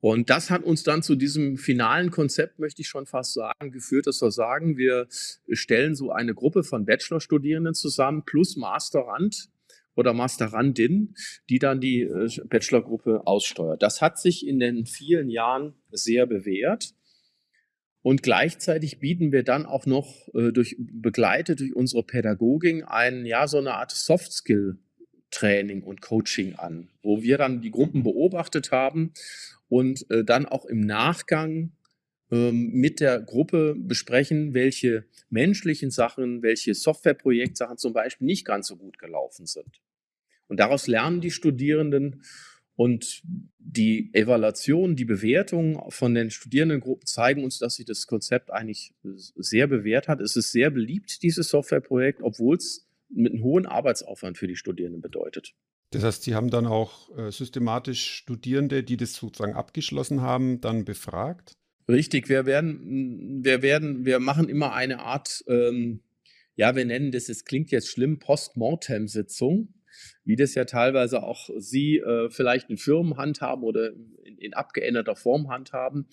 Und 0.04 0.28
das 0.28 0.50
hat 0.50 0.64
uns 0.64 0.82
dann 0.82 1.02
zu 1.02 1.14
diesem 1.14 1.56
finalen 1.56 2.10
Konzept, 2.10 2.58
möchte 2.58 2.82
ich 2.82 2.88
schon 2.88 3.06
fast 3.06 3.32
sagen, 3.32 3.72
geführt, 3.72 4.06
dass 4.06 4.20
wir 4.20 4.30
sagen, 4.30 4.76
wir 4.76 5.06
stellen 5.08 5.94
so 5.94 6.12
eine 6.12 6.34
Gruppe 6.34 6.62
von 6.62 6.84
Bachelorstudierenden 6.84 7.72
zusammen 7.72 8.22
plus 8.22 8.56
Masterand 8.56 9.48
oder 9.94 10.12
Masterandin, 10.12 11.14
die 11.48 11.58
dann 11.58 11.80
die 11.80 12.02
äh, 12.02 12.28
Bachelorgruppe 12.50 13.26
aussteuert. 13.26 13.82
Das 13.82 14.02
hat 14.02 14.18
sich 14.18 14.46
in 14.46 14.58
den 14.58 14.84
vielen 14.84 15.30
Jahren 15.30 15.72
sehr 15.90 16.26
bewährt. 16.26 16.90
Und 18.02 18.22
gleichzeitig 18.22 19.00
bieten 19.00 19.32
wir 19.32 19.42
dann 19.42 19.64
auch 19.64 19.86
noch 19.86 20.28
äh, 20.34 20.52
durch, 20.52 20.76
begleitet 20.78 21.60
durch 21.60 21.74
unsere 21.74 22.02
Pädagogin 22.02 22.84
ein, 22.84 23.24
ja, 23.24 23.48
so 23.48 23.56
eine 23.56 23.72
Art 23.72 23.92
Soft 23.92 24.32
Skill 24.32 24.76
Training 25.34 25.82
und 25.82 26.00
Coaching 26.00 26.54
an, 26.54 26.88
wo 27.02 27.22
wir 27.22 27.36
dann 27.38 27.60
die 27.60 27.72
Gruppen 27.72 28.02
beobachtet 28.04 28.70
haben 28.70 29.12
und 29.68 30.08
äh, 30.10 30.24
dann 30.24 30.46
auch 30.46 30.64
im 30.64 30.80
Nachgang 30.80 31.72
ähm, 32.30 32.70
mit 32.72 33.00
der 33.00 33.20
Gruppe 33.20 33.74
besprechen, 33.76 34.54
welche 34.54 35.04
menschlichen 35.30 35.90
Sachen, 35.90 36.42
welche 36.42 36.74
Softwareprojektsachen 36.74 37.78
zum 37.78 37.92
Beispiel 37.92 38.26
nicht 38.26 38.46
ganz 38.46 38.68
so 38.68 38.76
gut 38.76 38.98
gelaufen 38.98 39.46
sind. 39.46 39.82
Und 40.46 40.60
daraus 40.60 40.86
lernen 40.86 41.20
die 41.20 41.32
Studierenden 41.32 42.22
Und 42.76 43.22
die 43.58 44.10
Evaluation, 44.14 44.96
die 44.96 45.04
Bewertung 45.04 45.80
von 45.90 46.14
den 46.14 46.30
Studierendengruppen 46.30 47.06
zeigen 47.06 47.44
uns, 47.44 47.58
dass 47.58 47.76
sich 47.76 47.86
das 47.86 48.06
Konzept 48.06 48.50
eigentlich 48.52 48.94
sehr 49.36 49.68
bewährt 49.68 50.08
hat. 50.08 50.20
Es 50.20 50.36
ist 50.36 50.50
sehr 50.50 50.70
beliebt, 50.70 51.22
dieses 51.22 51.48
Softwareprojekt, 51.48 52.20
obwohl 52.22 52.56
es 52.56 52.83
mit 53.14 53.32
einem 53.32 53.42
hohen 53.42 53.66
Arbeitsaufwand 53.66 54.38
für 54.38 54.46
die 54.46 54.56
Studierenden 54.56 55.00
bedeutet. 55.00 55.54
Das 55.90 56.02
heißt, 56.02 56.22
Sie 56.24 56.34
haben 56.34 56.50
dann 56.50 56.66
auch 56.66 57.16
äh, 57.16 57.30
systematisch 57.30 58.14
Studierende, 58.14 58.82
die 58.82 58.96
das 58.96 59.14
sozusagen 59.14 59.54
abgeschlossen 59.54 60.20
haben, 60.20 60.60
dann 60.60 60.84
befragt? 60.84 61.56
Richtig, 61.88 62.28
wir 62.28 62.46
werden, 62.46 63.44
wir 63.44 63.62
werden, 63.62 64.04
wir 64.04 64.18
machen 64.18 64.48
immer 64.48 64.72
eine 64.72 65.00
Art, 65.00 65.44
ähm, 65.46 66.00
ja, 66.56 66.74
wir 66.74 66.84
nennen 66.84 67.12
das, 67.12 67.28
es 67.28 67.44
klingt 67.44 67.70
jetzt 67.70 67.88
schlimm, 67.88 68.18
Postmortem-Sitzung 68.18 69.74
wie 70.24 70.36
das 70.36 70.54
ja 70.54 70.64
teilweise 70.64 71.22
auch 71.22 71.50
Sie 71.56 71.98
äh, 71.98 72.30
vielleicht 72.30 72.70
in 72.70 72.78
Firmen 72.78 73.16
handhaben 73.16 73.64
oder 73.64 73.92
in, 74.24 74.38
in 74.38 74.54
abgeänderter 74.54 75.16
Form 75.16 75.48
handhaben, 75.48 76.08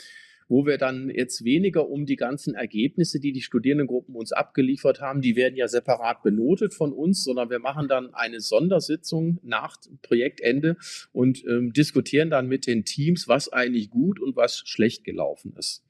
wo 0.51 0.65
wir 0.65 0.77
dann 0.77 1.09
jetzt 1.09 1.45
weniger 1.45 1.87
um 1.89 2.05
die 2.05 2.17
ganzen 2.17 2.55
Ergebnisse, 2.55 3.21
die 3.21 3.31
die 3.31 3.41
Studierendengruppen 3.41 4.15
uns 4.15 4.33
abgeliefert 4.33 4.99
haben, 4.99 5.21
die 5.21 5.37
werden 5.37 5.55
ja 5.55 5.69
separat 5.69 6.23
benotet 6.23 6.73
von 6.73 6.91
uns, 6.91 7.23
sondern 7.23 7.49
wir 7.49 7.59
machen 7.59 7.87
dann 7.87 8.13
eine 8.13 8.41
Sondersitzung 8.41 9.39
nach 9.43 9.77
Projektende 10.01 10.75
und 11.13 11.41
ähm, 11.45 11.71
diskutieren 11.71 12.29
dann 12.29 12.49
mit 12.49 12.67
den 12.67 12.83
Teams, 12.83 13.29
was 13.29 13.47
eigentlich 13.47 13.89
gut 13.91 14.19
und 14.19 14.35
was 14.35 14.63
schlecht 14.65 15.05
gelaufen 15.05 15.53
ist. 15.57 15.85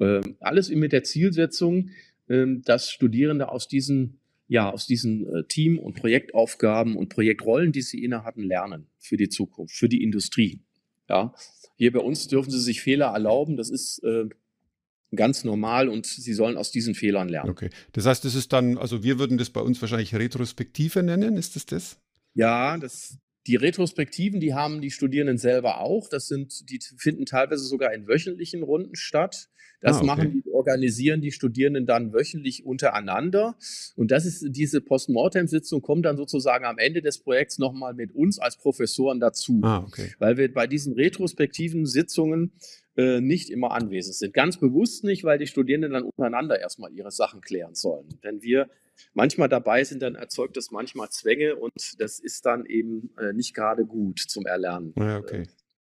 Ähm, 0.00 0.38
alles 0.40 0.70
mit 0.70 0.90
der 0.90 1.04
Zielsetzung, 1.04 1.90
ähm, 2.28 2.62
dass 2.64 2.90
Studierende 2.90 3.48
aus 3.48 3.68
diesen 3.68 4.18
ja, 4.48 4.70
aus 4.72 4.88
diesen 4.88 5.24
äh, 5.32 5.44
Team- 5.44 5.78
und 5.78 5.94
Projektaufgaben 5.94 6.96
und 6.96 7.10
Projektrollen, 7.10 7.70
die 7.70 7.80
sie 7.80 8.02
innehatten, 8.02 8.42
lernen 8.42 8.88
für 8.98 9.16
die 9.16 9.28
Zukunft, 9.28 9.76
für 9.76 9.88
die 9.88 10.02
Industrie. 10.02 10.64
Ja, 11.08 11.34
hier 11.76 11.92
bei 11.92 12.00
uns 12.00 12.28
dürfen 12.28 12.50
sie 12.50 12.60
sich 12.60 12.80
Fehler 12.80 13.06
erlauben. 13.06 13.56
Das 13.56 13.70
ist 13.70 14.02
äh, 14.04 14.28
ganz 15.14 15.44
normal 15.44 15.88
und 15.88 16.06
sie 16.06 16.34
sollen 16.34 16.56
aus 16.56 16.70
diesen 16.70 16.94
Fehlern 16.94 17.28
lernen. 17.28 17.50
Okay. 17.50 17.70
Das 17.92 18.06
heißt, 18.06 18.24
das 18.24 18.34
ist 18.34 18.52
dann, 18.52 18.78
also 18.78 19.02
wir 19.02 19.18
würden 19.18 19.38
das 19.38 19.50
bei 19.50 19.60
uns 19.60 19.80
wahrscheinlich 19.80 20.14
Retrospektive 20.14 21.02
nennen. 21.02 21.36
Ist 21.36 21.56
das 21.56 21.66
das? 21.66 21.98
Ja, 22.34 22.78
das, 22.78 23.18
die 23.46 23.56
Retrospektiven, 23.56 24.40
die 24.40 24.54
haben 24.54 24.80
die 24.80 24.90
Studierenden 24.90 25.38
selber 25.38 25.80
auch. 25.80 26.08
Das 26.08 26.28
sind, 26.28 26.70
die 26.70 26.80
finden 26.96 27.26
teilweise 27.26 27.64
sogar 27.64 27.92
in 27.92 28.06
wöchentlichen 28.06 28.62
Runden 28.62 28.96
statt. 28.96 29.48
Das 29.80 29.96
ah, 29.96 29.98
okay. 29.98 30.06
machen 30.06 30.32
die, 30.32 30.50
organisieren 30.50 31.20
die 31.20 31.30
Studierenden 31.30 31.84
dann 31.84 32.14
wöchentlich 32.14 32.64
untereinander. 32.64 33.56
Und 33.96 34.10
das 34.10 34.24
ist 34.24 34.46
diese 34.48 34.80
Postmortem-Sitzung 34.80 35.82
kommt 35.82 36.06
dann 36.06 36.16
sozusagen 36.16 36.64
am 36.64 36.78
Ende 36.78 37.02
des 37.02 37.18
Projekts 37.18 37.58
nochmal 37.58 37.92
mit 37.92 38.14
uns 38.14 38.38
als 38.38 38.56
Professoren 38.56 39.20
dazu. 39.20 39.60
Ah, 39.62 39.84
okay. 39.86 40.14
Weil 40.18 40.38
wir 40.38 40.52
bei 40.52 40.66
diesen 40.66 40.94
retrospektiven 40.94 41.84
Sitzungen 41.84 42.52
äh, 42.96 43.20
nicht 43.20 43.50
immer 43.50 43.72
anwesend 43.72 44.14
sind. 44.14 44.32
Ganz 44.32 44.58
bewusst 44.58 45.04
nicht, 45.04 45.22
weil 45.24 45.36
die 45.36 45.46
Studierenden 45.46 45.92
dann 45.92 46.04
untereinander 46.04 46.58
erstmal 46.58 46.90
ihre 46.92 47.10
Sachen 47.10 47.42
klären 47.42 47.74
sollen. 47.74 48.06
Wenn 48.22 48.40
wir 48.40 48.70
manchmal 49.12 49.48
dabei 49.48 49.84
sind, 49.84 50.02
dann 50.02 50.14
erzeugt 50.14 50.56
das 50.56 50.70
manchmal 50.70 51.10
Zwänge 51.10 51.56
und 51.56 51.72
das 51.98 52.18
ist 52.18 52.46
dann 52.46 52.66
eben 52.66 53.10
äh, 53.18 53.32
nicht 53.32 53.54
gerade 53.54 53.84
gut 53.84 54.18
zum 54.20 54.46
Erlernen 54.46 54.94
ja, 54.96 55.18
okay. 55.18 55.42
äh, 55.42 55.46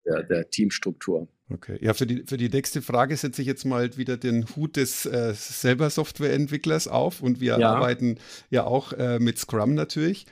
der, 0.05 0.23
der 0.23 0.49
Teamstruktur. 0.49 1.27
Okay. 1.49 1.77
Ja, 1.81 1.93
für 1.93 2.07
die, 2.07 2.23
für 2.25 2.37
die 2.37 2.49
nächste 2.49 2.81
Frage 2.81 3.15
setze 3.17 3.41
ich 3.41 3.47
jetzt 3.47 3.65
mal 3.65 3.97
wieder 3.97 4.17
den 4.17 4.45
Hut 4.55 4.77
des 4.77 5.05
äh, 5.05 5.33
selber 5.35 5.89
Softwareentwicklers 5.89 6.87
auf 6.87 7.21
und 7.21 7.41
wir 7.41 7.59
ja. 7.59 7.73
arbeiten 7.75 8.17
ja 8.49 8.63
auch 8.63 8.93
äh, 8.93 9.19
mit 9.19 9.37
Scrum 9.37 9.73
natürlich. 9.73 10.25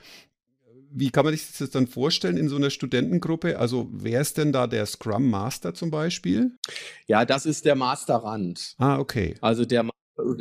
Wie 0.91 1.11
kann 1.11 1.23
man 1.23 1.35
sich 1.35 1.57
das 1.57 1.69
dann 1.69 1.87
vorstellen 1.87 2.37
in 2.37 2.49
so 2.49 2.55
einer 2.55 2.71
Studentengruppe? 2.71 3.59
Also 3.59 3.89
wer 3.91 4.21
ist 4.21 4.37
denn 4.37 4.51
da 4.51 4.65
der 4.65 4.85
Scrum 4.87 5.29
Master 5.29 5.73
zum 5.75 5.91
Beispiel? 5.91 6.57
Ja, 7.05 7.25
das 7.25 7.45
ist 7.45 7.65
der 7.65 7.75
Masterrand. 7.75 8.75
Ah, 8.79 8.97
okay. 8.97 9.35
Also 9.41 9.65
der 9.65 9.87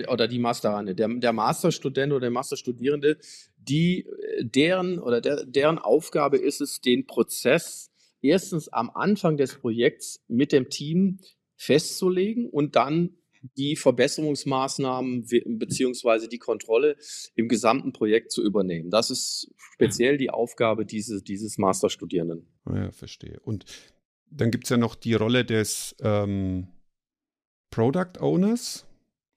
oder 0.08 0.28
die 0.28 0.38
Masterrande, 0.38 0.94
der, 0.94 1.08
der 1.08 1.32
Masterstudent 1.32 2.12
oder 2.12 2.22
der 2.22 2.30
Masterstudierende, 2.30 3.18
die 3.56 4.06
deren 4.40 4.98
oder 4.98 5.20
der, 5.20 5.44
deren 5.44 5.78
Aufgabe 5.78 6.38
ist 6.38 6.60
es, 6.60 6.80
den 6.80 7.06
Prozess 7.06 7.90
erstens 8.20 8.68
am 8.68 8.90
Anfang 8.90 9.36
des 9.36 9.54
Projekts 9.54 10.24
mit 10.28 10.52
dem 10.52 10.70
Team 10.70 11.18
festzulegen 11.56 12.48
und 12.48 12.76
dann 12.76 13.16
die 13.56 13.76
Verbesserungsmaßnahmen 13.76 15.26
beziehungsweise 15.58 16.28
die 16.28 16.38
Kontrolle 16.38 16.96
im 17.36 17.48
gesamten 17.48 17.92
Projekt 17.92 18.32
zu 18.32 18.42
übernehmen. 18.42 18.90
Das 18.90 19.10
ist 19.10 19.52
speziell 19.56 20.18
die 20.18 20.30
Aufgabe 20.30 20.84
dieses, 20.84 21.22
dieses 21.22 21.56
Masterstudierenden. 21.56 22.48
Ja, 22.66 22.90
verstehe. 22.90 23.38
Und 23.40 23.64
dann 24.30 24.50
gibt 24.50 24.64
es 24.64 24.70
ja 24.70 24.76
noch 24.76 24.94
die 24.94 25.14
Rolle 25.14 25.44
des 25.44 25.94
ähm, 26.00 26.68
Product 27.70 28.18
Owners 28.20 28.87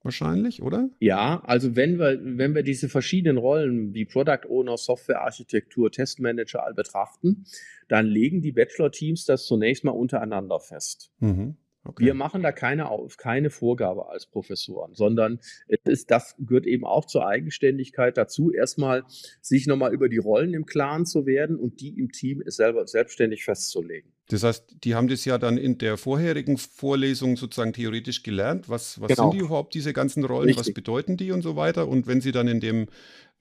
wahrscheinlich, 0.03 0.61
oder? 0.61 0.89
Ja, 0.99 1.41
also 1.45 1.75
wenn 1.75 1.99
wir, 1.99 2.19
wenn 2.21 2.55
wir 2.55 2.63
diese 2.63 2.89
verschiedenen 2.89 3.37
Rollen 3.37 3.93
wie 3.93 4.05
Product 4.05 4.47
Owner, 4.49 4.77
Softwarearchitektur, 4.77 5.91
Testmanager 5.91 6.63
all 6.65 6.73
betrachten, 6.73 7.45
dann 7.87 8.07
legen 8.07 8.41
die 8.41 8.51
Bachelor-Teams 8.51 9.25
das 9.25 9.45
zunächst 9.45 9.83
mal 9.83 9.91
untereinander 9.91 10.59
fest. 10.59 11.11
Mhm. 11.19 11.55
Okay. 11.83 12.05
Wir 12.05 12.13
machen 12.13 12.43
da 12.43 12.51
keine, 12.51 12.89
keine 13.17 13.49
Vorgabe 13.49 14.09
als 14.09 14.27
Professoren, 14.27 14.93
sondern 14.93 15.39
es 15.67 15.79
ist, 15.85 16.11
das 16.11 16.35
gehört 16.37 16.67
eben 16.67 16.85
auch 16.85 17.05
zur 17.05 17.27
Eigenständigkeit 17.27 18.17
dazu, 18.17 18.51
erstmal 18.51 19.03
sich 19.41 19.65
nochmal 19.65 19.91
über 19.91 20.07
die 20.07 20.19
Rollen 20.19 20.53
im 20.53 20.67
Klaren 20.67 21.05
zu 21.05 21.25
werden 21.25 21.55
und 21.57 21.81
die 21.81 21.97
im 21.97 22.11
Team 22.11 22.43
selber 22.45 22.85
selbstständig 22.85 23.43
festzulegen. 23.43 24.11
Das 24.31 24.43
heißt, 24.43 24.75
die 24.83 24.95
haben 24.95 25.07
das 25.07 25.25
ja 25.25 25.37
dann 25.37 25.57
in 25.57 25.77
der 25.77 25.97
vorherigen 25.97 26.57
Vorlesung 26.57 27.35
sozusagen 27.35 27.73
theoretisch 27.73 28.23
gelernt. 28.23 28.69
Was, 28.69 29.01
was 29.01 29.09
genau. 29.09 29.31
sind 29.31 29.39
die 29.39 29.45
überhaupt, 29.45 29.73
diese 29.73 29.91
ganzen 29.91 30.23
Rollen? 30.23 30.45
Richtig. 30.45 30.67
Was 30.67 30.73
bedeuten 30.73 31.17
die 31.17 31.31
und 31.31 31.41
so 31.41 31.55
weiter? 31.55 31.87
Und 31.87 32.07
wenn 32.07 32.21
sie 32.21 32.31
dann 32.31 32.47
in 32.47 32.61
dem, 32.61 32.87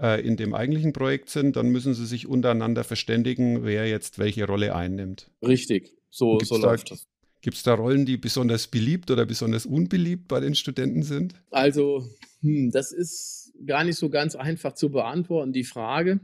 äh, 0.01 0.21
in 0.27 0.37
dem 0.37 0.53
eigentlichen 0.55 0.93
Projekt 0.93 1.31
sind, 1.31 1.57
dann 1.57 1.69
müssen 1.69 1.95
sie 1.95 2.07
sich 2.07 2.27
untereinander 2.27 2.83
verständigen, 2.83 3.65
wer 3.65 3.87
jetzt 3.87 4.19
welche 4.19 4.47
Rolle 4.47 4.75
einnimmt. 4.75 5.31
Richtig, 5.47 5.95
so, 6.09 6.41
so 6.41 6.57
läuft 6.57 6.91
das. 6.91 7.07
Gibt 7.43 7.57
es 7.57 7.63
da 7.63 7.75
Rollen, 7.75 8.05
die 8.05 8.17
besonders 8.17 8.67
beliebt 8.67 9.11
oder 9.11 9.25
besonders 9.25 9.65
unbeliebt 9.65 10.29
bei 10.29 10.41
den 10.41 10.55
Studenten 10.55 11.03
sind? 11.03 11.35
Also, 11.51 12.09
hm, 12.43 12.71
das 12.71 12.93
ist 12.93 13.53
gar 13.67 13.85
nicht 13.85 13.97
so 13.97 14.11
ganz 14.11 14.37
einfach 14.37 14.75
zu 14.75 14.91
beantworten, 14.91 15.53
die 15.53 15.65
Frage. 15.65 16.21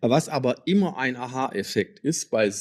Was 0.00 0.28
aber 0.28 0.66
immer 0.66 0.98
ein 0.98 1.16
Aha-Effekt 1.16 2.00
ist, 2.00 2.30
bei, 2.30 2.52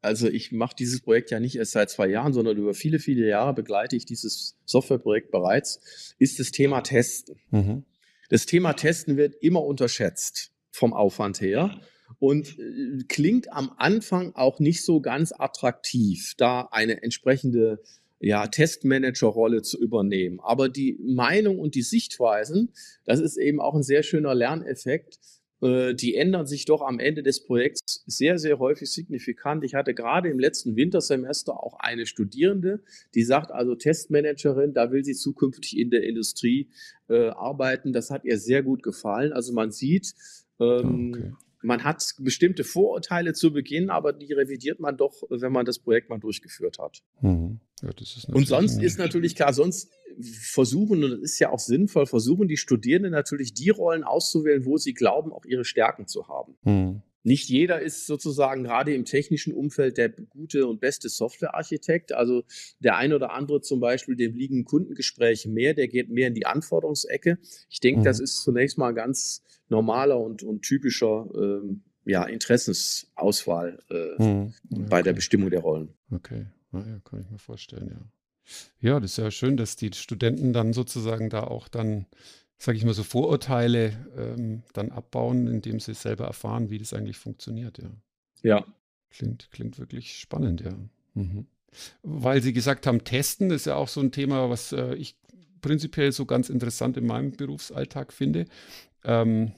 also 0.00 0.28
ich 0.28 0.52
mache 0.52 0.76
dieses 0.76 1.00
Projekt 1.00 1.30
ja 1.30 1.40
nicht 1.40 1.56
erst 1.56 1.72
seit 1.72 1.90
zwei 1.90 2.06
Jahren, 2.06 2.32
sondern 2.32 2.56
über 2.56 2.74
viele, 2.74 2.98
viele 2.98 3.26
Jahre 3.26 3.54
begleite 3.54 3.96
ich 3.96 4.04
dieses 4.04 4.56
Softwareprojekt 4.66 5.30
bereits, 5.30 6.14
ist 6.18 6.38
das 6.38 6.50
Thema 6.50 6.82
Testen. 6.82 7.36
Mhm. 7.50 7.84
Das 8.28 8.46
Thema 8.46 8.74
Testen 8.74 9.16
wird 9.16 9.34
immer 9.42 9.64
unterschätzt 9.64 10.52
vom 10.70 10.92
Aufwand 10.92 11.40
her 11.40 11.80
und 12.22 12.56
äh, 12.56 13.02
klingt 13.08 13.52
am 13.52 13.72
Anfang 13.78 14.32
auch 14.36 14.60
nicht 14.60 14.84
so 14.84 15.00
ganz 15.00 15.32
attraktiv, 15.36 16.34
da 16.36 16.68
eine 16.70 17.02
entsprechende 17.02 17.82
ja, 18.20 18.46
Testmanager-Rolle 18.46 19.62
zu 19.62 19.76
übernehmen. 19.76 20.38
Aber 20.38 20.68
die 20.68 20.96
Meinung 21.02 21.58
und 21.58 21.74
die 21.74 21.82
Sichtweisen, 21.82 22.72
das 23.04 23.18
ist 23.18 23.38
eben 23.38 23.60
auch 23.60 23.74
ein 23.74 23.82
sehr 23.82 24.04
schöner 24.04 24.36
Lerneffekt, 24.36 25.18
äh, 25.62 25.96
die 25.96 26.14
ändern 26.14 26.46
sich 26.46 26.64
doch 26.64 26.82
am 26.82 27.00
Ende 27.00 27.24
des 27.24 27.42
Projekts 27.44 28.04
sehr, 28.06 28.38
sehr 28.38 28.60
häufig 28.60 28.88
signifikant. 28.92 29.64
Ich 29.64 29.74
hatte 29.74 29.92
gerade 29.92 30.28
im 30.28 30.38
letzten 30.38 30.76
Wintersemester 30.76 31.60
auch 31.60 31.80
eine 31.80 32.06
Studierende, 32.06 32.84
die 33.16 33.24
sagt, 33.24 33.50
also 33.50 33.74
Testmanagerin, 33.74 34.74
da 34.74 34.92
will 34.92 35.04
sie 35.04 35.14
zukünftig 35.14 35.76
in 35.76 35.90
der 35.90 36.04
Industrie 36.04 36.68
äh, 37.08 37.30
arbeiten. 37.30 37.92
Das 37.92 38.12
hat 38.12 38.24
ihr 38.24 38.38
sehr 38.38 38.62
gut 38.62 38.84
gefallen. 38.84 39.32
Also 39.32 39.52
man 39.52 39.72
sieht, 39.72 40.14
ähm, 40.60 41.14
okay 41.16 41.32
man 41.62 41.84
hat 41.84 42.14
bestimmte 42.18 42.64
Vorurteile 42.64 43.32
zu 43.34 43.52
Beginn, 43.52 43.90
aber 43.90 44.12
die 44.12 44.32
revidiert 44.32 44.80
man 44.80 44.96
doch, 44.96 45.22
wenn 45.30 45.52
man 45.52 45.64
das 45.64 45.78
Projekt 45.78 46.10
mal 46.10 46.18
durchgeführt 46.18 46.78
hat. 46.78 47.02
Mhm. 47.20 47.60
Ja, 47.82 47.90
und 48.32 48.46
sonst 48.46 48.80
ist 48.80 48.98
natürlich 48.98 49.34
klar, 49.34 49.52
sonst 49.52 49.90
versuchen, 50.20 51.02
und 51.02 51.10
das 51.10 51.20
ist 51.20 51.38
ja 51.40 51.50
auch 51.50 51.58
sinnvoll, 51.58 52.06
versuchen 52.06 52.46
die 52.46 52.56
Studierenden 52.56 53.10
natürlich 53.10 53.54
die 53.54 53.70
Rollen 53.70 54.04
auszuwählen, 54.04 54.64
wo 54.64 54.76
sie 54.76 54.94
glauben, 54.94 55.32
auch 55.32 55.44
ihre 55.44 55.64
Stärken 55.64 56.06
zu 56.06 56.28
haben. 56.28 56.54
Mhm. 56.62 57.02
Nicht 57.24 57.48
jeder 57.48 57.80
ist 57.80 58.06
sozusagen 58.06 58.64
gerade 58.64 58.94
im 58.94 59.04
technischen 59.04 59.52
Umfeld 59.52 59.96
der 59.96 60.08
gute 60.08 60.66
und 60.66 60.80
beste 60.80 61.08
Softwarearchitekt. 61.08 62.12
Also 62.12 62.42
der 62.80 62.96
eine 62.96 63.16
oder 63.16 63.32
andere 63.32 63.60
zum 63.60 63.80
Beispiel, 63.80 64.16
dem 64.16 64.34
liegen 64.34 64.64
Kundengespräche 64.64 65.48
mehr, 65.48 65.74
der 65.74 65.88
geht 65.88 66.10
mehr 66.10 66.28
in 66.28 66.34
die 66.34 66.46
Anforderungsecke. 66.46 67.38
Ich 67.70 67.80
denke, 67.80 68.00
mhm. 68.00 68.04
das 68.04 68.20
ist 68.20 68.42
zunächst 68.42 68.78
mal 68.78 68.92
ganz 68.92 69.42
normaler 69.68 70.20
und, 70.20 70.42
und 70.42 70.62
typischer 70.62 71.28
ähm, 71.34 71.82
ja, 72.04 72.24
Interessensauswahl 72.24 73.78
äh, 73.90 74.22
mhm. 74.22 74.54
okay. 74.70 74.86
bei 74.88 75.02
der 75.02 75.12
Bestimmung 75.12 75.50
der 75.50 75.60
Rollen. 75.60 75.90
Okay, 76.10 76.46
naja, 76.72 77.00
kann 77.04 77.20
ich 77.20 77.30
mir 77.30 77.38
vorstellen, 77.38 77.88
ja. 77.90 78.00
Ja, 78.80 78.98
das 78.98 79.12
ist 79.12 79.18
ja 79.18 79.30
schön, 79.30 79.56
dass 79.56 79.76
die 79.76 79.92
Studenten 79.92 80.52
dann 80.52 80.72
sozusagen 80.72 81.30
da 81.30 81.44
auch 81.44 81.68
dann 81.68 82.06
sage 82.62 82.78
ich 82.78 82.84
mal 82.84 82.94
so, 82.94 83.02
Vorurteile 83.02 83.92
ähm, 84.16 84.62
dann 84.72 84.92
abbauen, 84.92 85.48
indem 85.48 85.80
sie 85.80 85.94
selber 85.94 86.26
erfahren, 86.26 86.70
wie 86.70 86.78
das 86.78 86.92
eigentlich 86.92 87.18
funktioniert, 87.18 87.78
ja. 87.78 87.90
Ja. 88.42 88.64
Klingt, 89.10 89.48
klingt 89.50 89.80
wirklich 89.80 90.16
spannend, 90.16 90.60
ja. 90.60 90.72
Mhm. 91.14 91.46
Weil 92.04 92.40
Sie 92.40 92.52
gesagt 92.52 92.86
haben, 92.86 93.02
testen 93.02 93.50
ist 93.50 93.66
ja 93.66 93.74
auch 93.74 93.88
so 93.88 94.00
ein 94.00 94.12
Thema, 94.12 94.48
was 94.48 94.72
äh, 94.72 94.94
ich 94.94 95.16
prinzipiell 95.60 96.12
so 96.12 96.24
ganz 96.24 96.50
interessant 96.50 96.96
in 96.96 97.06
meinem 97.06 97.32
Berufsalltag 97.32 98.12
finde. 98.12 98.44
Ähm, 99.02 99.52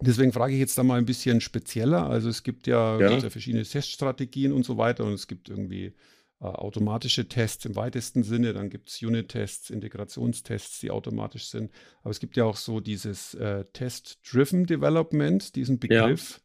deswegen 0.00 0.32
frage 0.32 0.54
ich 0.54 0.58
jetzt 0.58 0.76
da 0.76 0.82
mal 0.82 0.98
ein 0.98 1.06
bisschen 1.06 1.40
spezieller. 1.40 2.08
Also 2.08 2.28
es 2.28 2.42
gibt 2.42 2.66
ja, 2.66 2.98
ja. 2.98 3.18
Ja 3.18 3.30
verschiedene 3.30 3.62
Teststrategien 3.62 4.52
und 4.52 4.64
so 4.64 4.76
weiter 4.76 5.04
und 5.04 5.12
es 5.12 5.28
gibt 5.28 5.48
irgendwie 5.48 5.92
automatische 6.42 7.28
Tests 7.28 7.64
im 7.64 7.76
weitesten 7.76 8.22
Sinne, 8.22 8.52
dann 8.52 8.68
gibt 8.68 8.88
es 8.88 9.02
Unit-Tests, 9.02 9.70
Integrationstests, 9.70 10.80
die 10.80 10.90
automatisch 10.90 11.46
sind. 11.46 11.70
Aber 12.02 12.10
es 12.10 12.20
gibt 12.20 12.36
ja 12.36 12.44
auch 12.44 12.56
so 12.56 12.80
dieses 12.80 13.34
äh, 13.34 13.64
Test-Driven 13.72 14.66
Development, 14.66 15.54
diesen 15.54 15.78
Begriff. 15.78 16.41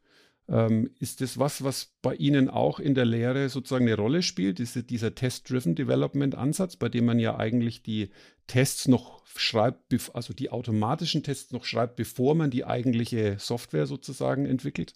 Ähm, 0.50 0.92
ist 1.00 1.20
das 1.20 1.38
was, 1.38 1.64
was 1.64 1.94
bei 2.02 2.16
Ihnen 2.16 2.50
auch 2.50 2.80
in 2.80 2.96
der 2.96 3.06
Lehre 3.06 3.50
sozusagen 3.50 3.86
eine 3.86 3.98
Rolle 3.98 4.22
spielt? 4.22 4.60
Diese, 4.60 4.84
dieser 4.84 5.14
Test-Driven 5.14 5.76
Development-Ansatz, 5.76 6.78
bei 6.78 6.88
dem 6.88 7.06
man 7.06 7.20
ja 7.20 7.38
eigentlich 7.38 7.84
die 7.84 8.12
Tests 8.48 8.88
noch 8.88 9.26
schreibt, 9.26 9.94
also 10.14 10.34
die 10.34 10.50
automatischen 10.50 11.22
Tests 11.22 11.52
noch 11.52 11.66
schreibt, 11.66 11.98
bevor 11.98 12.34
man 12.34 12.50
die 12.50 12.64
eigentliche 12.64 13.36
Software 13.40 13.88
sozusagen 13.88 14.46
entwickelt? 14.46 14.94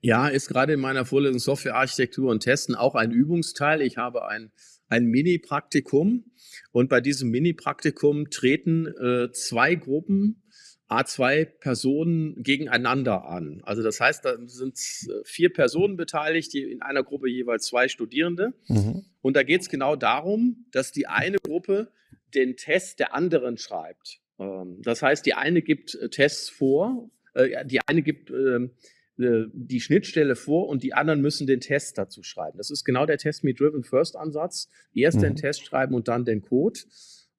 Ja, 0.00 0.28
ist 0.28 0.48
gerade 0.48 0.72
in 0.72 0.80
meiner 0.80 1.04
Vorlesung 1.04 1.40
Softwarearchitektur 1.40 2.30
und 2.30 2.40
Testen 2.40 2.74
auch 2.74 2.94
ein 2.94 3.10
Übungsteil. 3.10 3.82
Ich 3.82 3.98
habe 3.98 4.26
ein, 4.28 4.50
ein 4.88 5.06
Mini-Praktikum 5.06 6.24
und 6.72 6.88
bei 6.88 7.00
diesem 7.00 7.30
Mini-Praktikum 7.30 8.30
treten 8.30 8.86
äh, 8.86 9.30
zwei 9.32 9.74
Gruppen 9.74 10.42
A2 10.88 11.44
Personen 11.44 12.42
gegeneinander 12.42 13.24
an. 13.26 13.60
Also 13.64 13.82
das 13.82 14.00
heißt, 14.00 14.24
da 14.24 14.36
sind 14.46 14.78
äh, 14.78 15.24
vier 15.24 15.52
Personen 15.52 15.96
beteiligt, 15.96 16.52
die 16.52 16.62
in 16.62 16.82
einer 16.82 17.02
Gruppe 17.02 17.28
jeweils 17.28 17.66
zwei 17.66 17.88
Studierende. 17.88 18.54
Mhm. 18.68 19.04
Und 19.20 19.36
da 19.36 19.42
geht 19.42 19.62
es 19.62 19.68
genau 19.68 19.96
darum, 19.96 20.66
dass 20.70 20.92
die 20.92 21.06
eine 21.08 21.38
Gruppe 21.38 21.90
den 22.34 22.56
Test 22.56 23.00
der 23.00 23.14
anderen 23.14 23.58
schreibt. 23.58 24.20
Ähm, 24.38 24.80
das 24.82 25.02
heißt, 25.02 25.26
die 25.26 25.34
eine 25.34 25.62
gibt 25.62 25.94
äh, 25.96 26.08
Tests 26.08 26.48
vor, 26.48 27.10
äh, 27.34 27.64
die 27.66 27.80
eine 27.86 28.02
gibt 28.02 28.30
ähm, 28.30 28.70
die 29.18 29.80
Schnittstelle 29.80 30.36
vor 30.36 30.68
und 30.68 30.82
die 30.82 30.92
anderen 30.92 31.22
müssen 31.22 31.46
den 31.46 31.60
Test 31.60 31.96
dazu 31.96 32.22
schreiben. 32.22 32.58
Das 32.58 32.70
ist 32.70 32.84
genau 32.84 33.06
der 33.06 33.16
Test 33.16 33.44
Me 33.44 33.54
Driven 33.54 33.82
First 33.82 34.14
Ansatz. 34.14 34.68
Erst 34.92 35.16
mhm. 35.16 35.22
den 35.22 35.36
Test 35.36 35.64
schreiben 35.64 35.94
und 35.94 36.08
dann 36.08 36.26
den 36.26 36.42
Code. 36.42 36.80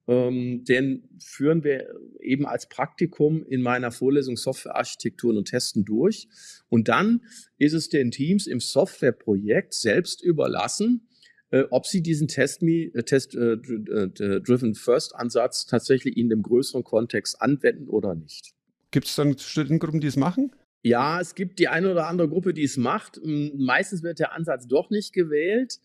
Ähm, 0.08 0.64
den 0.64 1.06
führen 1.20 1.62
wir 1.62 1.94
eben 2.20 2.46
als 2.46 2.68
Praktikum 2.68 3.44
in 3.44 3.60
meiner 3.60 3.92
Vorlesung 3.92 4.38
Softwarearchitekturen 4.38 5.36
und 5.36 5.48
Testen 5.48 5.84
durch. 5.84 6.28
Und 6.70 6.88
dann 6.88 7.20
ist 7.58 7.74
es 7.74 7.90
den 7.90 8.10
Teams 8.10 8.46
im 8.46 8.58
Softwareprojekt 8.58 9.74
selbst 9.74 10.22
überlassen, 10.22 11.06
äh, 11.50 11.64
ob 11.70 11.86
sie 11.86 12.02
diesen 12.02 12.26
Test, 12.26 12.62
Me, 12.62 12.90
äh, 12.94 13.02
Test 13.02 13.34
äh, 13.34 13.52
äh 13.52 14.40
Driven 14.40 14.74
First 14.74 15.14
Ansatz 15.14 15.66
tatsächlich 15.66 16.16
in 16.16 16.30
dem 16.30 16.42
größeren 16.42 16.84
Kontext 16.84 17.40
anwenden 17.42 17.88
oder 17.88 18.14
nicht. 18.14 18.54
Gibt 18.90 19.06
es 19.06 19.14
dann 19.14 19.36
Studentengruppen, 19.38 20.00
die 20.00 20.06
es 20.06 20.16
machen? 20.16 20.52
Ja, 20.82 21.20
es 21.20 21.34
gibt 21.34 21.58
die 21.58 21.68
eine 21.68 21.90
oder 21.90 22.06
andere 22.06 22.28
Gruppe, 22.30 22.54
die 22.54 22.64
es 22.64 22.78
macht. 22.78 23.20
Meistens 23.22 24.02
wird 24.02 24.20
der 24.20 24.32
Ansatz 24.32 24.66
doch 24.66 24.88
nicht 24.88 25.12
gewählt. 25.12 25.80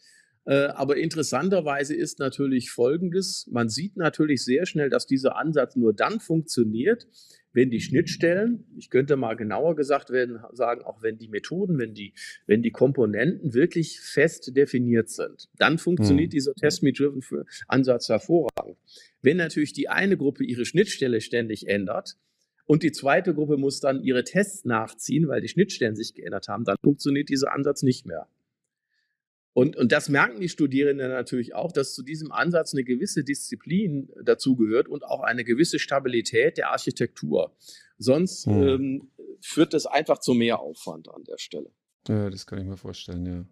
Äh, 0.45 0.65
aber 0.67 0.97
interessanterweise 0.97 1.95
ist 1.95 2.19
natürlich 2.19 2.71
Folgendes. 2.71 3.47
Man 3.51 3.69
sieht 3.69 3.95
natürlich 3.97 4.43
sehr 4.43 4.65
schnell, 4.65 4.89
dass 4.89 5.07
dieser 5.07 5.37
Ansatz 5.37 5.75
nur 5.75 5.93
dann 5.93 6.19
funktioniert, 6.19 7.07
wenn 7.53 7.69
die 7.69 7.81
Schnittstellen, 7.81 8.65
ich 8.75 8.89
könnte 8.89 9.15
mal 9.15 9.35
genauer 9.35 9.75
gesagt 9.75 10.09
werden, 10.09 10.39
sagen, 10.53 10.81
auch 10.81 11.03
wenn 11.03 11.17
die 11.17 11.27
Methoden, 11.27 11.77
wenn 11.77 11.93
die, 11.93 12.13
wenn 12.47 12.63
die 12.63 12.71
Komponenten 12.71 13.53
wirklich 13.53 13.99
fest 13.99 14.57
definiert 14.57 15.09
sind, 15.09 15.49
dann 15.57 15.77
funktioniert 15.77 16.31
hm. 16.31 16.37
dieser 16.37 16.53
Test-Me-Driven-Ansatz 16.55 18.09
hervorragend. 18.09 18.77
Wenn 19.21 19.37
natürlich 19.37 19.71
die 19.71 19.87
eine 19.87 20.17
Gruppe 20.17 20.43
ihre 20.43 20.65
Schnittstelle 20.65 21.21
ständig 21.21 21.67
ändert, 21.67 22.17
und 22.65 22.81
die 22.81 22.93
zweite 22.93 23.33
Gruppe 23.33 23.57
muss 23.57 23.81
dann 23.81 24.01
ihre 24.01 24.23
Tests 24.23 24.63
nachziehen, 24.63 25.27
weil 25.27 25.41
die 25.41 25.49
Schnittstellen 25.49 25.97
sich 25.97 26.13
geändert 26.13 26.47
haben, 26.47 26.63
dann 26.63 26.77
funktioniert 26.81 27.27
dieser 27.27 27.51
Ansatz 27.53 27.83
nicht 27.83 28.05
mehr. 28.05 28.29
Und, 29.53 29.75
und 29.75 29.91
das 29.91 30.09
merken 30.09 30.39
die 30.39 30.49
Studierenden 30.49 31.09
natürlich 31.09 31.53
auch, 31.53 31.71
dass 31.71 31.93
zu 31.93 32.01
diesem 32.01 32.31
Ansatz 32.31 32.73
eine 32.73 32.83
gewisse 32.83 33.23
Disziplin 33.23 34.09
dazugehört 34.23 34.87
und 34.87 35.05
auch 35.05 35.21
eine 35.21 35.43
gewisse 35.43 35.77
Stabilität 35.77 36.57
der 36.57 36.71
Architektur. 36.71 37.55
Sonst 37.97 38.47
hm. 38.47 38.67
ähm, 38.67 39.11
führt 39.41 39.73
das 39.73 39.85
einfach 39.85 40.19
zu 40.19 40.33
mehr 40.33 40.59
Aufwand 40.59 41.07
an 41.09 41.23
der 41.23 41.37
Stelle. 41.37 41.69
Ja, 42.07 42.29
das 42.29 42.47
kann 42.47 42.59
ich 42.59 42.65
mir 42.65 42.77
vorstellen, 42.77 43.25
ja. 43.25 43.45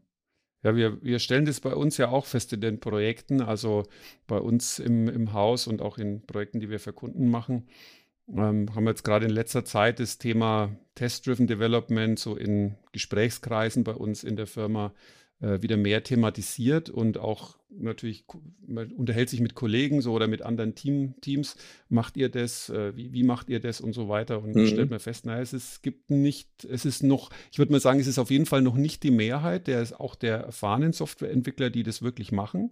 Ja, 0.63 0.75
wir, 0.75 1.01
wir 1.01 1.17
stellen 1.17 1.45
das 1.45 1.59
bei 1.59 1.73
uns 1.73 1.97
ja 1.97 2.09
auch 2.09 2.27
fest 2.27 2.53
in 2.53 2.61
den 2.61 2.79
Projekten, 2.79 3.41
also 3.41 3.83
bei 4.27 4.37
uns 4.37 4.77
im, 4.77 5.07
im 5.07 5.33
Haus 5.33 5.65
und 5.65 5.81
auch 5.81 5.97
in 5.97 6.25
Projekten, 6.27 6.59
die 6.59 6.69
wir 6.69 6.79
für 6.79 6.93
Kunden 6.93 7.29
machen. 7.31 7.67
Ähm, 8.27 8.73
haben 8.75 8.83
wir 8.83 8.91
jetzt 8.91 9.03
gerade 9.03 9.25
in 9.25 9.31
letzter 9.31 9.65
Zeit 9.65 9.99
das 9.99 10.19
Thema 10.19 10.77
Test-Driven 10.93 11.47
Development 11.47 12.17
so 12.19 12.35
in 12.35 12.75
Gesprächskreisen 12.91 13.83
bei 13.83 13.93
uns 13.93 14.23
in 14.23 14.35
der 14.35 14.45
Firma 14.45 14.93
wieder 15.41 15.77
mehr 15.77 16.04
thematisiert 16.04 16.89
und 16.89 17.17
auch 17.17 17.58
natürlich, 17.69 18.25
man 18.65 18.91
unterhält 18.91 19.30
sich 19.30 19.39
mit 19.39 19.56
Kollegen 19.56 20.01
so 20.01 20.13
oder 20.13 20.27
mit 20.27 20.41
anderen 20.41 20.75
Team, 20.75 21.15
Teams, 21.21 21.56
macht 21.89 22.17
ihr 22.17 22.30
das, 22.30 22.69
äh, 22.69 22.95
wie, 22.95 23.13
wie, 23.13 23.23
macht 23.23 23.49
ihr 23.49 23.60
das 23.60 23.82
und 23.82 23.93
so 23.93 24.10
weiter? 24.10 24.41
Und 24.41 24.56
mhm. 24.56 24.67
stellt 24.67 24.89
man 24.89 24.99
fest, 24.99 25.25
naja, 25.25 25.41
es, 25.41 25.54
ist, 25.54 25.82
gibt 25.82 26.12
nicht, 26.12 26.65
es 26.65 26.86
ist 26.86 27.04
noch, 27.04 27.30
ich 27.51 27.60
würde 27.60 27.71
mal 27.71 27.80
sagen, 27.80 27.99
es 27.99 28.08
ist 28.08 28.19
auf 28.19 28.30
jeden 28.30 28.45
Fall 28.45 28.62
noch 28.62 28.75
nicht 28.75 29.04
die 29.04 29.12
Mehrheit, 29.12 29.67
der 29.67 29.82
ist 29.82 29.99
auch 29.99 30.15
der 30.15 30.38
erfahrenen 30.38 30.93
Softwareentwickler, 30.93 31.69
die 31.69 31.84
das 31.84 32.01
wirklich 32.01 32.32
machen, 32.32 32.71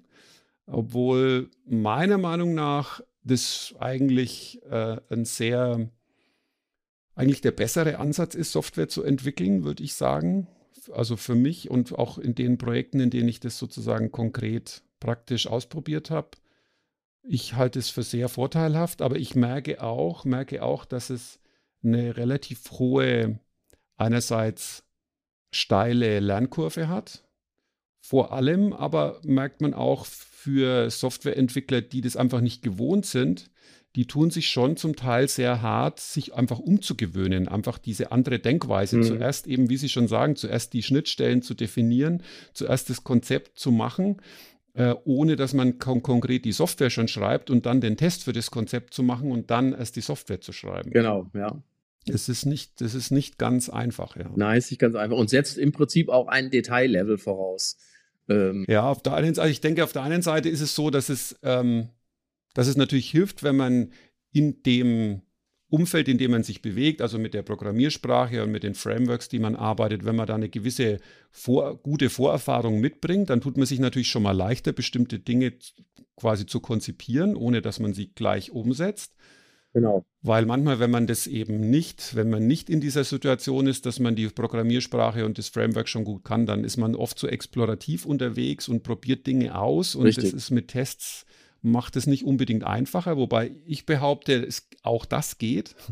obwohl 0.65 1.49
meiner 1.65 2.17
Meinung 2.17 2.53
nach 2.53 3.01
das 3.23 3.73
eigentlich 3.79 4.61
äh, 4.69 4.97
ein 5.09 5.25
sehr, 5.25 5.89
eigentlich 7.15 7.41
der 7.41 7.51
bessere 7.51 7.97
Ansatz 7.97 8.35
ist, 8.35 8.51
Software 8.51 8.89
zu 8.89 9.03
entwickeln, 9.03 9.63
würde 9.63 9.83
ich 9.83 9.93
sagen 9.93 10.47
also 10.91 11.17
für 11.17 11.35
mich 11.35 11.69
und 11.69 11.97
auch 11.97 12.17
in 12.17 12.35
den 12.35 12.57
Projekten, 12.57 12.99
in 12.99 13.09
denen 13.09 13.29
ich 13.29 13.39
das 13.39 13.57
sozusagen 13.57 14.11
konkret 14.11 14.83
praktisch 14.99 15.47
ausprobiert 15.47 16.09
habe, 16.09 16.31
ich 17.23 17.55
halte 17.55 17.79
es 17.79 17.89
für 17.89 18.03
sehr 18.03 18.29
vorteilhaft, 18.29 19.01
aber 19.01 19.17
ich 19.17 19.35
merke 19.35 19.83
auch, 19.83 20.25
merke 20.25 20.63
auch, 20.63 20.85
dass 20.85 21.09
es 21.09 21.39
eine 21.83 22.17
relativ 22.17 22.71
hohe, 22.71 23.39
einerseits 23.97 24.83
steile 25.51 26.19
Lernkurve 26.19 26.87
hat. 26.87 27.23
Vor 27.99 28.33
allem 28.33 28.73
aber 28.73 29.19
merkt 29.23 29.61
man 29.61 29.73
auch 29.73 30.05
für 30.05 30.89
Softwareentwickler, 30.89 31.81
die 31.81 32.01
das 32.01 32.15
einfach 32.15 32.41
nicht 32.41 32.61
gewohnt 32.61 33.05
sind, 33.05 33.51
die 33.95 34.05
tun 34.05 34.29
sich 34.29 34.49
schon 34.49 34.77
zum 34.77 34.95
Teil 34.95 35.27
sehr 35.27 35.61
hart, 35.61 35.99
sich 35.99 36.35
einfach 36.35 36.59
umzugewöhnen, 36.59 37.47
einfach 37.47 37.77
diese 37.77 38.11
andere 38.11 38.39
Denkweise. 38.39 38.97
Mhm. 38.97 39.03
Zuerst 39.03 39.47
eben, 39.47 39.69
wie 39.69 39.77
Sie 39.77 39.89
schon 39.89 40.07
sagen, 40.07 40.35
zuerst 40.35 40.73
die 40.73 40.83
Schnittstellen 40.83 41.41
zu 41.41 41.55
definieren, 41.55 42.23
zuerst 42.53 42.89
das 42.89 43.03
Konzept 43.03 43.57
zu 43.57 43.71
machen, 43.71 44.17
äh, 44.75 44.93
ohne 45.05 45.35
dass 45.35 45.53
man 45.53 45.79
kon 45.79 46.03
konkret 46.03 46.45
die 46.45 46.51
Software 46.51 46.91
schon 46.91 47.07
schreibt 47.07 47.49
und 47.49 47.65
dann 47.65 47.81
den 47.81 47.97
Test 47.97 48.23
für 48.23 48.33
das 48.33 48.51
Konzept 48.51 48.93
zu 48.93 49.01
machen 49.01 49.31
und 49.31 49.49
dann 49.49 49.73
erst 49.73 49.95
die 49.95 50.01
Software 50.01 50.41
zu 50.41 50.53
schreiben. 50.53 50.91
Genau, 50.91 51.29
ja. 51.33 51.61
Es 52.07 52.29
ist 52.29 52.45
nicht, 52.45 52.81
das 52.81 52.95
ist 52.95 53.11
nicht 53.11 53.37
ganz 53.37 53.69
einfach, 53.69 54.15
ja. 54.15 54.31
Nein, 54.35 54.57
ist 54.57 54.71
nicht 54.71 54.79
ganz 54.79 54.95
einfach 54.95 55.17
und 55.17 55.29
setzt 55.29 55.57
im 55.57 55.71
Prinzip 55.71 56.09
auch 56.09 56.27
ein 56.27 56.49
Detaillevel 56.49 57.17
voraus. 57.17 57.77
Ähm 58.29 58.65
ja, 58.67 58.83
auf 58.83 59.01
der 59.01 59.15
einen 59.15 59.33
Seite, 59.33 59.49
ich 59.49 59.61
denke, 59.61 59.83
auf 59.83 59.91
der 59.91 60.03
einen 60.03 60.21
Seite 60.21 60.49
ist 60.49 60.61
es 60.61 60.75
so, 60.75 60.91
dass 60.91 61.09
es 61.09 61.37
ähm, 61.43 61.89
dass 62.53 62.67
es 62.67 62.77
natürlich 62.77 63.09
hilft, 63.09 63.43
wenn 63.43 63.55
man 63.55 63.93
in 64.31 64.63
dem 64.63 65.21
Umfeld, 65.69 66.07
in 66.07 66.17
dem 66.17 66.31
man 66.31 66.43
sich 66.43 66.61
bewegt, 66.61 67.01
also 67.01 67.19
mit 67.19 67.35
der 67.35 67.43
Programmiersprache 67.43 68.43
und 68.43 68.51
mit 68.51 68.63
den 68.63 68.73
Frameworks, 68.73 69.29
die 69.29 69.37
man 69.37 69.55
arbeitet, 69.55 70.03
wenn 70.03 70.15
man 70.15 70.25
da 70.25 70.35
eine 70.35 70.49
gewisse 70.49 70.97
vor, 71.31 71.77
gute 71.77 72.09
Vorerfahrung 72.09 72.79
mitbringt, 72.79 73.29
dann 73.29 73.41
tut 73.41 73.55
man 73.55 73.67
sich 73.67 73.79
natürlich 73.79 74.07
schon 74.07 74.23
mal 74.23 74.31
leichter, 74.31 74.71
bestimmte 74.71 75.19
Dinge 75.19 75.53
quasi 76.15 76.47
zu 76.47 76.59
konzipieren, 76.59 77.35
ohne 77.35 77.61
dass 77.61 77.79
man 77.79 77.93
sie 77.93 78.11
gleich 78.13 78.51
umsetzt. 78.51 79.15
Genau. 79.73 80.03
Weil 80.23 80.47
manchmal, 80.47 80.79
wenn 80.79 80.89
man 80.89 81.05
das 81.05 81.27
eben 81.27 81.69
nicht, 81.69 82.15
wenn 82.15 82.31
man 82.31 82.47
nicht 82.47 82.71
in 82.71 82.81
dieser 82.81 83.03
Situation 83.03 83.67
ist, 83.67 83.85
dass 83.85 83.99
man 83.99 84.15
die 84.15 84.27
Programmiersprache 84.27 85.23
und 85.23 85.37
das 85.37 85.49
Framework 85.49 85.87
schon 85.87 86.03
gut 86.03 86.23
kann, 86.23 86.47
dann 86.47 86.63
ist 86.63 86.77
man 86.77 86.95
oft 86.95 87.19
so 87.19 87.27
explorativ 87.27 88.05
unterwegs 88.05 88.67
und 88.67 88.81
probiert 88.81 89.27
Dinge 89.27 89.55
aus 89.55 89.93
und 89.93 90.07
Richtig. 90.07 90.23
das 90.23 90.33
ist 90.33 90.49
mit 90.49 90.69
Tests 90.69 91.27
macht 91.61 91.95
es 91.95 92.07
nicht 92.07 92.25
unbedingt 92.25 92.63
einfacher, 92.63 93.17
wobei 93.17 93.51
ich 93.65 93.85
behaupte, 93.85 94.33
es, 94.45 94.67
auch 94.83 95.05
das 95.05 95.37
geht. 95.37 95.75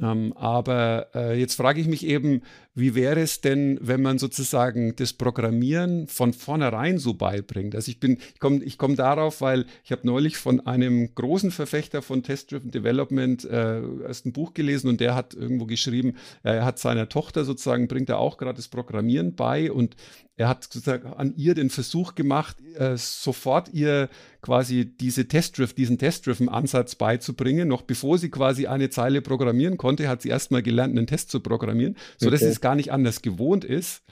Ähm, 0.00 0.32
aber 0.36 1.08
äh, 1.12 1.40
jetzt 1.40 1.56
frage 1.56 1.80
ich 1.80 1.88
mich 1.88 2.06
eben, 2.06 2.42
wie 2.78 2.94
wäre 2.94 3.20
es 3.20 3.40
denn, 3.40 3.78
wenn 3.82 4.02
man 4.02 4.18
sozusagen 4.18 4.94
das 4.96 5.12
Programmieren 5.12 6.06
von 6.06 6.32
vornherein 6.32 6.98
so 6.98 7.14
beibringt? 7.14 7.74
Also 7.74 7.90
ich 7.90 7.98
bin, 7.98 8.18
ich 8.34 8.38
komme 8.38 8.62
ich 8.62 8.78
komm 8.78 8.94
darauf, 8.94 9.40
weil 9.40 9.66
ich 9.84 9.90
habe 9.90 10.06
neulich 10.06 10.36
von 10.36 10.60
einem 10.66 11.14
großen 11.14 11.50
Verfechter 11.50 12.02
von 12.02 12.22
Test-Driven 12.22 12.70
Development 12.70 13.44
äh, 13.44 13.82
erst 14.06 14.26
ein 14.26 14.32
Buch 14.32 14.54
gelesen 14.54 14.88
und 14.88 15.00
der 15.00 15.14
hat 15.14 15.34
irgendwo 15.34 15.66
geschrieben, 15.66 16.16
er 16.42 16.64
hat 16.64 16.78
seiner 16.78 17.08
Tochter 17.08 17.44
sozusagen, 17.44 17.88
bringt 17.88 18.08
er 18.08 18.18
auch 18.18 18.38
gerade 18.38 18.56
das 18.56 18.68
Programmieren 18.68 19.34
bei 19.34 19.72
und 19.72 19.96
er 20.38 20.48
hat 20.48 20.62
sozusagen 20.62 21.12
an 21.14 21.34
ihr 21.36 21.54
den 21.54 21.68
Versuch 21.68 22.14
gemacht, 22.14 22.56
äh, 22.76 22.96
sofort 22.96 23.74
ihr 23.74 24.08
quasi 24.40 24.84
diese 24.84 25.26
Test-Drift, 25.26 25.76
diesen 25.76 25.98
Test-Driven-Ansatz 25.98 26.94
beizubringen. 26.94 27.66
Noch 27.66 27.82
bevor 27.82 28.18
sie 28.18 28.30
quasi 28.30 28.68
eine 28.68 28.88
Zeile 28.88 29.20
programmieren 29.20 29.76
konnte, 29.76 30.08
hat 30.08 30.22
sie 30.22 30.28
erstmal 30.28 30.62
gelernt, 30.62 30.96
einen 30.96 31.08
Test 31.08 31.32
zu 31.32 31.40
programmieren, 31.40 31.96
sodass 32.18 32.42
okay. 32.42 32.52
es 32.52 32.60
gar 32.68 32.74
nicht 32.74 32.92
anders 32.92 33.22
gewohnt 33.22 33.64
ist. 33.64 34.02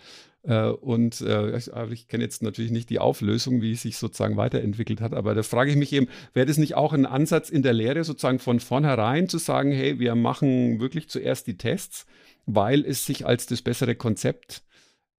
Äh, 0.42 0.68
und 0.68 1.20
äh, 1.20 1.58
ich, 1.90 2.08
kenne 2.08 2.24
jetzt 2.24 2.42
natürlich 2.42 2.70
nicht 2.70 2.88
die 2.88 3.00
Auflösung, 3.00 3.60
wie 3.60 3.72
es 3.72 3.82
sich 3.82 3.98
sozusagen 3.98 4.38
weiterentwickelt 4.38 5.02
hat, 5.02 5.12
aber 5.12 5.34
da 5.34 5.42
frage 5.42 5.70
ich 5.70 5.76
mich 5.76 5.92
eben, 5.92 6.08
wäre 6.32 6.46
das 6.46 6.56
nicht 6.56 6.74
auch 6.74 6.94
ein 6.94 7.04
Ansatz 7.04 7.50
in 7.50 7.62
der 7.62 7.74
Lehre, 7.74 8.02
sozusagen 8.02 8.38
von 8.38 8.58
vornherein 8.58 9.28
zu 9.28 9.36
sagen, 9.36 9.72
hey, 9.72 9.98
wir 9.98 10.14
machen 10.14 10.80
wirklich 10.80 11.10
zuerst 11.10 11.46
die 11.46 11.58
Tests, 11.58 12.06
weil 12.46 12.82
es 12.86 13.04
sich 13.04 13.26
als 13.26 13.44
das 13.44 13.60
bessere 13.60 13.94
Konzept 13.94 14.62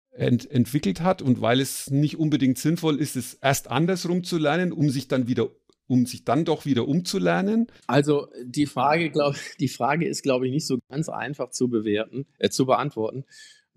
ent 0.09 0.49
entwickelt 0.49 1.01
hat 1.01 1.21
und 1.21 1.39
weil 1.39 1.61
es 1.61 1.91
nicht 1.91 2.17
unbedingt 2.17 2.57
sinnvoll 2.57 2.99
ist, 2.99 3.15
es 3.15 3.35
erst 3.35 3.69
andersrum 3.69 4.23
zu 4.23 4.39
lernen, 4.39 4.71
um 4.71 4.89
sich 4.89 5.07
dann 5.07 5.27
wieder 5.27 5.49
um 5.87 6.05
sich 6.05 6.23
dann 6.23 6.45
doch 6.45 6.65
wieder 6.65 6.87
umzulernen? 6.87 7.67
Also 7.87 8.27
die 8.43 8.65
Frage, 8.65 9.09
glaub, 9.09 9.35
die 9.59 9.67
Frage 9.67 10.07
ist, 10.07 10.23
glaube 10.23 10.47
ich, 10.47 10.51
nicht 10.51 10.67
so 10.67 10.79
ganz 10.89 11.09
einfach 11.09 11.49
zu 11.51 11.69
bewerten, 11.69 12.25
äh, 12.39 12.49
zu 12.49 12.65
beantworten 12.65 13.25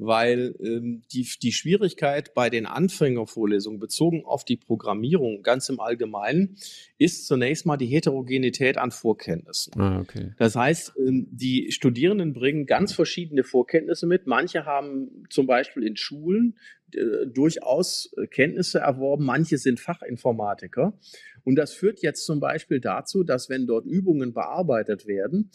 weil 0.00 0.54
ähm, 0.60 1.02
die, 1.12 1.28
die 1.42 1.52
Schwierigkeit 1.52 2.32
bei 2.34 2.48
den 2.48 2.66
Anfängervorlesungen 2.66 3.78
bezogen 3.78 4.24
auf 4.24 4.44
die 4.44 4.56
Programmierung 4.56 5.42
ganz 5.42 5.68
im 5.68 5.78
Allgemeinen 5.78 6.56
ist 6.98 7.26
zunächst 7.26 7.66
mal 7.66 7.76
die 7.76 7.86
Heterogenität 7.86 8.78
an 8.78 8.90
Vorkenntnissen. 8.90 9.78
Ah, 9.78 10.00
okay. 10.00 10.32
Das 10.38 10.56
heißt, 10.56 10.94
ähm, 10.98 11.28
die 11.30 11.70
Studierenden 11.70 12.32
bringen 12.32 12.66
ganz 12.66 12.92
verschiedene 12.92 13.44
Vorkenntnisse 13.44 14.06
mit. 14.06 14.26
Manche 14.26 14.64
haben 14.64 15.24
zum 15.28 15.46
Beispiel 15.46 15.82
in 15.82 15.96
Schulen 15.96 16.56
äh, 16.94 17.26
durchaus 17.26 18.14
Kenntnisse 18.30 18.78
erworben, 18.78 19.24
manche 19.24 19.58
sind 19.58 19.80
Fachinformatiker. 19.80 20.98
Und 21.44 21.56
das 21.56 21.72
führt 21.72 22.00
jetzt 22.00 22.24
zum 22.24 22.40
Beispiel 22.40 22.80
dazu, 22.80 23.22
dass 23.22 23.48
wenn 23.48 23.66
dort 23.66 23.86
Übungen 23.86 24.32
bearbeitet 24.32 25.06
werden, 25.06 25.50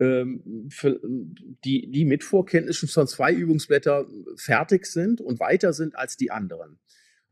die, 0.00 1.90
die 1.90 2.04
mit 2.06 2.24
Vorkenntnissen 2.24 2.88
schon 2.88 3.06
zwei 3.06 3.34
Übungsblätter 3.34 4.06
fertig 4.36 4.86
sind 4.86 5.20
und 5.20 5.40
weiter 5.40 5.74
sind 5.74 5.94
als 5.94 6.16
die 6.16 6.30
anderen. 6.30 6.78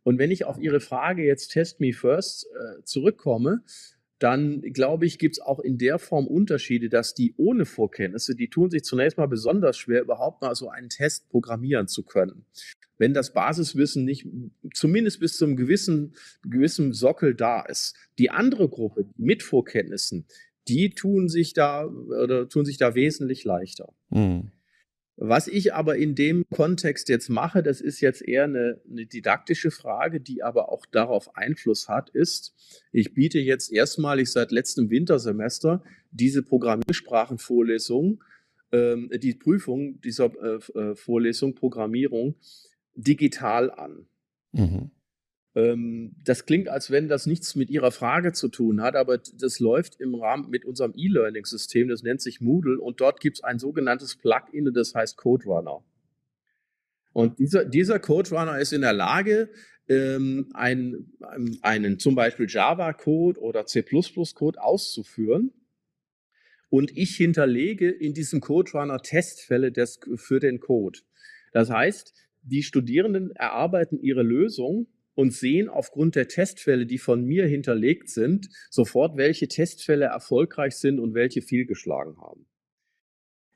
Und 0.03 0.19
wenn 0.19 0.31
ich 0.31 0.45
auf 0.45 0.59
Ihre 0.59 0.81
Frage 0.81 1.25
jetzt 1.25 1.49
Test 1.49 1.81
Me 1.81 1.93
First 1.93 2.47
äh, 2.47 2.83
zurückkomme, 2.85 3.63
dann 4.19 4.61
glaube 4.61 5.07
ich, 5.07 5.19
gibt 5.19 5.37
es 5.37 5.41
auch 5.41 5.61
in 5.61 5.79
der 5.79 5.99
Form 5.99 6.27
Unterschiede, 6.27 6.89
dass 6.89 7.15
die 7.15 7.35
ohne 7.37 7.65
Vorkenntnisse, 7.65 8.35
die 8.35 8.49
tun 8.49 8.71
sich 8.71 8.83
zunächst 8.83 9.17
mal 9.17 9.29
besonders 9.29 9.79
schwer, 9.79 10.03
überhaupt 10.03 10.43
mal 10.43 10.55
so 10.55 10.69
einen 10.69 10.89
Test 10.89 11.29
programmieren 11.29 11.89
zu 11.89 12.03
können. 12.03 12.45
Wenn 12.99 13.15
das 13.15 13.33
Basiswissen 13.33 14.05
nicht 14.05 14.27
zumindest 14.75 15.21
bis 15.21 15.37
zum 15.37 15.57
gewissen, 15.57 16.15
gewissen 16.43 16.93
Sockel 16.93 17.35
da 17.35 17.63
ist. 17.63 17.95
Die 18.19 18.31
andere 18.31 18.69
Gruppe 18.69 19.07
mit 19.17 19.45
Vorkenntnissen, 19.45 20.27
die 20.69 20.91
tun 20.91 21.29
sich 21.29 21.53
da 21.53 21.87
oder 21.87 22.49
tun 22.49 22.65
sich 22.65 22.77
da 22.77 22.95
wesentlich 22.95 23.45
leichter. 23.45 23.93
Mhm. 24.11 24.53
Was 25.21 25.49
ich 25.49 25.75
aber 25.75 25.97
in 25.97 26.15
dem 26.15 26.45
Kontext 26.49 27.09
jetzt 27.09 27.29
mache, 27.29 27.61
das 27.65 27.81
ist 27.81 28.01
jetzt 28.01 28.23
eher 28.23 28.45
eine, 28.45 28.81
eine, 28.89 29.05
didaktische 29.05 29.73
Frage, 29.73 30.21
die 30.21 30.45
aber 30.45 30.71
auch 30.71 30.87
darauf 30.87 31.35
Einfluss 31.37 31.89
hat, 31.89 32.11
ist, 32.11 32.55
ich 32.93 33.15
biete 33.15 33.41
jetzt 33.41 33.73
erstmalig 33.73 34.31
seit 34.31 34.53
letztem 34.53 34.91
Wintersemester 34.91 35.83
diese 36.13 36.45
Programmiersprachenvorlesung, 36.45 38.23
ähm, 38.71 39.11
die 39.13 39.35
Prüfung 39.35 40.01
dieser 40.03 40.31
äh, 40.41 40.79
äh 40.79 40.95
Vorlesung 40.95 41.57
Programmierung 41.57 42.37
digital 42.95 43.73
an. 43.73 44.07
Mhm. 44.53 44.93
Ähm, 45.55 46.15
das 46.25 46.47
klingt, 46.47 46.69
als 46.69 46.91
wenn 46.91 47.09
das 47.09 47.27
nichts 47.27 47.55
mit 47.55 47.71
Ihrer 47.71 47.91
Frage 47.91 48.33
zu 48.33 48.49
tun 48.49 48.81
hat, 48.83 48.95
aber 48.97 49.19
das 49.19 49.61
läuft 49.61 50.01
im 50.01 50.15
Rahmen 50.15 50.51
mit 50.51 50.65
unserem 50.65 50.93
E-Learning-System, 50.95 51.89
das 51.89 52.03
nennt 52.03 52.21
sich 52.21 52.41
Moodle 52.41 52.81
und 52.81 53.01
dort 53.01 53.21
gibt 53.21 53.39
es 53.39 53.45
ein 53.45 53.59
sogenanntes 53.59 54.17
Plugin, 54.17 54.73
das 54.73 54.95
heißt 54.95 55.17
CodeRunner. 55.17 55.83
Und 57.13 57.39
dieser, 57.39 57.65
dieser 57.65 57.99
CodeRunner 57.99 58.59
ist 58.59 58.73
in 58.73 58.83
der 58.83 58.93
Lage, 58.93 59.51
ähm, 59.89 60.51
ein, 60.53 61.13
einen 61.63 61.99
zum 61.99 62.15
Beispiel 62.15 62.47
Java-Code 62.49 63.41
oder 63.41 63.67
C++-Code 63.67 64.63
auszuführen. 64.63 65.53
Und 66.71 66.97
ich 66.97 67.17
hinterlege 67.17 67.91
in 67.91 68.13
diesem 68.13 68.41
CodeRunner 68.41 69.01
Testfälle 69.01 69.73
des, 69.73 70.01
für 70.17 70.39
den 70.39 70.61
Code. 70.61 71.01
Das 71.53 71.71
heißt, 71.71 72.13
die 72.43 72.63
Studierenden 72.63 73.31
erarbeiten 73.31 73.99
ihre 73.99 74.23
Lösung 74.23 74.87
und 75.19 75.33
sehen 75.35 75.69
aufgrund 75.69 76.15
der 76.15 76.29
Testfälle, 76.29 76.87
die 76.87 76.99
von 76.99 77.25
mir 77.25 77.45
hinterlegt 77.45 78.09
sind, 78.09 78.51
sofort, 78.71 79.17
welche 79.17 79.49
Testfälle 79.49 80.05
erfolgreich 80.05 80.77
sind 80.77 81.01
und 81.01 81.13
welche 81.13 81.43
fehlgeschlagen 81.43 82.21
haben. 82.21 82.47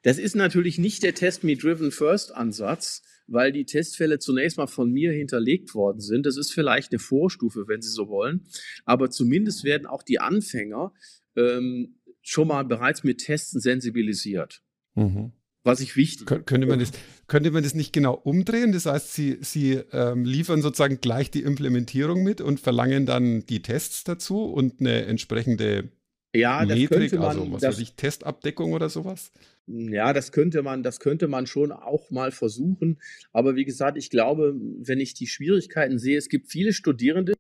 Das 0.03 0.19
ist 0.19 0.35
natürlich 0.35 0.79
nicht 0.79 1.05
der 1.05 1.15
Test 1.15 1.45
Me 1.45 1.57
Driven 1.57 1.93
First 1.93 2.35
Ansatz, 2.35 3.05
weil 3.29 3.53
die 3.53 3.65
Testfälle 3.65 4.19
zunächst 4.19 4.59
mal 4.59 4.67
von 4.67 4.91
mir 4.91 5.13
hinterlegt 5.13 5.73
worden 5.77 6.01
sind. 6.01 6.27
Das 6.27 6.37
ist 6.37 6.53
vielleicht 6.53 6.91
eine 6.91 6.99
Vorstufe, 6.99 7.69
wenn 7.69 7.81
Sie 7.81 7.91
so 7.91 8.09
wollen. 8.09 8.45
Aber 8.85 9.11
zumindest 9.11 9.63
werden 9.63 9.87
auch 9.87 10.03
die 10.03 10.19
Anfänger 10.19 10.93
ähm, 11.37 12.01
schon 12.23 12.49
mal 12.49 12.65
bereits 12.65 13.05
mit 13.05 13.19
Testen 13.19 13.61
sensibilisiert. 13.61 14.65
Mhm 14.97 15.31
was 15.65 15.81
ich 15.81 15.97
wichtig 15.97 16.27
Kön 16.27 16.45
könnte, 16.45 16.67
man 16.67 16.79
das, 16.79 16.93
könnte 17.29 17.51
man 17.51 17.63
das 17.63 17.75
nicht 17.75 17.93
genau 17.93 18.15
umdrehen? 18.15 18.73
Das 18.73 18.87
heißt, 18.87 19.13
Sie, 19.13 19.39
Sie 19.41 19.81
ähm, 19.93 20.25
liefern 20.25 20.63
sozusagen 20.63 21.01
gleich 21.01 21.31
die 21.31 21.43
Implementierung 21.43 22.23
mit 22.23 22.41
und 22.41 22.61
verlangen 22.61 23.07
dann 23.07 23.47
die 23.47 23.63
Tests 23.63 24.05
dazu 24.05 24.45
und 24.45 24.81
eine 24.81 25.07
entsprechende 25.07 25.91
ja, 26.35 26.65
Metrik, 26.65 27.13
man, 27.13 27.23
also 27.25 27.53
was 27.53 27.61
das, 27.61 27.75
weiß 27.75 27.83
ich, 27.83 27.95
Testabdeckung 27.95 28.73
oder 28.73 28.89
sowas? 28.89 29.33
Ja, 29.67 30.13
das 30.13 30.33
könnte 30.33 30.63
man, 30.63 30.83
das 30.83 30.99
könnte 30.99 31.29
man 31.29 31.47
schon 31.47 31.73
auch 31.73 32.11
mal 32.11 32.33
versuchen. 32.33 32.99
Aber 33.33 33.55
wie 33.55 33.65
gesagt, 33.65 33.97
ich 33.97 34.11
glaube, 34.11 34.55
wenn 34.59 34.99
ich 34.99 35.15
die 35.15 35.27
Schwierigkeiten 35.27 35.99
sehe, 35.99 36.17
es 36.17 36.29
gibt 36.29 36.51
viele 36.51 36.73
Studierende, 36.73 37.35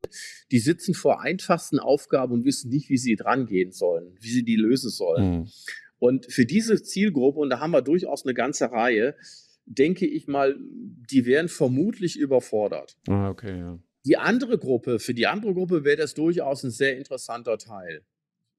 die 0.51 0.59
sitzen 0.59 0.95
vor 0.95 1.23
einfachsten 1.23 1.79
Aufgaben 1.79 2.33
und 2.33 2.45
wissen 2.45 2.71
nicht, 2.71 2.91
wie 2.91 2.99
sie 2.99 3.17
dran 3.17 3.47
gehen 3.47 3.73
sollen, 3.73 4.15
wie 4.21 4.31
sie 4.31 4.45
die 4.45 4.57
lösen 4.57 4.91
sollen. 4.91 5.45
Hm. 5.45 5.49
Und 6.03 6.33
für 6.33 6.45
diese 6.45 6.83
Zielgruppe, 6.83 7.39
und 7.39 7.51
da 7.51 7.61
haben 7.61 7.71
wir 7.71 7.81
durchaus 7.81 8.27
eine 8.27 8.35
ganze 8.35 8.73
Reihe, 8.73 9.15
denke 9.67 10.05
ich 10.05 10.27
mal, 10.27 10.59
die 10.59 11.27
wären 11.27 11.49
vermutlich 11.49 12.19
überfordert. 12.19 12.97
Ah, 13.07 13.31
okay, 13.31 13.57
ja. 13.57 13.79
Die 14.05 14.17
andere 14.17 14.59
Gruppe, 14.59 14.99
für 14.99 15.15
die 15.15 15.29
andere 15.29 15.55
Gruppe 15.55 15.85
wäre 15.85 15.99
das 15.99 16.15
durchaus 16.15 16.65
ein 16.65 16.73
sehr 16.73 16.99
interessanter 16.99 17.57
Teil. 17.57 18.03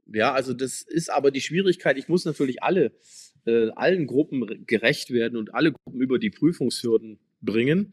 Ja, 0.05 0.31
also 0.31 0.53
das 0.53 0.83
ist 0.83 1.11
aber 1.11 1.31
die 1.31 1.41
Schwierigkeit. 1.41 1.97
Ich 1.97 2.07
muss 2.07 2.23
natürlich 2.23 2.63
alle, 2.63 2.93
äh, 3.45 3.71
allen 3.71 4.07
Gruppen 4.07 4.63
gerecht 4.65 5.11
werden 5.11 5.37
und 5.37 5.53
alle 5.53 5.73
Gruppen 5.73 5.99
über 5.99 6.19
die 6.19 6.29
Prüfungshürden 6.29 7.19
bringen, 7.41 7.91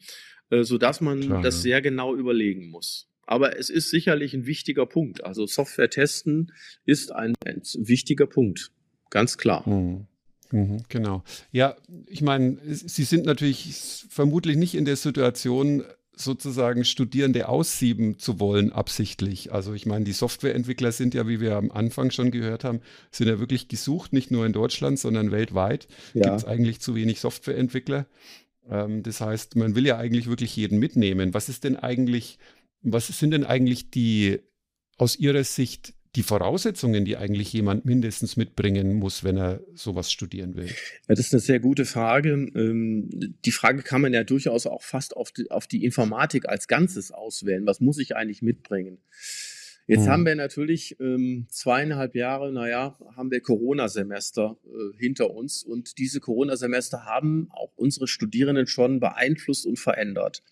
äh, 0.50 0.62
sodass 0.62 1.00
man 1.00 1.22
Klar, 1.22 1.42
das 1.42 1.56
ja. 1.56 1.62
sehr 1.62 1.82
genau 1.82 2.14
überlegen 2.14 2.68
muss. 2.68 3.08
Aber 3.26 3.58
es 3.58 3.68
ist 3.68 3.90
sicherlich 3.90 4.32
ein 4.32 4.46
wichtiger 4.46 4.86
Punkt. 4.86 5.24
Also 5.24 5.48
Software 5.48 5.90
testen 5.90 6.52
ist 6.84 7.10
ein, 7.10 7.34
ein 7.44 7.62
wichtiger 7.64 8.28
Punkt. 8.28 8.70
Ganz 9.10 9.36
klar. 9.38 9.68
Mhm. 9.68 10.06
Mhm, 10.52 10.82
genau. 10.88 11.22
Ja, 11.52 11.76
ich 12.06 12.22
meine, 12.22 12.58
Sie 12.64 13.04
sind 13.04 13.24
natürlich 13.24 14.04
vermutlich 14.08 14.56
nicht 14.56 14.74
in 14.74 14.84
der 14.84 14.96
Situation, 14.96 15.84
sozusagen 16.20 16.84
Studierende 16.84 17.48
aussieben 17.48 18.18
zu 18.18 18.40
wollen, 18.40 18.72
absichtlich. 18.72 19.52
Also 19.52 19.72
ich 19.72 19.86
meine, 19.86 20.04
die 20.04 20.12
Softwareentwickler 20.12 20.92
sind 20.92 21.14
ja, 21.14 21.26
wie 21.26 21.40
wir 21.40 21.56
am 21.56 21.70
Anfang 21.70 22.10
schon 22.10 22.30
gehört 22.30 22.64
haben, 22.64 22.80
sind 23.10 23.28
ja 23.28 23.40
wirklich 23.40 23.68
gesucht, 23.68 24.12
nicht 24.12 24.30
nur 24.30 24.44
in 24.44 24.52
Deutschland, 24.52 24.98
sondern 24.98 25.30
weltweit. 25.30 25.88
Ja. 26.14 26.22
Gibt 26.22 26.36
es 26.36 26.44
eigentlich 26.44 26.80
zu 26.80 26.94
wenig 26.94 27.20
Softwareentwickler. 27.20 28.06
Ähm, 28.68 29.02
das 29.02 29.20
heißt, 29.20 29.56
man 29.56 29.74
will 29.74 29.86
ja 29.86 29.96
eigentlich 29.96 30.28
wirklich 30.28 30.54
jeden 30.56 30.78
mitnehmen. 30.78 31.32
Was 31.32 31.48
ist 31.48 31.64
denn 31.64 31.76
eigentlich, 31.76 32.38
was 32.82 33.06
sind 33.06 33.30
denn 33.30 33.44
eigentlich 33.44 33.90
die 33.90 34.40
aus 34.98 35.16
Ihrer 35.16 35.44
Sicht 35.44 35.94
die 36.16 36.22
Voraussetzungen, 36.22 37.04
die 37.04 37.16
eigentlich 37.16 37.52
jemand 37.52 37.84
mindestens 37.84 38.36
mitbringen 38.36 38.94
muss, 38.94 39.22
wenn 39.22 39.36
er 39.36 39.60
sowas 39.74 40.10
studieren 40.10 40.56
will? 40.56 40.66
Ja, 40.66 41.14
das 41.14 41.20
ist 41.20 41.32
eine 41.32 41.40
sehr 41.40 41.60
gute 41.60 41.84
Frage. 41.84 42.30
Ähm, 42.30 43.08
die 43.44 43.52
Frage 43.52 43.82
kann 43.82 44.00
man 44.00 44.12
ja 44.12 44.24
durchaus 44.24 44.66
auch 44.66 44.82
fast 44.82 45.16
auf 45.16 45.30
die, 45.30 45.50
auf 45.50 45.66
die 45.66 45.84
Informatik 45.84 46.48
als 46.48 46.66
Ganzes 46.66 47.12
auswählen. 47.12 47.64
Was 47.66 47.80
muss 47.80 47.98
ich 47.98 48.16
eigentlich 48.16 48.42
mitbringen? 48.42 48.98
Jetzt 49.86 50.06
mhm. 50.06 50.10
haben 50.10 50.26
wir 50.26 50.36
natürlich 50.36 50.96
ähm, 51.00 51.46
zweieinhalb 51.48 52.14
Jahre, 52.14 52.52
naja, 52.52 52.96
haben 53.16 53.30
wir 53.30 53.40
Corona-Semester 53.40 54.56
äh, 54.64 54.96
hinter 54.98 55.30
uns 55.30 55.64
und 55.64 55.98
diese 55.98 56.20
Corona-Semester 56.20 57.06
haben 57.06 57.48
auch 57.50 57.72
unsere 57.76 58.06
Studierenden 58.06 58.68
schon 58.68 59.00
beeinflusst 59.00 59.66
und 59.66 59.78
verändert. 59.78 60.44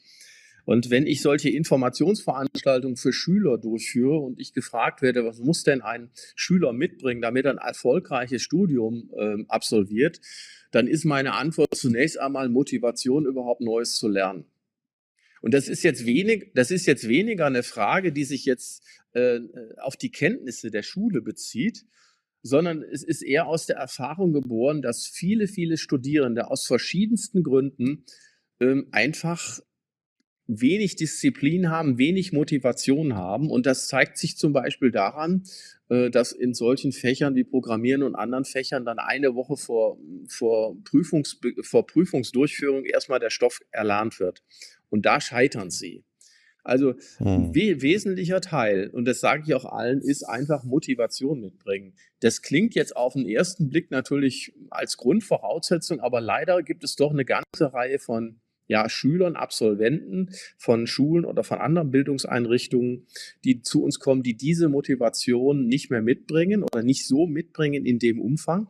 Und 0.69 0.91
wenn 0.91 1.07
ich 1.07 1.23
solche 1.23 1.49
Informationsveranstaltungen 1.49 2.99
für 2.99 3.11
Schüler 3.11 3.57
durchführe 3.57 4.19
und 4.19 4.39
ich 4.39 4.53
gefragt 4.53 5.01
werde, 5.01 5.25
was 5.25 5.39
muss 5.39 5.63
denn 5.63 5.81
ein 5.81 6.11
Schüler 6.37 6.75
mitbringen, 6.75 7.23
damit 7.23 7.47
er 7.47 7.53
ein 7.53 7.57
erfolgreiches 7.57 8.43
Studium 8.43 9.11
äh, 9.17 9.45
absolviert, 9.49 10.21
dann 10.71 10.87
ist 10.87 11.07
meine 11.07 11.33
Antwort 11.33 11.75
zunächst 11.75 12.21
einmal 12.21 12.51
Motivation, 12.51 13.25
überhaupt 13.25 13.63
Neues 13.63 13.95
zu 13.95 14.09
lernen. 14.09 14.45
Und 15.41 15.55
das 15.55 15.71
ist 15.71 15.85
jetzt 15.85 16.05
wenig, 16.05 16.51
das 16.55 16.71
ist 16.71 16.85
jetzt 16.85 17.09
weniger 17.09 17.47
eine 17.47 17.63
Frage, 17.63 18.13
die 18.13 18.25
sich 18.25 18.45
jetzt 18.45 18.85
äh, 19.15 19.41
auf 19.79 19.97
die 19.97 20.11
Kenntnisse 20.11 20.71
der 20.71 20.83
Schule 20.83 21.23
bezieht, 21.23 21.87
sondern 22.43 22.83
es 22.83 23.03
ist 23.03 23.23
eher 23.23 23.47
aus 23.47 23.65
der 23.65 23.77
Erfahrung 23.77 24.35
geboren, 24.35 24.83
dass 24.83 25.07
viele, 25.07 25.49
viele 25.49 25.79
Studierende 25.79 26.51
aus 26.51 26.67
verschiedensten 26.67 27.43
Gründen 27.43 28.05
ähm, 28.61 28.89
einfach 28.91 29.61
wenig 30.49 30.97
Disziplin 30.97 31.71
haben, 31.71 31.99
wenig 31.99 32.33
Motivation 32.33 33.15
haben. 33.15 33.51
Und 33.51 33.67
das 33.67 33.87
zeigt 33.87 34.19
sich 34.19 34.37
zum 34.37 34.53
Beispiel 34.53 34.91
daran, 34.91 35.45
äh, 35.91 36.11
dass 36.11 36.33
in 36.33 36.55
solchen 36.55 36.93
Fächern 36.93 37.37
wie 37.37 37.45
Programmieren 37.45 38.03
und 38.03 38.17
anderen 38.17 38.45
Fächern 38.45 38.85
dann 38.85 38.99
eine 38.99 39.35
Woche 39.35 39.57
vor, 39.57 39.99
vor, 40.27 40.75
Prüfungs, 40.85 41.39
vor 41.61 41.87
Prüfungsdurchführung 41.87 42.85
erstmal 42.85 43.21
der 43.21 43.31
Stoff 43.31 43.61
erlernt 43.71 44.19
wird. 44.19 44.43
Und 44.89 45.07
da 45.07 45.21
scheitern 45.21 45.71
sie. 45.71 46.03
Also 46.65 46.95
hm. 47.19 47.55
we 47.55 47.81
wesentlicher 47.81 48.41
Teil, 48.41 48.91
und 48.91 49.07
das 49.07 49.21
sage 49.21 49.45
ich 49.47 49.55
auch 49.55 49.65
allen, 49.65 50.01
ist 50.01 50.25
einfach 50.25 50.65
Motivation 50.65 51.41
mitbringen. 51.41 51.95
Das 52.21 52.43
klingt 52.43 52.75
jetzt 52.75 52.95
auf 52.95 53.15
den 53.15 53.27
ersten 53.27 53.71
Blick 53.71 53.91
natürlich 53.91 54.53
als 54.69 54.97
Grundvoraussetzung, 54.97 56.01
aber 56.01 56.21
leider 56.21 56.63
gibt 56.63 56.85
es 56.85 56.97
doch 56.97 57.11
eine 57.11 57.25
ganze 57.25 57.73
Reihe 57.73 57.99
von 57.99 58.41
ja, 58.69 58.89
Schülern, 58.89 59.35
Absolventen 59.35 60.31
von 60.57 60.87
Schulen 60.87 61.25
oder 61.25 61.43
von 61.43 61.59
anderen 61.59 61.91
Bildungseinrichtungen, 61.91 63.07
die 63.45 63.63
zu 63.63 63.83
uns 63.83 63.99
kommen, 63.99 64.23
die 64.23 64.37
diese 64.37 64.69
Motivation 64.69 65.67
nicht 65.67 65.91
mehr 65.91 66.03
mitbringen 66.03 66.63
oder 66.63 66.83
nicht 66.83 67.07
so 67.07 67.27
mitbringen 67.27 67.85
in 67.85 67.99
dem 67.99 68.21
Umfang 68.21 68.69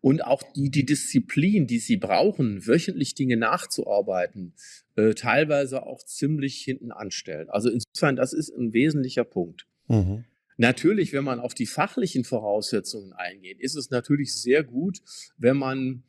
und 0.00 0.24
auch 0.24 0.42
die, 0.54 0.70
die 0.70 0.86
Disziplin, 0.86 1.66
die 1.66 1.78
sie 1.78 1.96
brauchen, 1.96 2.66
wöchentlich 2.66 3.14
Dinge 3.14 3.36
nachzuarbeiten, 3.36 4.54
äh, 4.96 5.14
teilweise 5.14 5.84
auch 5.84 6.02
ziemlich 6.02 6.60
hinten 6.62 6.92
anstellen. 6.92 7.50
Also 7.50 7.68
insofern, 7.70 8.16
das 8.16 8.32
ist 8.32 8.50
ein 8.50 8.72
wesentlicher 8.72 9.24
Punkt. 9.24 9.66
Mhm. 9.88 10.24
Natürlich, 10.56 11.12
wenn 11.12 11.24
man 11.24 11.38
auf 11.38 11.54
die 11.54 11.66
fachlichen 11.66 12.24
Voraussetzungen 12.24 13.12
eingeht, 13.12 13.60
ist 13.60 13.76
es 13.76 13.90
natürlich 13.90 14.34
sehr 14.34 14.64
gut, 14.64 14.98
wenn 15.36 15.56
man 15.56 16.02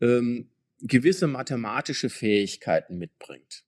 ähm, 0.00 0.49
gewisse 0.82 1.26
mathematische 1.26 2.10
Fähigkeiten 2.10 2.98
mitbringt. 2.98 3.64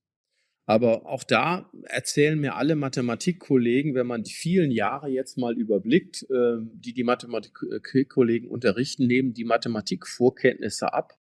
Aber 0.65 1.07
auch 1.07 1.25
da 1.25 1.71
erzählen 1.85 2.39
mir 2.39 2.55
alle 2.55 2.77
Mathematikkollegen, 2.77 3.95
wenn 3.95 4.07
man 4.07 4.23
die 4.23 4.33
vielen 4.33 4.71
Jahre 4.71 5.09
jetzt 5.09 5.37
mal 5.37 5.59
überblickt, 5.59 6.23
äh, 6.31 6.59
die 6.75 6.93
die 6.93 7.05
Mathematikkollegen 7.05 8.49
unterrichten, 8.49 9.07
nehmen 9.07 9.35
die 9.35 9.45
Mathematikvorkenntnisse 9.45 10.93
ab, 10.93 11.19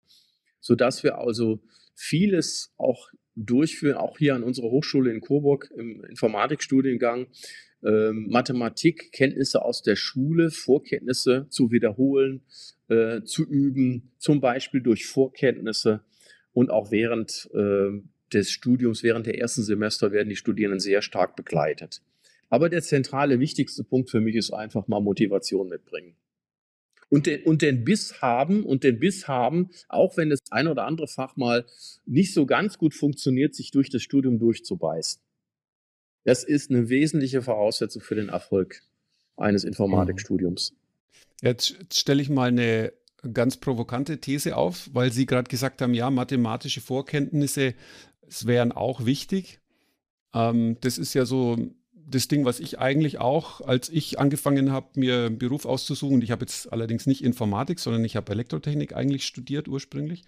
sodass 0.59 1.03
wir 1.03 1.17
also 1.17 1.61
vieles 1.95 2.73
auch 2.77 3.09
durchführen, 3.35 3.95
auch 3.95 4.17
hier 4.17 4.35
an 4.35 4.43
unserer 4.43 4.69
Hochschule 4.69 5.11
in 5.11 5.21
Coburg 5.21 5.71
im 5.75 6.03
Informatikstudiengang, 6.03 7.27
äh, 7.84 8.11
Mathematikkenntnisse 8.11 9.63
aus 9.63 9.82
der 9.82 9.95
Schule, 9.95 10.51
Vorkenntnisse 10.51 11.47
zu 11.49 11.71
wiederholen, 11.71 12.41
äh, 12.88 13.21
zu 13.23 13.45
üben, 13.45 14.11
zum 14.17 14.41
Beispiel 14.41 14.82
durch 14.82 15.05
Vorkenntnisse 15.05 16.01
und 16.53 16.71
auch 16.71 16.91
während 16.91 17.49
äh, 17.53 18.01
des 18.34 18.51
Studiums, 18.51 19.03
während 19.03 19.25
der 19.25 19.39
ersten 19.39 19.63
Semester 19.63 20.11
werden 20.11 20.30
die 20.30 20.36
Studierenden 20.36 20.80
sehr 20.80 21.01
stark 21.01 21.36
begleitet. 21.36 22.01
Aber 22.49 22.69
der 22.69 22.82
zentrale, 22.82 23.39
wichtigste 23.39 23.84
Punkt 23.84 24.09
für 24.09 24.21
mich 24.21 24.36
ist 24.36 24.51
einfach 24.51 24.88
mal 24.88 24.99
Motivation 24.99 25.69
mitbringen. 25.69 26.15
Und 27.09 27.25
den, 27.25 27.43
und 27.43 27.61
den 27.63 27.84
Biss 27.84 28.21
haben 28.21 28.63
und 28.63 28.84
den 28.84 28.99
Biss 28.99 29.27
haben, 29.27 29.69
auch 29.88 30.15
wenn 30.17 30.30
das 30.30 30.39
ein 30.51 30.67
oder 30.67 30.86
andere 30.86 31.07
Fach 31.07 31.38
mal 31.38 31.65
nicht 32.05 32.34
so 32.34 32.45
ganz 32.45 32.77
gut 32.77 32.93
funktioniert, 32.93 33.55
sich 33.55 33.71
durch 33.71 33.89
das 33.89 34.03
Studium 34.03 34.38
durchzubeißen. 34.38 35.19
Das 36.24 36.43
ist 36.43 36.70
eine 36.70 36.89
wesentliche 36.89 37.41
Voraussetzung 37.41 38.01
für 38.01 38.15
den 38.15 38.30
Erfolg 38.30 38.82
eines 39.38 39.63
Informatikstudiums. 39.63 40.74
Jetzt 41.41 41.78
stelle 41.93 42.22
ich 42.22 42.30
mal 42.30 42.49
eine 42.49 42.93
ganz 43.34 43.57
provokante 43.57 44.20
These 44.20 44.55
auf, 44.55 44.89
weil 44.93 45.11
Sie 45.11 45.26
gerade 45.26 45.49
gesagt 45.49 45.82
haben, 45.82 45.93
ja, 45.93 46.09
mathematische 46.09 46.82
Vorkenntnisse 46.82 47.74
wären 48.41 48.72
auch 48.72 49.05
wichtig. 49.05 49.59
Ähm, 50.34 50.78
das 50.82 50.97
ist 50.97 51.13
ja 51.13 51.26
so 51.26 51.57
das 51.93 52.28
Ding, 52.28 52.45
was 52.45 52.59
ich 52.59 52.80
eigentlich 52.80 53.20
auch, 53.20 53.61
als 53.61 53.89
ich 53.89 54.20
angefangen 54.20 54.72
habe, 54.72 54.99
mir 54.99 55.26
einen 55.26 55.38
Beruf 55.38 55.65
auszusuchen, 55.65 56.22
ich 56.22 56.32
habe 56.32 56.41
jetzt 56.41 56.72
allerdings 56.72 57.05
nicht 57.05 57.24
Informatik, 57.24 57.80
sondern 57.80 58.03
ich 58.03 58.15
habe 58.15 58.32
Elektrotechnik 58.32 58.95
eigentlich 58.95 59.26
studiert 59.26 59.67
ursprünglich 59.67 60.24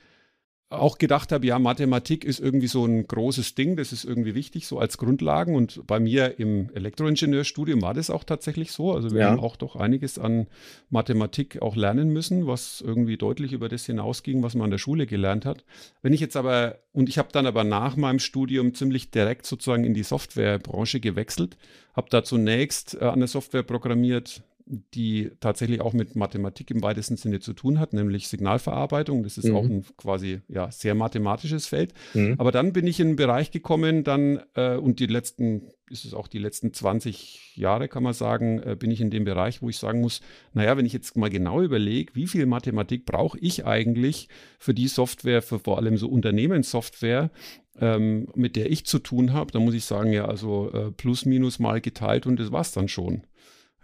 auch 0.72 0.98
gedacht 0.98 1.32
habe, 1.32 1.46
ja, 1.46 1.60
Mathematik 1.60 2.24
ist 2.24 2.40
irgendwie 2.40 2.68
so 2.68 2.86
ein 2.86 3.06
großes 3.06 3.56
Ding, 3.56 3.76
das 3.76 3.92
ist 3.92 4.06
irgendwie 4.06 4.36
wichtig, 4.36 4.68
so 4.68 4.80
als 4.80 4.98
Grundlagen. 4.98 5.54
Und 5.54 5.86
bei 5.86 6.00
mir 6.00 6.40
im 6.40 6.70
Elektroingenieurstudium 6.74 7.82
war 7.82 7.94
das 7.94 8.10
auch 8.10 8.24
tatsächlich 8.24 8.72
so. 8.72 8.94
Also 8.94 9.12
wir 9.12 9.22
ja. 9.22 9.30
haben 9.30 9.40
auch 9.40 9.58
doch 9.58 9.76
einiges 9.76 10.18
an 10.18 10.48
Mathematik 10.90 11.62
auch 11.62 11.76
lernen 11.76 12.10
müssen, 12.10 12.48
was 12.48 12.82
irgendwie 12.82 13.18
deutlich 13.18 13.52
über 13.52 13.68
das 13.68 13.86
hinausging, 13.86 14.44
was 14.44 14.56
man 14.56 14.66
an 14.66 14.72
der 14.72 14.78
Schule 14.78 15.08
gelernt 15.08 15.46
hat. 15.46 15.66
Wenn 16.02 16.14
ich 16.14 16.22
jetzt 16.22 16.38
aber, 16.38 16.80
und 16.94 17.10
ich 17.10 17.18
habe 17.18 17.30
dann 17.34 17.46
aber 17.46 17.66
nach 17.66 17.98
meinem 17.98 18.20
Studium 18.20 18.74
ziemlich 18.74 19.12
direkt 19.12 19.46
sozusagen 19.46 19.84
in 19.84 19.94
die 19.94 20.04
Softwarebranche 20.04 21.02
gewechselt, 21.02 21.58
habe 21.94 22.08
da 22.10 22.24
zunächst 22.24 22.96
äh, 22.96 23.06
an 23.06 23.20
der 23.20 23.28
Software 23.28 23.64
programmiert, 23.64 24.42
die 24.66 25.32
tatsächlich 25.39 25.82
auch 25.82 25.93
mit 25.93 26.16
Mathematik 26.16 26.72
im 26.72 26.82
weitesten 26.82 27.18
Sinne 27.18 27.39
zu 27.39 27.53
tun 27.53 27.80
hat, 27.80 27.93
nämlich 27.93 28.28
Signalverarbeitung. 28.28 29.24
Das 29.24 29.38
ist 29.38 29.45
mhm. 29.45 29.55
auch 29.55 29.64
ein 29.64 29.86
quasi 29.97 30.41
ja, 30.47 30.72
sehr 30.72 30.95
mathematisches 30.95 31.68
Feld. 31.68 31.93
Mhm. 32.14 32.36
Aber 32.38 32.51
dann 32.51 32.74
bin 32.74 32.88
ich 32.88 32.99
in 32.99 33.07
einen 33.07 33.16
Bereich 33.16 33.51
gekommen, 33.51 34.03
dann 34.03 34.41
äh, 34.55 34.76
und 34.76 34.99
die 34.99 35.07
letzten, 35.07 35.70
ist 35.89 36.05
es 36.05 36.14
auch 36.14 36.28
die 36.28 36.39
letzten 36.39 36.74
20 36.74 37.55
Jahre, 37.55 37.88
kann 37.88 38.03
man 38.03 38.14
sagen, 38.14 38.62
äh, 38.64 38.76
bin 38.76 38.91
ich 38.91 39.01
in 39.01 39.09
dem 39.09 39.26
Bereich, 39.26 39.62
wo 39.62 39.70
ich 39.70 39.78
sagen 39.78 40.01
muss, 40.01 40.22
naja, 40.53 40.78
wenn 40.78 40.86
ich 40.86 40.93
jetzt 40.93 41.18
mal 41.18 41.30
genau 41.30 41.62
überlege, 41.62 42.16
wie 42.16 42.28
viel 42.28 42.45
Mathematik 42.45 43.05
brauche 43.05 43.38
ich 43.39 43.66
eigentlich 43.66 44.30
für 44.57 44.74
die 44.74 44.88
Software, 44.88 45.41
für 45.41 45.59
vor 45.59 45.78
allem 45.78 45.97
so 45.97 46.07
Unternehmenssoftware, 46.07 47.32
ähm, 47.80 48.28
mit 48.36 48.55
der 48.55 48.70
ich 48.70 48.86
zu 48.86 48.99
tun 48.99 49.34
habe, 49.34 49.51
dann 49.51 49.64
muss 49.64 49.74
ich 49.74 49.86
sagen, 49.86 50.12
ja, 50.12 50.26
also 50.26 50.72
äh, 50.72 50.91
plus 50.91 51.26
minus 51.26 51.59
mal 51.59 51.82
geteilt 51.82 52.26
und 52.26 52.39
das 52.39 52.51
war 52.51 52.62
es 52.62 52.72
dann 52.72 52.88
schon. 52.88 53.24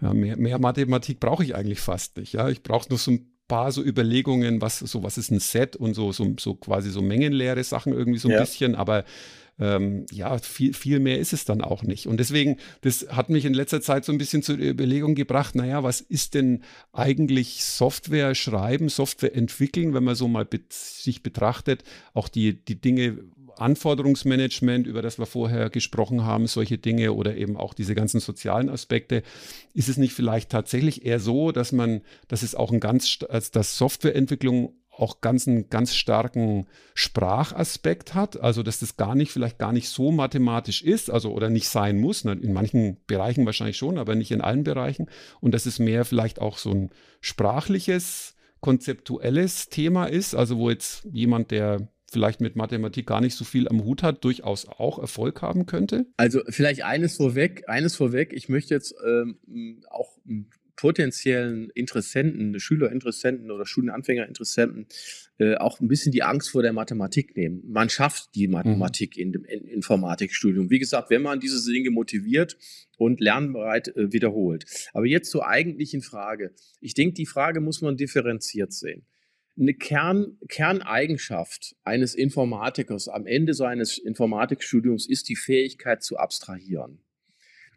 Ja, 0.01 0.13
mehr, 0.13 0.37
mehr 0.37 0.59
Mathematik 0.59 1.19
brauche 1.19 1.43
ich 1.43 1.55
eigentlich 1.55 1.79
fast 1.79 2.17
nicht. 2.17 2.33
Ja, 2.33 2.49
ich 2.49 2.61
brauche 2.63 2.89
nur 2.89 2.99
so 2.99 3.11
ein 3.11 3.31
paar 3.47 3.71
so 3.71 3.81
Überlegungen, 3.83 4.61
was 4.61 4.79
so 4.79 5.03
was 5.03 5.17
ist 5.17 5.31
ein 5.31 5.39
Set 5.39 5.75
und 5.75 5.93
so 5.93 6.11
so, 6.11 6.35
so 6.39 6.55
quasi 6.55 6.89
so 6.89 7.01
mengenleere 7.01 7.63
Sachen 7.63 7.93
irgendwie 7.93 8.19
so 8.19 8.27
ein 8.27 8.33
ja. 8.33 8.41
bisschen, 8.41 8.75
aber 8.75 9.05
ähm, 9.59 10.05
ja, 10.11 10.37
viel, 10.37 10.73
viel 10.73 10.99
mehr 10.99 11.19
ist 11.19 11.33
es 11.33 11.45
dann 11.45 11.61
auch 11.61 11.81
nicht. 11.83 12.07
Und 12.07 12.19
deswegen, 12.19 12.57
das 12.81 13.07
hat 13.09 13.29
mich 13.29 13.45
in 13.45 13.53
letzter 13.53 13.81
Zeit 13.81 14.05
so 14.05 14.11
ein 14.11 14.17
bisschen 14.17 14.43
zur 14.43 14.57
Überlegung 14.57 15.15
gebracht, 15.15 15.55
naja, 15.55 15.83
was 15.83 16.01
ist 16.01 16.35
denn 16.35 16.63
eigentlich 16.93 17.63
Software 17.63 18.35
schreiben, 18.35 18.89
Software 18.89 19.35
entwickeln, 19.35 19.93
wenn 19.93 20.03
man 20.03 20.15
so 20.15 20.27
mal 20.27 20.45
be 20.45 20.59
sich 20.69 21.23
betrachtet, 21.23 21.83
auch 22.13 22.27
die, 22.27 22.63
die 22.63 22.79
Dinge, 22.79 23.17
Anforderungsmanagement, 23.59 24.87
über 24.87 25.01
das 25.01 25.19
wir 25.19 25.25
vorher 25.25 25.69
gesprochen 25.69 26.23
haben, 26.23 26.47
solche 26.47 26.77
Dinge 26.77 27.13
oder 27.13 27.35
eben 27.35 27.57
auch 27.57 27.73
diese 27.73 27.95
ganzen 27.95 28.19
sozialen 28.19 28.69
Aspekte, 28.69 29.23
ist 29.73 29.89
es 29.89 29.97
nicht 29.97 30.13
vielleicht 30.13 30.49
tatsächlich 30.49 31.05
eher 31.05 31.19
so, 31.19 31.51
dass 31.51 31.71
man, 31.71 32.01
dass 32.27 32.43
es 32.43 32.55
auch 32.55 32.71
ein 32.71 32.79
ganz, 32.79 33.19
dass 33.51 33.77
Softwareentwicklung 33.77 34.73
auch 34.99 35.21
ganz 35.21 35.47
einen 35.47 35.69
ganz 35.69 35.95
starken 35.95 36.65
Sprachaspekt 36.93 38.15
hat, 38.15 38.39
also 38.39 38.63
dass 38.63 38.79
das 38.79 38.97
gar 38.97 39.15
nicht, 39.15 39.31
vielleicht 39.31 39.59
gar 39.59 39.71
nicht 39.71 39.89
so 39.89 40.11
mathematisch 40.11 40.81
ist, 40.81 41.09
also 41.09 41.31
oder 41.31 41.49
nicht 41.49 41.69
sein 41.69 41.99
muss, 41.99 42.23
ne, 42.23 42.33
in 42.33 42.53
manchen 42.53 42.97
Bereichen 43.05 43.45
wahrscheinlich 43.45 43.77
schon, 43.77 43.97
aber 43.97 44.15
nicht 44.15 44.31
in 44.31 44.41
allen 44.41 44.63
Bereichen. 44.63 45.07
Und 45.39 45.53
dass 45.53 45.65
es 45.65 45.79
mehr 45.79 46.05
vielleicht 46.05 46.39
auch 46.41 46.57
so 46.57 46.71
ein 46.71 46.89
sprachliches, 47.21 48.35
konzeptuelles 48.59 49.69
Thema 49.69 50.05
ist, 50.05 50.33
also 50.33 50.57
wo 50.57 50.69
jetzt 50.69 51.07
jemand, 51.11 51.51
der 51.51 51.89
vielleicht 52.11 52.41
mit 52.41 52.55
Mathematik 52.55 53.05
gar 53.07 53.21
nicht 53.21 53.35
so 53.35 53.43
viel 53.43 53.67
am 53.67 53.83
Hut 53.83 54.03
hat, 54.03 54.23
durchaus 54.23 54.67
auch 54.67 54.99
Erfolg 54.99 55.41
haben 55.41 55.65
könnte? 55.65 56.05
Also 56.17 56.41
vielleicht 56.49 56.83
eines 56.83 57.17
vorweg, 57.17 57.63
eines 57.67 57.95
vorweg, 57.95 58.33
ich 58.33 58.49
möchte 58.49 58.73
jetzt 58.73 58.95
ähm, 59.05 59.37
auch 59.89 60.17
potenziellen 60.77 61.69
Interessenten, 61.71 62.57
Schülerinteressenten 62.59 63.51
oder 63.51 63.65
Studienanfängerinteressenten 63.65 64.85
äh, 65.39 65.55
auch 65.55 65.81
ein 65.81 65.87
bisschen 65.87 66.11
die 66.11 66.23
Angst 66.23 66.51
vor 66.51 66.61
der 66.61 66.71
Mathematik 66.71 67.35
nehmen. 67.35 67.63
Man 67.67 67.89
schafft 67.89 68.35
die 68.35 68.47
mhm. 68.47 68.53
Mathematik 68.53 69.17
mhm. 69.17 69.23
in 69.23 69.31
dem 69.33 69.45
Informatikstudium. 69.45 70.69
Wie 70.69 70.79
gesagt, 70.79 71.09
wenn 71.09 71.23
man 71.23 71.39
diese 71.39 71.69
Dinge 71.69 71.89
motiviert 71.89 72.57
und 72.97 73.19
lernbereit 73.19 73.89
äh, 73.89 74.13
wiederholt. 74.13 74.65
Aber 74.93 75.05
jetzt 75.05 75.31
zur 75.31 75.47
eigentlichen 75.47 76.01
Frage. 76.01 76.53
Ich 76.79 76.93
denke, 76.93 77.15
die 77.15 77.25
Frage 77.25 77.59
muss 77.59 77.81
man 77.81 77.97
differenziert 77.97 78.71
sehen 78.71 79.05
eine 79.59 79.73
Kern, 79.73 80.37
Kerneigenschaft 80.47 81.75
eines 81.83 82.15
Informatikers 82.15 83.07
am 83.07 83.25
Ende 83.25 83.53
seines 83.53 83.97
Informatikstudiums 83.97 85.07
ist 85.07 85.29
die 85.29 85.35
Fähigkeit 85.35 86.03
zu 86.03 86.17
abstrahieren. 86.17 86.99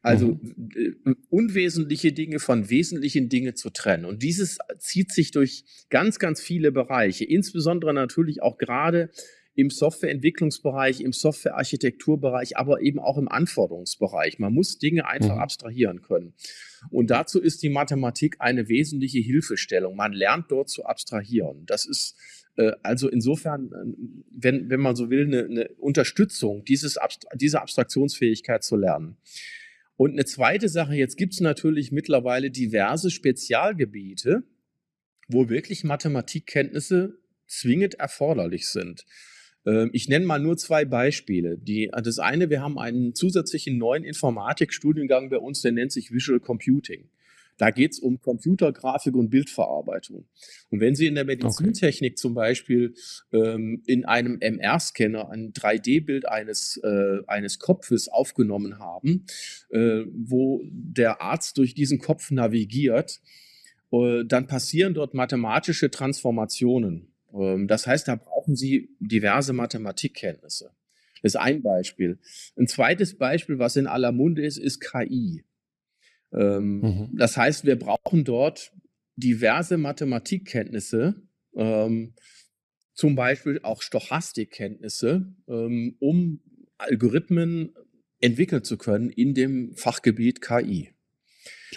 Also 0.02 0.38
mhm. 0.42 0.70
Äh, 0.74 1.14
unwesentliche 1.28 2.12
Dinge 2.12 2.38
von 2.38 2.70
wesentlichen 2.70 3.28
Dingen 3.28 3.54
zu 3.54 3.70
trennen. 3.70 4.04
Und 4.04 4.22
dieses 4.22 4.58
zieht 4.78 5.12
sich 5.12 5.30
durch 5.30 5.64
ganz, 5.90 6.18
ganz 6.18 6.40
viele 6.40 6.72
Bereiche, 6.72 7.24
insbesondere 7.24 7.92
natürlich 7.92 8.42
auch 8.42 8.56
gerade 8.56 9.10
im 9.54 9.70
Softwareentwicklungsbereich, 9.70 11.00
im 11.00 11.12
Softwarearchitekturbereich, 11.12 12.56
aber 12.56 12.80
eben 12.82 12.98
auch 12.98 13.18
im 13.18 13.28
Anforderungsbereich. 13.28 14.38
Man 14.38 14.52
muss 14.52 14.78
Dinge 14.78 15.06
einfach 15.06 15.36
mhm. 15.36 15.42
abstrahieren 15.42 16.02
können. 16.02 16.34
Und 16.90 17.10
dazu 17.10 17.40
ist 17.40 17.62
die 17.62 17.68
Mathematik 17.68 18.36
eine 18.38 18.68
wesentliche 18.68 19.18
Hilfestellung. 19.18 19.96
Man 19.96 20.12
lernt 20.12 20.50
dort 20.50 20.68
zu 20.68 20.84
abstrahieren. 20.84 21.66
Das 21.66 21.84
ist 21.84 22.16
äh, 22.56 22.72
also 22.82 23.08
insofern, 23.08 23.72
äh, 23.72 24.24
wenn, 24.30 24.70
wenn 24.70 24.80
man 24.80 24.96
so 24.96 25.10
will, 25.10 25.26
eine, 25.26 25.44
eine 25.44 25.68
Unterstützung, 25.78 26.64
dieses 26.64 26.96
Abst 26.96 27.26
diese 27.34 27.60
Abstraktionsfähigkeit 27.60 28.62
zu 28.62 28.76
lernen. 28.76 29.16
Und 29.96 30.12
eine 30.12 30.24
zweite 30.24 30.68
Sache, 30.68 30.94
jetzt 30.94 31.16
gibt 31.16 31.34
es 31.34 31.40
natürlich 31.40 31.92
mittlerweile 31.92 32.50
diverse 32.50 33.10
Spezialgebiete, 33.10 34.44
wo 35.28 35.48
wirklich 35.48 35.84
Mathematikkenntnisse 35.84 37.18
zwingend 37.46 37.94
erforderlich 37.94 38.68
sind. 38.68 39.04
Ähm, 39.66 39.90
ich 39.92 40.08
nenne 40.08 40.26
mal 40.26 40.38
nur 40.38 40.56
zwei 40.56 40.84
Beispiele. 40.84 41.58
Die, 41.58 41.90
das 41.90 42.18
eine, 42.18 42.50
wir 42.50 42.62
haben 42.62 42.78
einen 42.78 43.14
zusätzlichen 43.14 43.78
neuen 43.78 44.04
Informatikstudiengang 44.04 45.30
bei 45.30 45.38
uns, 45.38 45.62
der 45.62 45.72
nennt 45.72 45.92
sich 45.92 46.12
Visual 46.12 46.40
Computing. 46.40 47.08
Da 47.60 47.70
geht 47.70 47.92
es 47.92 47.98
um 47.98 48.22
Computergrafik 48.22 49.14
und 49.14 49.28
Bildverarbeitung. 49.28 50.24
Und 50.70 50.80
wenn 50.80 50.94
Sie 50.94 51.06
in 51.06 51.14
der 51.14 51.26
Medizintechnik 51.26 52.12
okay. 52.12 52.16
zum 52.16 52.32
Beispiel 52.32 52.94
ähm, 53.32 53.82
in 53.84 54.06
einem 54.06 54.38
MR-Scanner 54.40 55.28
ein 55.28 55.52
3D-Bild 55.52 56.26
eines, 56.26 56.80
äh, 56.82 57.18
eines 57.26 57.58
Kopfes 57.58 58.08
aufgenommen 58.08 58.78
haben, 58.78 59.26
äh, 59.68 60.04
wo 60.10 60.62
der 60.64 61.20
Arzt 61.20 61.58
durch 61.58 61.74
diesen 61.74 61.98
Kopf 61.98 62.30
navigiert, 62.30 63.20
äh, 63.92 64.24
dann 64.24 64.46
passieren 64.46 64.94
dort 64.94 65.12
mathematische 65.12 65.90
Transformationen. 65.90 67.09
Ähm, 67.34 67.68
das 67.68 67.86
heißt, 67.86 68.08
da 68.08 68.16
brauchen 68.16 68.56
Sie 68.56 68.90
diverse 69.00 69.52
Mathematikkenntnisse. 69.52 70.72
Das 71.22 71.34
ist 71.34 71.36
ein 71.36 71.62
Beispiel. 71.62 72.18
Ein 72.56 72.66
zweites 72.66 73.18
Beispiel, 73.18 73.58
was 73.58 73.76
in 73.76 73.86
aller 73.86 74.12
Munde 74.12 74.44
ist, 74.44 74.58
ist 74.58 74.80
KI. 74.80 75.44
Ähm, 76.32 76.80
mhm. 76.80 77.08
Das 77.16 77.36
heißt, 77.36 77.64
wir 77.64 77.78
brauchen 77.78 78.24
dort 78.24 78.72
diverse 79.16 79.76
Mathematikkenntnisse, 79.76 81.22
ähm, 81.54 82.14
zum 82.94 83.14
Beispiel 83.14 83.60
auch 83.62 83.80
Stochastikkenntnisse, 83.80 85.34
um 85.46 86.40
Algorithmen 86.76 87.72
entwickeln 88.20 88.62
zu 88.62 88.76
können 88.76 89.10
in 89.10 89.34
dem 89.34 89.74
Fachgebiet 89.74 90.40
KI. 90.42 90.92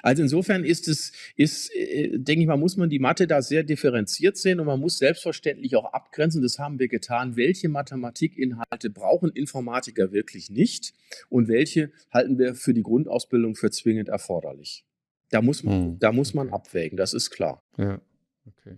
Also 0.01 0.23
insofern 0.23 0.63
ist 0.63 0.87
es, 0.87 1.11
ist, 1.35 1.73
äh, 1.75 2.17
denke 2.17 2.41
ich 2.41 2.47
mal, 2.47 2.57
muss 2.57 2.77
man 2.77 2.89
die 2.89 2.99
Mathe 2.99 3.27
da 3.27 3.41
sehr 3.41 3.63
differenziert 3.63 4.37
sehen 4.37 4.59
und 4.59 4.65
man 4.65 4.79
muss 4.79 4.97
selbstverständlich 4.97 5.75
auch 5.75 5.93
abgrenzen, 5.93 6.41
das 6.41 6.59
haben 6.59 6.79
wir 6.79 6.87
getan, 6.87 7.35
welche 7.35 7.69
Mathematikinhalte 7.69 8.89
brauchen 8.89 9.29
Informatiker 9.29 10.11
wirklich 10.11 10.49
nicht 10.49 10.93
und 11.29 11.47
welche 11.47 11.91
halten 12.11 12.39
wir 12.39 12.55
für 12.55 12.73
die 12.73 12.83
Grundausbildung 12.83 13.55
für 13.55 13.71
zwingend 13.71 14.09
erforderlich. 14.09 14.85
Da 15.29 15.41
muss 15.41 15.63
man, 15.63 15.83
hm. 15.83 15.99
da 15.99 16.11
muss 16.11 16.33
man 16.33 16.49
abwägen, 16.49 16.97
das 16.97 17.13
ist 17.13 17.29
klar. 17.31 17.63
Ja, 17.77 17.99
okay. 18.45 18.77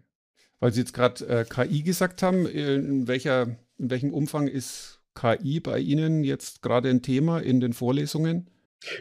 Weil 0.59 0.73
Sie 0.73 0.79
jetzt 0.79 0.93
gerade 0.93 1.25
äh, 1.27 1.45
KI 1.45 1.83
gesagt 1.83 2.23
haben, 2.23 2.45
in, 2.45 3.07
welcher, 3.07 3.57
in 3.77 3.89
welchem 3.89 4.13
Umfang 4.13 4.47
ist 4.47 5.01
KI 5.15 5.59
bei 5.59 5.79
Ihnen 5.79 6.23
jetzt 6.23 6.61
gerade 6.61 6.89
ein 6.89 7.01
Thema 7.01 7.39
in 7.39 7.59
den 7.59 7.73
Vorlesungen? 7.73 8.49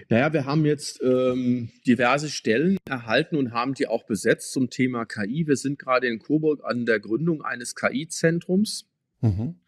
Naja, 0.08 0.32
wir 0.32 0.44
haben 0.44 0.64
jetzt 0.64 1.00
ähm, 1.02 1.70
diverse 1.86 2.28
Stellen 2.28 2.78
erhalten 2.88 3.36
und 3.36 3.52
haben 3.52 3.74
die 3.74 3.86
auch 3.86 4.04
besetzt 4.04 4.52
zum 4.52 4.70
Thema 4.70 5.04
KI. 5.04 5.46
Wir 5.46 5.56
sind 5.56 5.78
gerade 5.78 6.06
in 6.06 6.18
Coburg 6.18 6.62
an 6.64 6.86
der 6.86 7.00
Gründung 7.00 7.42
eines 7.42 7.74
KI-Zentrums. 7.74 8.86
Mhm. 9.20 9.60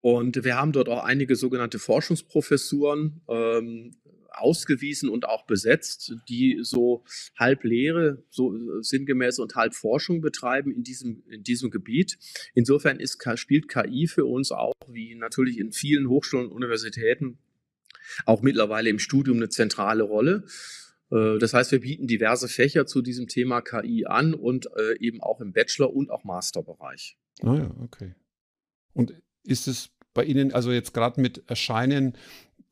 Und 0.00 0.44
wir 0.44 0.56
haben 0.56 0.72
dort 0.72 0.88
auch 0.88 1.04
einige 1.04 1.36
sogenannte 1.36 1.78
Forschungsprofessuren 1.78 3.20
ähm, 3.28 3.96
ausgewiesen 4.30 5.08
und 5.08 5.26
auch 5.26 5.46
besetzt, 5.46 6.14
die 6.28 6.58
so 6.62 7.04
halb 7.36 7.64
Lehre, 7.64 8.24
so 8.30 8.54
sinngemäß 8.80 9.38
und 9.38 9.54
halb 9.56 9.74
Forschung 9.74 10.20
betreiben 10.20 10.72
in 10.72 10.82
diesem, 10.82 11.24
in 11.28 11.42
diesem 11.42 11.70
Gebiet. 11.70 12.18
Insofern 12.54 13.00
ist, 13.00 13.18
spielt 13.34 13.68
KI 13.68 14.06
für 14.06 14.24
uns 14.24 14.52
auch, 14.52 14.74
wie 14.86 15.14
natürlich 15.14 15.58
in 15.58 15.72
vielen 15.72 16.08
Hochschulen 16.08 16.46
und 16.46 16.52
Universitäten, 16.52 17.38
auch 18.24 18.42
mittlerweile 18.42 18.90
im 18.90 18.98
Studium 18.98 19.38
eine 19.38 19.48
zentrale 19.48 20.02
Rolle. 20.02 20.44
Äh, 21.10 21.38
das 21.38 21.54
heißt, 21.54 21.72
wir 21.72 21.80
bieten 21.80 22.06
diverse 22.06 22.48
Fächer 22.48 22.86
zu 22.86 23.02
diesem 23.02 23.28
Thema 23.28 23.60
KI 23.60 24.06
an 24.06 24.34
und 24.34 24.68
äh, 24.76 24.98
eben 24.98 25.20
auch 25.22 25.40
im 25.40 25.52
Bachelor- 25.52 25.94
und 25.94 26.10
auch 26.10 26.24
Masterbereich. 26.24 27.18
Ah 27.42 27.54
ja, 27.54 27.70
okay. 27.80 28.14
Und 28.92 29.14
ist 29.44 29.68
es 29.68 29.90
bei 30.14 30.24
Ihnen, 30.24 30.52
also 30.52 30.72
jetzt 30.72 30.94
gerade 30.94 31.20
mit 31.20 31.48
Erscheinen 31.48 32.16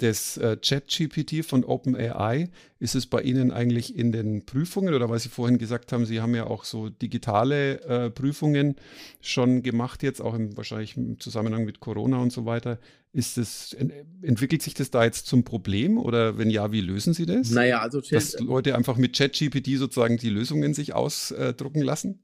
des 0.00 0.36
äh, 0.36 0.56
ChatGPT 0.56 1.44
von 1.44 1.64
OpenAI, 1.64 2.50
ist 2.78 2.94
es 2.94 3.06
bei 3.06 3.22
Ihnen 3.22 3.50
eigentlich 3.50 3.96
in 3.96 4.12
den 4.12 4.44
Prüfungen 4.44 4.92
oder 4.92 5.08
weil 5.08 5.18
Sie 5.18 5.30
vorhin 5.30 5.56
gesagt 5.56 5.92
haben, 5.92 6.04
Sie 6.04 6.20
haben 6.20 6.34
ja 6.34 6.46
auch 6.46 6.64
so 6.64 6.90
digitale 6.90 7.80
äh, 7.82 8.10
Prüfungen 8.10 8.76
schon 9.20 9.62
gemacht 9.62 10.02
jetzt, 10.02 10.20
auch 10.20 10.34
im, 10.34 10.56
wahrscheinlich 10.56 10.96
im 10.96 11.18
Zusammenhang 11.18 11.64
mit 11.64 11.80
Corona 11.80 12.18
und 12.18 12.32
so 12.32 12.44
weiter. 12.44 12.78
Ist 13.12 13.38
es, 13.38 13.74
entwickelt 14.20 14.60
sich 14.60 14.74
das 14.74 14.90
da 14.90 15.02
jetzt 15.02 15.26
zum 15.26 15.44
Problem 15.44 15.96
oder 15.96 16.36
wenn 16.36 16.50
ja, 16.50 16.70
wie 16.70 16.82
lösen 16.82 17.14
Sie 17.14 17.24
das? 17.24 17.50
Naja, 17.50 17.80
also 17.80 18.02
Dass 18.02 18.38
Leute 18.38 18.76
einfach 18.76 18.98
mit 18.98 19.16
ChatGPT 19.16 19.78
sozusagen 19.78 20.18
die 20.18 20.28
Lösungen 20.28 20.74
sich 20.74 20.94
ausdrucken 20.94 21.80
lassen? 21.80 22.20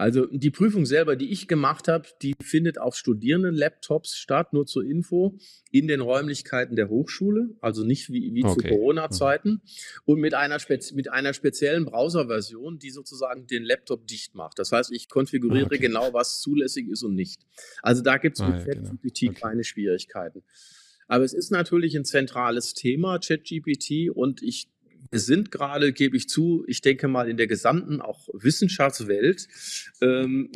Also 0.00 0.24
die 0.24 0.50
Prüfung 0.50 0.86
selber, 0.86 1.14
die 1.14 1.30
ich 1.30 1.46
gemacht 1.46 1.86
habe, 1.86 2.08
die 2.22 2.34
findet 2.42 2.78
auf 2.78 2.96
Studierenden-Laptops 2.96 4.16
statt, 4.16 4.54
nur 4.54 4.64
zur 4.64 4.82
Info, 4.82 5.36
in 5.70 5.88
den 5.88 6.00
Räumlichkeiten 6.00 6.74
der 6.74 6.88
Hochschule, 6.88 7.50
also 7.60 7.84
nicht 7.84 8.08
wie, 8.08 8.32
wie 8.32 8.42
okay. 8.42 8.62
zu 8.62 8.68
Corona-Zeiten, 8.68 9.50
mhm. 9.50 9.60
und 10.06 10.20
mit 10.20 10.32
einer, 10.32 10.56
mit 10.94 11.12
einer 11.12 11.34
speziellen 11.34 11.84
Browser-Version, 11.84 12.78
die 12.78 12.88
sozusagen 12.88 13.46
den 13.46 13.62
Laptop 13.62 14.06
dicht 14.06 14.34
macht. 14.34 14.58
Das 14.58 14.72
heißt, 14.72 14.90
ich 14.90 15.10
konfiguriere 15.10 15.66
okay. 15.66 15.76
genau, 15.76 16.14
was 16.14 16.40
zulässig 16.40 16.88
ist 16.88 17.02
und 17.02 17.14
nicht. 17.14 17.42
Also 17.82 18.00
da 18.02 18.16
gibt 18.16 18.40
es 18.40 18.46
mit 18.46 18.54
ah, 18.54 18.58
ja, 18.58 18.64
ChatGPT 18.64 19.20
genau. 19.20 19.32
okay. 19.32 19.40
keine 19.42 19.64
Schwierigkeiten. 19.64 20.42
Aber 21.08 21.24
es 21.24 21.34
ist 21.34 21.50
natürlich 21.50 21.94
ein 21.94 22.06
zentrales 22.06 22.72
Thema, 22.72 23.18
ChatGPT, 23.18 24.08
und 24.14 24.40
ich 24.40 24.70
wir 25.10 25.20
sind 25.20 25.50
gerade, 25.50 25.92
gebe 25.92 26.16
ich 26.16 26.28
zu, 26.28 26.64
ich 26.66 26.80
denke 26.80 27.08
mal 27.08 27.28
in 27.28 27.36
der 27.36 27.46
gesamten 27.46 28.00
auch 28.00 28.28
Wissenschaftswelt 28.32 29.48
ähm, 30.00 30.50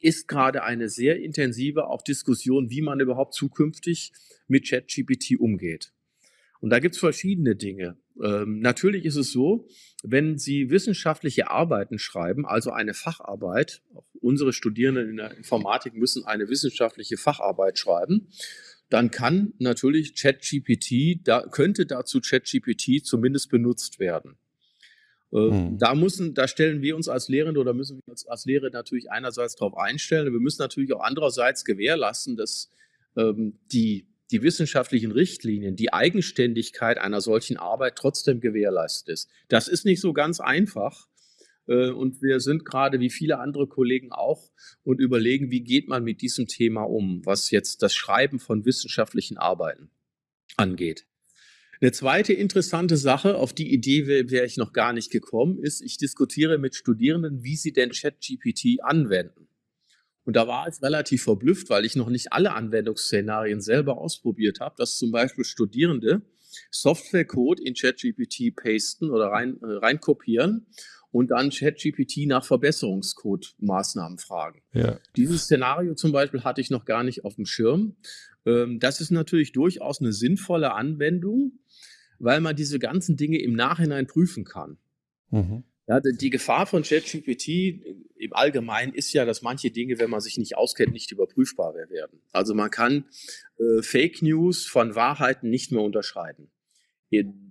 ist 0.00 0.28
gerade 0.28 0.62
eine 0.62 0.88
sehr 0.88 1.20
intensive 1.20 1.86
auch 1.86 2.02
Diskussion, 2.02 2.70
wie 2.70 2.82
man 2.82 3.00
überhaupt 3.00 3.34
zukünftig 3.34 4.12
mit 4.48 4.68
ChatGPT 4.68 5.38
umgeht. 5.38 5.92
Und 6.60 6.70
da 6.70 6.78
gibt 6.78 6.94
es 6.94 7.00
verschiedene 7.00 7.56
Dinge. 7.56 7.96
Ähm, 8.22 8.60
natürlich 8.60 9.04
ist 9.06 9.16
es 9.16 9.32
so, 9.32 9.66
wenn 10.02 10.38
Sie 10.38 10.70
wissenschaftliche 10.70 11.50
Arbeiten 11.50 11.98
schreiben, 11.98 12.46
also 12.46 12.70
eine 12.70 12.94
Facharbeit, 12.94 13.82
auch 13.94 14.04
unsere 14.20 14.52
Studierenden 14.52 15.08
in 15.08 15.16
der 15.16 15.36
Informatik 15.36 15.94
müssen 15.94 16.24
eine 16.26 16.48
wissenschaftliche 16.48 17.16
Facharbeit 17.16 17.78
schreiben, 17.78 18.28
dann 18.90 19.10
kann 19.10 19.54
natürlich 19.58 20.14
ChatGPT, 20.16 21.26
da 21.26 21.42
könnte 21.42 21.86
dazu 21.86 22.20
ChatGPT 22.20 23.04
zumindest 23.04 23.50
benutzt 23.50 23.98
werden. 23.98 24.36
Hm. 25.32 25.78
Da 25.78 25.94
müssen, 25.94 26.34
da 26.34 26.48
stellen 26.48 26.82
wir 26.82 26.96
uns 26.96 27.08
als 27.08 27.28
Lehrende 27.28 27.60
oder 27.60 27.72
müssen 27.72 28.00
wir 28.04 28.10
uns 28.10 28.26
als 28.26 28.46
Lehrer 28.46 28.70
natürlich 28.70 29.10
einerseits 29.10 29.54
darauf 29.54 29.76
einstellen. 29.76 30.32
Wir 30.32 30.40
müssen 30.40 30.60
natürlich 30.60 30.92
auch 30.92 31.02
andererseits 31.02 31.64
gewährleisten, 31.64 32.36
dass 32.36 32.68
ähm, 33.16 33.60
die, 33.72 34.08
die 34.32 34.42
wissenschaftlichen 34.42 35.12
Richtlinien, 35.12 35.76
die 35.76 35.92
Eigenständigkeit 35.92 36.98
einer 36.98 37.20
solchen 37.20 37.58
Arbeit 37.58 37.94
trotzdem 37.94 38.40
gewährleistet 38.40 39.08
ist. 39.08 39.30
Das 39.48 39.68
ist 39.68 39.84
nicht 39.84 40.00
so 40.00 40.12
ganz 40.12 40.40
einfach. 40.40 41.06
Äh, 41.70 41.90
und 41.90 42.20
wir 42.20 42.40
sind 42.40 42.64
gerade 42.64 43.00
wie 43.00 43.10
viele 43.10 43.38
andere 43.38 43.66
Kollegen 43.68 44.12
auch 44.12 44.50
und 44.82 45.00
überlegen, 45.00 45.50
wie 45.50 45.62
geht 45.62 45.88
man 45.88 46.04
mit 46.04 46.20
diesem 46.20 46.46
Thema 46.46 46.82
um, 46.82 47.24
was 47.24 47.50
jetzt 47.50 47.82
das 47.82 47.94
Schreiben 47.94 48.40
von 48.40 48.64
wissenschaftlichen 48.66 49.38
Arbeiten 49.38 49.90
angeht. 50.56 51.06
Eine 51.80 51.92
zweite 51.92 52.34
interessante 52.34 52.98
Sache, 52.98 53.36
auf 53.36 53.54
die 53.54 53.72
Idee 53.72 54.06
wäre 54.06 54.44
ich 54.44 54.58
noch 54.58 54.74
gar 54.74 54.92
nicht 54.92 55.10
gekommen, 55.10 55.58
ist, 55.58 55.80
ich 55.80 55.96
diskutiere 55.96 56.58
mit 56.58 56.74
Studierenden, 56.74 57.42
wie 57.42 57.56
sie 57.56 57.72
denn 57.72 57.90
ChatGPT 57.90 58.82
anwenden. 58.82 59.48
Und 60.24 60.36
da 60.36 60.46
war 60.46 60.68
ich 60.68 60.82
relativ 60.82 61.22
verblüfft, 61.22 61.70
weil 61.70 61.86
ich 61.86 61.96
noch 61.96 62.10
nicht 62.10 62.34
alle 62.34 62.52
Anwendungsszenarien 62.52 63.62
selber 63.62 63.96
ausprobiert 63.96 64.60
habe, 64.60 64.74
dass 64.76 64.98
zum 64.98 65.10
Beispiel 65.10 65.44
Studierende 65.44 66.20
Softwarecode 66.70 67.60
in 67.60 67.74
ChatGPT 67.74 68.54
pasten 68.54 69.10
oder 69.10 69.28
rein, 69.28 69.58
äh, 69.62 69.66
reinkopieren 69.66 70.66
und 71.12 71.30
dann 71.30 71.50
ChatGPT 71.50 72.26
nach 72.26 72.44
Verbesserungscode-Maßnahmen 72.44 74.18
fragen. 74.18 74.62
Ja. 74.72 74.98
Dieses 75.16 75.44
Szenario 75.44 75.94
zum 75.94 76.12
Beispiel 76.12 76.44
hatte 76.44 76.60
ich 76.60 76.70
noch 76.70 76.84
gar 76.84 77.02
nicht 77.02 77.24
auf 77.24 77.34
dem 77.34 77.46
Schirm. 77.46 77.96
Ähm, 78.46 78.78
das 78.78 79.00
ist 79.00 79.10
natürlich 79.10 79.52
durchaus 79.52 80.00
eine 80.00 80.12
sinnvolle 80.12 80.72
Anwendung, 80.72 81.58
weil 82.18 82.40
man 82.40 82.54
diese 82.54 82.78
ganzen 82.78 83.16
Dinge 83.16 83.38
im 83.38 83.54
Nachhinein 83.54 84.06
prüfen 84.06 84.44
kann. 84.44 84.78
Mhm. 85.30 85.64
Ja, 85.86 85.98
die 85.98 86.30
Gefahr 86.30 86.66
von 86.66 86.84
ChatGPT 86.84 87.48
im 88.14 88.32
Allgemeinen 88.32 88.94
ist 88.94 89.12
ja, 89.12 89.24
dass 89.24 89.42
manche 89.42 89.72
Dinge, 89.72 89.98
wenn 89.98 90.10
man 90.10 90.20
sich 90.20 90.38
nicht 90.38 90.56
auskennt, 90.56 90.92
nicht 90.92 91.10
überprüfbar 91.10 91.74
werden. 91.74 92.20
Also 92.30 92.54
man 92.54 92.70
kann 92.70 93.06
äh, 93.58 93.82
Fake 93.82 94.22
News 94.22 94.66
von 94.66 94.94
Wahrheiten 94.94 95.50
nicht 95.50 95.72
mehr 95.72 95.82
unterscheiden. 95.82 96.48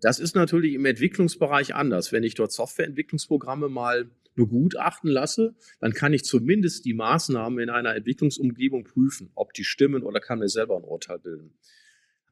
Das 0.01 0.19
ist 0.19 0.35
natürlich 0.35 0.73
im 0.73 0.85
Entwicklungsbereich 0.85 1.75
anders. 1.75 2.11
Wenn 2.11 2.23
ich 2.23 2.35
dort 2.35 2.51
Softwareentwicklungsprogramme 2.51 3.67
mal 3.67 4.09
begutachten 4.35 5.09
lasse, 5.09 5.53
dann 5.81 5.93
kann 5.93 6.13
ich 6.13 6.23
zumindest 6.23 6.85
die 6.85 6.93
Maßnahmen 6.93 7.59
in 7.59 7.69
einer 7.69 7.93
Entwicklungsumgebung 7.93 8.85
prüfen, 8.85 9.31
ob 9.35 9.53
die 9.53 9.65
stimmen 9.65 10.03
oder 10.03 10.21
kann 10.21 10.39
mir 10.39 10.47
selber 10.47 10.77
ein 10.77 10.85
Urteil 10.85 11.19
bilden. 11.19 11.53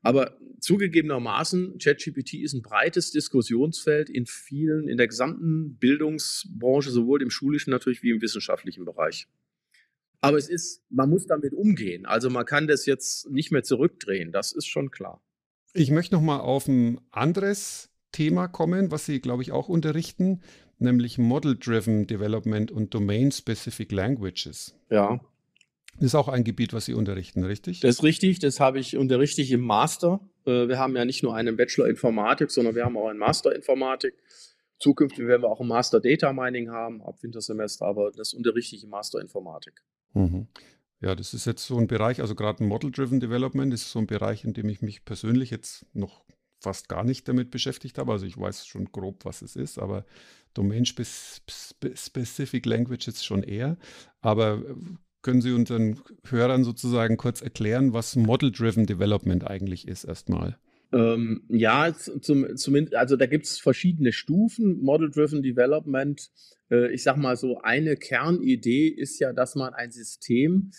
Aber 0.02 0.38
zugegebenermaßen, 0.62 1.80
ChatGPT 1.80 2.36
ist 2.36 2.54
ein 2.54 2.62
breites 2.62 3.12
Diskussionsfeld 3.12 4.10
in 4.10 4.26
vielen, 4.26 4.88
in 4.88 4.98
der 4.98 5.08
gesamten 5.08 5.76
Bildungsbranche, 5.80 6.92
sowohl 6.92 7.22
im 7.22 7.30
schulischen 7.30 7.72
natürlich 7.72 8.04
wie 8.04 8.12
im 8.12 8.22
wissenschaftlichen 8.22 8.86
Bereich. 8.86 9.28
Aber 10.22 10.38
es 10.38 10.48
ist, 10.48 10.84
man 10.90 11.10
muss 11.10 11.28
damit 11.28 11.54
umgehen. 11.54 12.06
Also 12.06 12.30
man 12.30 12.46
kann 12.46 12.68
das 12.68 12.86
jetzt 12.86 13.30
nicht 13.30 13.52
mehr 13.52 13.64
zurückdrehen, 13.64 14.32
das 14.32 14.54
ist 14.54 14.68
schon 14.68 14.92
klar. 14.92 15.22
Ich 15.74 15.92
möchte 15.92 16.16
noch 16.16 16.22
mal 16.22 16.40
auf 16.40 16.68
ein 16.68 17.00
anderes 17.12 17.90
Thema 18.12 18.48
kommen, 18.48 18.92
was 18.92 19.06
Sie, 19.06 19.20
glaube 19.20 19.44
ich, 19.44 19.52
auch 19.52 19.70
unterrichten, 19.70 20.42
nämlich 20.80 21.18
Model-Driven 21.18 22.08
Development 22.08 22.72
und 22.72 22.94
Domain-Specific 22.94 23.92
Languages. 23.92 24.76
Ja. 24.90 25.20
Das 25.96 26.06
ist 26.06 26.16
auch 26.16 26.28
ein 26.28 26.44
Gebiet, 26.44 26.74
was 26.74 26.86
Sie 26.86 26.94
unterrichten, 26.94 27.44
richtig? 27.44 27.80
Das 27.80 27.96
ist 27.96 28.04
richtig, 28.04 28.40
das 28.40 28.60
habe 28.60 28.80
ich 28.80 28.98
unterrichte 28.98 29.42
ich 29.42 29.52
im 29.52 29.62
Master. 29.62 30.20
Äh, 30.46 30.68
wir 30.68 30.78
haben 30.78 30.96
ja 30.96 31.06
nicht 31.06 31.24
nur 31.24 31.36
einen 31.36 31.58
Bachelor 31.58 31.88
Informatik, 31.88 32.52
sondern 32.52 32.76
wir 32.76 32.86
haben 32.86 32.98
auch 32.98 33.08
einen 33.08 33.20
Master 33.20 33.56
Informatik. 33.56 34.14
Zukünftig 34.80 35.26
werden 35.26 35.42
wir 35.42 35.50
auch 35.50 35.60
ein 35.60 35.68
Master 35.68 36.00
Data 36.00 36.32
Mining 36.34 36.70
haben 36.70 37.02
ab 37.02 37.18
Wintersemester, 37.24 37.86
aber 37.86 38.12
das 38.12 38.34
unterrichte 38.34 38.76
ich 38.76 38.84
im 38.84 38.92
Master 38.92 39.20
Informatik. 39.20 39.82
Mhm. 40.14 40.48
Ja, 41.00 41.16
das 41.16 41.34
ist 41.34 41.46
jetzt 41.46 41.66
so 41.66 41.78
ein 41.78 41.88
Bereich, 41.88 42.22
also 42.22 42.34
gerade 42.34 42.64
Model-Driven 42.64 43.20
Development 43.20 43.72
ist 43.74 43.92
so 43.92 44.00
ein 44.00 44.08
Bereich, 44.08 44.44
in 44.44 44.54
dem 44.54 44.68
ich 44.68 44.82
mich 44.82 45.06
persönlich 45.06 45.52
jetzt 45.52 45.86
noch 45.94 46.26
fast 46.60 46.90
gar 46.90 47.04
nicht 47.04 47.28
damit 47.28 47.52
beschäftigt 47.52 48.00
habe. 48.00 48.12
Also 48.12 48.26
ich 48.26 48.36
weiß 48.38 48.66
schon 48.66 48.92
grob, 48.92 49.26
was 49.26 49.44
es 49.44 49.56
ist, 49.56 49.78
aber 49.78 50.06
Domain-Specific 50.56 52.66
Languages 52.66 53.24
schon 53.24 53.44
eher. 53.44 53.78
Aber 54.22 54.58
äh, 54.58 54.74
können 55.22 55.42
Sie 55.42 55.52
unseren 55.52 56.02
Hörern 56.26 56.64
sozusagen 56.64 57.18
kurz 57.18 57.42
erklären, 57.42 57.94
was 57.94 58.16
Model-Driven 58.16 58.88
Development 58.88 59.46
eigentlich 59.46 59.88
ist 59.88 60.04
erstmal? 60.04 60.58
Ähm, 60.94 61.44
ja, 61.50 61.94
zum, 61.94 62.56
zumindest, 62.56 62.96
also 62.96 63.16
da 63.16 63.26
gibt 63.26 63.46
es 63.46 63.60
verschiedene 63.60 64.14
Stufen. 64.14 64.82
Model-Driven 64.82 65.42
Development 65.42 66.30
äh, 66.70 66.92
ich 66.94 67.04
sag 67.04 67.18
mal 67.18 67.36
so, 67.36 67.60
eine 67.62 67.96
Kernidee 67.96 68.88
ist 68.88 69.20
ja, 69.20 69.34
dass 69.34 69.56
man 69.56 69.74
ein 69.74 69.92
System, 69.92 70.72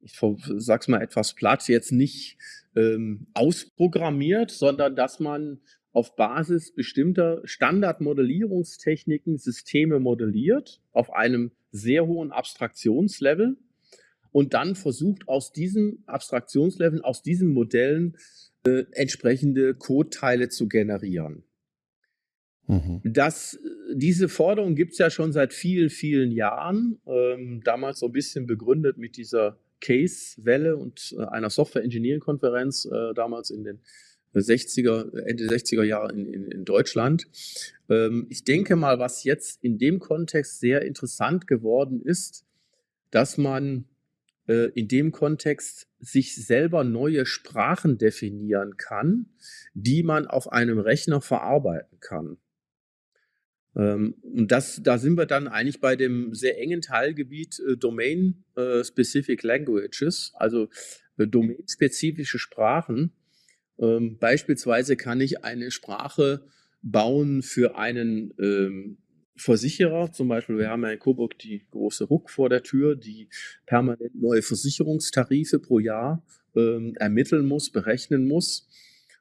ich 0.00 0.18
sag's 0.56 0.88
mal 0.88 1.02
etwas 1.02 1.34
platt, 1.34 1.68
jetzt 1.68 1.92
nicht 1.92 2.38
ähm, 2.74 3.26
ausprogrammiert, 3.34 4.50
sondern 4.50 4.96
dass 4.96 5.20
man 5.20 5.60
auf 5.92 6.16
Basis 6.16 6.74
bestimmter 6.74 7.42
Standardmodellierungstechniken 7.44 9.36
Systeme 9.36 10.00
modelliert 10.00 10.80
auf 10.92 11.12
einem 11.12 11.52
sehr 11.70 12.06
hohen 12.06 12.32
Abstraktionslevel 12.32 13.58
und 14.32 14.54
dann 14.54 14.74
versucht 14.74 15.28
aus 15.28 15.52
diesem 15.52 16.02
Abstraktionslevel, 16.06 17.02
aus 17.02 17.22
diesen 17.22 17.52
Modellen 17.52 18.16
äh, 18.66 18.84
entsprechende 18.92 19.74
Codeteile 19.74 20.48
zu 20.48 20.68
generieren. 20.68 21.44
Mhm. 22.66 23.00
Das, 23.04 23.58
diese 23.92 24.28
Forderung 24.28 24.74
gibt 24.74 24.92
es 24.92 24.98
ja 24.98 25.10
schon 25.10 25.32
seit 25.32 25.52
vielen, 25.52 25.90
vielen 25.90 26.30
Jahren. 26.30 27.00
Ähm, 27.06 27.62
damals 27.64 27.98
so 28.00 28.06
ein 28.06 28.12
bisschen 28.12 28.46
begründet 28.46 28.98
mit 28.98 29.16
dieser 29.16 29.58
Case-Welle 29.80 30.76
und 30.76 31.14
äh, 31.18 31.24
einer 31.24 31.50
Software-Engineering-Konferenz 31.50 32.86
äh, 32.86 33.14
damals 33.14 33.50
in 33.50 33.64
den 33.64 33.80
60er, 34.34 35.18
Ende 35.26 35.44
60er 35.44 35.82
Jahre 35.82 36.12
in, 36.12 36.26
in, 36.32 36.50
in 36.50 36.64
Deutschland. 36.64 37.26
Ähm, 37.90 38.26
ich 38.30 38.44
denke 38.44 38.76
mal, 38.76 38.98
was 38.98 39.24
jetzt 39.24 39.62
in 39.62 39.78
dem 39.78 39.98
Kontext 39.98 40.60
sehr 40.60 40.82
interessant 40.82 41.46
geworden 41.46 42.00
ist, 42.00 42.46
dass 43.10 43.36
man 43.36 43.84
äh, 44.48 44.70
in 44.74 44.88
dem 44.88 45.12
Kontext 45.12 45.88
sich 45.98 46.34
selber 46.34 46.84
neue 46.84 47.26
Sprachen 47.26 47.98
definieren 47.98 48.76
kann, 48.76 49.26
die 49.74 50.02
man 50.02 50.26
auf 50.26 50.50
einem 50.50 50.78
Rechner 50.78 51.20
verarbeiten 51.20 52.00
kann. 52.00 52.38
Ähm, 53.74 54.14
und 54.22 54.52
das, 54.52 54.80
da 54.82 54.98
sind 54.98 55.16
wir 55.16 55.26
dann 55.26 55.48
eigentlich 55.48 55.80
bei 55.80 55.96
dem 55.96 56.34
sehr 56.34 56.58
engen 56.58 56.82
Teilgebiet 56.82 57.60
äh, 57.60 57.76
Domain-Specific 57.76 59.44
äh, 59.44 59.46
Languages, 59.46 60.32
also 60.34 60.68
äh, 61.18 61.26
domainspezifische 61.26 62.38
Sprachen. 62.38 63.12
Ähm, 63.78 64.18
beispielsweise 64.18 64.96
kann 64.96 65.20
ich 65.20 65.44
eine 65.44 65.70
Sprache 65.70 66.46
bauen 66.82 67.42
für 67.42 67.76
einen 67.76 68.34
ähm, 68.38 68.98
Versicherer. 69.36 70.12
Zum 70.12 70.28
Beispiel, 70.28 70.58
wir 70.58 70.68
haben 70.68 70.82
ja 70.82 70.90
in 70.90 70.98
Coburg 70.98 71.38
die 71.38 71.64
große 71.70 72.04
Ruck 72.04 72.30
vor 72.30 72.48
der 72.48 72.62
Tür, 72.62 72.96
die 72.96 73.28
permanent 73.66 74.14
neue 74.14 74.42
Versicherungstarife 74.42 75.58
pro 75.58 75.78
Jahr 75.78 76.22
ähm, 76.54 76.94
ermitteln 76.96 77.46
muss, 77.46 77.70
berechnen 77.70 78.26
muss. 78.26 78.68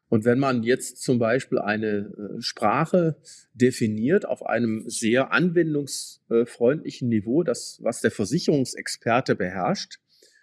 Und 0.10 0.26
wenn 0.26 0.40
man 0.40 0.64
jetzt 0.64 1.02
zum 1.02 1.20
Beispiel 1.20 1.58
eine 1.60 2.12
äh, 2.38 2.42
Sprache 2.42 3.16
definiert 3.54 4.26
auf 4.28 4.46
einem 4.46 4.84
sehr 4.90 5.32
anwendungsfreundlichen 5.32 7.08
Niveau, 7.08 7.44
das, 7.44 7.80
was 7.82 8.02
der 8.02 8.12
Versicherungsexperte 8.12 9.36
beherrscht, 9.36 10.00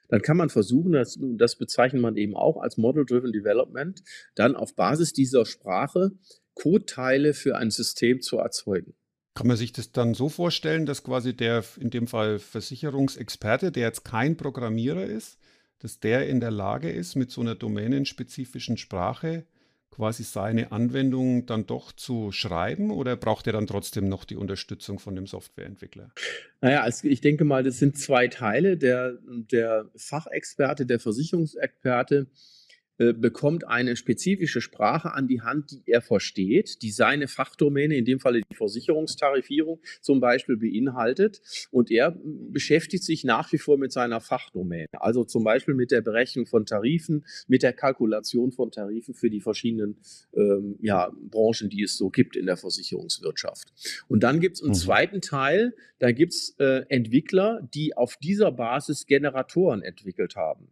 dann 0.08 0.22
kann 0.22 0.38
man 0.38 0.48
versuchen, 0.48 0.92
das, 0.92 1.18
das 1.20 1.56
bezeichnet 1.56 2.00
man 2.00 2.16
eben 2.16 2.34
auch 2.34 2.56
als 2.56 2.78
Model-Driven 2.78 3.30
Development, 3.30 4.02
dann 4.34 4.56
auf 4.56 4.74
Basis 4.74 5.12
dieser 5.12 5.44
Sprache 5.44 6.12
Codeteile 6.54 7.34
für 7.34 7.56
ein 7.56 7.70
System 7.70 8.22
zu 8.22 8.38
erzeugen. 8.38 8.94
Kann 9.38 9.46
man 9.46 9.56
sich 9.56 9.72
das 9.72 9.92
dann 9.92 10.14
so 10.14 10.28
vorstellen, 10.28 10.84
dass 10.84 11.04
quasi 11.04 11.32
der 11.32 11.62
in 11.78 11.90
dem 11.90 12.08
Fall 12.08 12.40
Versicherungsexperte, 12.40 13.70
der 13.70 13.84
jetzt 13.84 14.04
kein 14.04 14.36
Programmierer 14.36 15.04
ist, 15.04 15.38
dass 15.78 16.00
der 16.00 16.26
in 16.26 16.40
der 16.40 16.50
Lage 16.50 16.90
ist, 16.90 17.14
mit 17.14 17.30
so 17.30 17.40
einer 17.40 17.54
domänenspezifischen 17.54 18.76
Sprache 18.76 19.44
quasi 19.92 20.24
seine 20.24 20.72
Anwendung 20.72 21.46
dann 21.46 21.66
doch 21.66 21.92
zu 21.92 22.32
schreiben 22.32 22.90
oder 22.90 23.14
braucht 23.14 23.46
er 23.46 23.52
dann 23.52 23.68
trotzdem 23.68 24.08
noch 24.08 24.24
die 24.24 24.34
Unterstützung 24.34 24.98
von 24.98 25.14
dem 25.14 25.28
Softwareentwickler? 25.28 26.10
Naja, 26.60 26.82
also 26.82 27.06
ich 27.06 27.20
denke 27.20 27.44
mal, 27.44 27.62
das 27.62 27.78
sind 27.78 27.96
zwei 27.96 28.26
Teile. 28.26 28.76
Der, 28.76 29.18
der 29.24 29.88
Fachexperte, 29.94 30.84
der 30.84 30.98
Versicherungsexperte 30.98 32.26
äh, 32.98 33.12
bekommt 33.12 33.66
eine 33.66 33.96
spezifische 33.96 34.60
Sprache 34.60 35.12
an 35.12 35.28
die 35.28 35.40
Hand, 35.40 35.70
die 35.70 35.82
er 35.86 36.02
versteht, 36.02 36.82
die 36.82 36.90
seine 36.90 37.28
Fachdomäne, 37.28 37.96
in 37.96 38.04
dem 38.04 38.20
Falle 38.20 38.40
die 38.50 38.56
Versicherungstarifierung 38.56 39.80
zum 40.00 40.20
Beispiel 40.20 40.56
beinhaltet. 40.56 41.40
Und 41.70 41.90
er 41.90 42.16
beschäftigt 42.50 43.04
sich 43.04 43.24
nach 43.24 43.52
wie 43.52 43.58
vor 43.58 43.78
mit 43.78 43.92
seiner 43.92 44.20
Fachdomäne, 44.20 44.88
also 44.92 45.24
zum 45.24 45.44
Beispiel 45.44 45.74
mit 45.74 45.90
der 45.90 46.00
Berechnung 46.00 46.46
von 46.46 46.66
Tarifen, 46.66 47.24
mit 47.46 47.62
der 47.62 47.72
Kalkulation 47.72 48.52
von 48.52 48.70
Tarifen 48.70 49.14
für 49.14 49.30
die 49.30 49.40
verschiedenen 49.40 49.98
ähm, 50.34 50.76
ja, 50.80 51.12
Branchen, 51.30 51.68
die 51.68 51.82
es 51.82 51.96
so 51.96 52.10
gibt 52.10 52.36
in 52.36 52.46
der 52.46 52.56
Versicherungswirtschaft. 52.56 53.72
Und 54.08 54.22
dann 54.22 54.40
gibt 54.40 54.56
es 54.56 54.62
einen 54.62 54.70
mhm. 54.70 54.74
zweiten 54.74 55.20
Teil, 55.20 55.74
da 55.98 56.12
gibt 56.12 56.32
es 56.32 56.56
äh, 56.58 56.84
Entwickler, 56.88 57.68
die 57.74 57.96
auf 57.96 58.16
dieser 58.16 58.52
Basis 58.52 59.06
Generatoren 59.06 59.82
entwickelt 59.82 60.36
haben. 60.36 60.68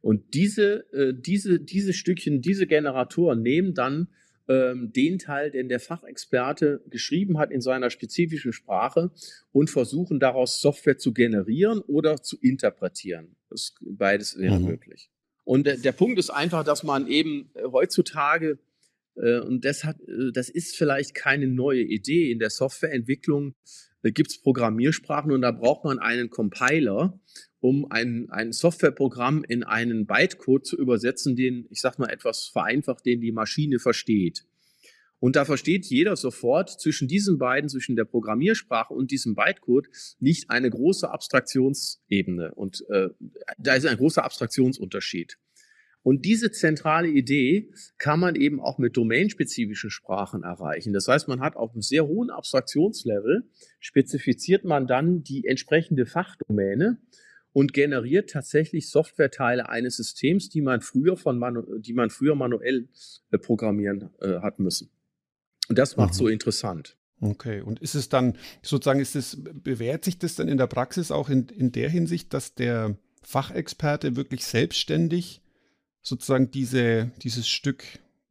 Und 0.00 0.34
diese, 0.34 0.90
äh, 0.92 1.14
diese, 1.14 1.60
diese 1.60 1.92
Stückchen, 1.92 2.40
diese 2.40 2.66
Generatoren 2.66 3.42
nehmen 3.42 3.74
dann 3.74 4.08
ähm, 4.48 4.92
den 4.92 5.18
Teil, 5.18 5.50
den 5.50 5.68
der 5.68 5.80
Fachexperte 5.80 6.82
geschrieben 6.88 7.38
hat 7.38 7.50
in 7.50 7.60
seiner 7.60 7.90
spezifischen 7.90 8.52
Sprache 8.52 9.10
und 9.52 9.70
versuchen 9.70 10.20
daraus 10.20 10.60
Software 10.60 10.98
zu 10.98 11.12
generieren 11.12 11.80
oder 11.80 12.22
zu 12.22 12.38
interpretieren. 12.40 13.36
Das, 13.50 13.74
beides 13.80 14.38
wäre 14.38 14.58
mhm. 14.58 14.66
möglich. 14.66 15.10
Und 15.44 15.66
der, 15.66 15.76
der 15.76 15.92
Punkt 15.92 16.18
ist 16.18 16.30
einfach, 16.30 16.64
dass 16.64 16.82
man 16.82 17.06
eben 17.08 17.50
äh, 17.54 17.64
heutzutage 17.64 18.58
Äh, 19.20 19.40
und 19.40 19.64
das, 19.64 19.84
hat, 19.84 20.00
äh, 20.02 20.32
das 20.32 20.48
ist 20.48 20.76
vielleicht 20.76 21.14
keine 21.14 21.48
neue 21.48 21.82
Idee. 21.82 22.30
In 22.30 22.38
der 22.38 22.50
Softwareentwicklung 22.50 23.54
äh, 24.02 24.12
gibt 24.12 24.30
es 24.30 24.40
Programmiersprachen 24.40 25.32
und 25.32 25.42
da 25.42 25.50
braucht 25.50 25.84
man 25.84 25.98
einen 25.98 26.30
Compiler, 26.30 27.20
um 27.60 27.90
ein, 27.90 28.28
ein 28.30 28.52
Softwareprogramm 28.52 29.44
in 29.44 29.64
einen 29.64 30.06
Bytecode 30.06 30.66
zu 30.66 30.76
übersetzen, 30.76 31.36
den, 31.36 31.66
ich 31.70 31.80
sag 31.80 31.98
mal 31.98 32.10
etwas 32.10 32.46
vereinfacht, 32.46 33.04
den 33.04 33.20
die 33.20 33.32
Maschine 33.32 33.78
versteht. 33.78 34.44
Und 35.20 35.34
da 35.34 35.44
versteht 35.44 35.86
jeder 35.86 36.14
sofort, 36.14 36.80
zwischen 36.80 37.08
diesen 37.08 37.38
beiden, 37.38 37.68
zwischen 37.68 37.96
der 37.96 38.04
Programmiersprache 38.04 38.94
und 38.94 39.10
diesem 39.10 39.34
Bytecode, 39.34 39.88
liegt 40.20 40.48
eine 40.48 40.70
große 40.70 41.10
Abstraktionsebene. 41.10 42.54
Und 42.54 42.84
äh, 42.90 43.08
da 43.58 43.74
ist 43.74 43.86
ein 43.86 43.96
großer 43.96 44.24
Abstraktionsunterschied. 44.24 45.36
Und 46.02 46.24
diese 46.24 46.52
zentrale 46.52 47.08
Idee 47.08 47.70
kann 47.98 48.20
man 48.20 48.36
eben 48.36 48.60
auch 48.60 48.78
mit 48.78 48.96
domainspezifischen 48.96 49.90
Sprachen 49.90 50.44
erreichen. 50.44 50.92
Das 50.92 51.08
heißt, 51.08 51.26
man 51.26 51.40
hat 51.40 51.56
auf 51.56 51.72
einem 51.72 51.82
sehr 51.82 52.06
hohen 52.06 52.30
Abstraktionslevel, 52.30 53.50
spezifiziert 53.80 54.64
man 54.64 54.86
dann 54.86 55.24
die 55.24 55.44
entsprechende 55.44 56.06
Fachdomäne 56.06 56.98
und 57.58 57.72
generiert 57.72 58.30
tatsächlich 58.30 58.88
Softwareteile 58.88 59.68
eines 59.68 59.96
Systems, 59.96 60.48
die 60.48 60.60
man 60.60 60.80
früher, 60.80 61.16
von 61.16 61.40
manu 61.40 61.80
die 61.80 61.92
man 61.92 62.08
früher 62.08 62.36
manuell 62.36 62.86
äh, 63.32 63.38
programmieren 63.38 64.10
äh, 64.20 64.38
hat 64.38 64.60
müssen. 64.60 64.90
Und 65.68 65.76
das 65.76 65.96
macht 65.96 66.12
mhm. 66.12 66.18
so 66.18 66.28
interessant. 66.28 66.96
Okay, 67.20 67.60
und 67.60 67.80
ist 67.80 67.96
es 67.96 68.08
dann 68.08 68.36
sozusagen, 68.62 69.00
ist 69.00 69.16
es, 69.16 69.42
bewährt 69.42 70.04
sich 70.04 70.20
das 70.20 70.36
dann 70.36 70.46
in 70.46 70.56
der 70.56 70.68
Praxis 70.68 71.10
auch 71.10 71.28
in, 71.28 71.48
in 71.48 71.72
der 71.72 71.90
Hinsicht, 71.90 72.32
dass 72.32 72.54
der 72.54 72.96
Fachexperte 73.24 74.14
wirklich 74.14 74.44
selbstständig 74.44 75.42
sozusagen 76.00 76.52
diese, 76.52 77.10
dieses 77.22 77.48
Stück 77.48 77.82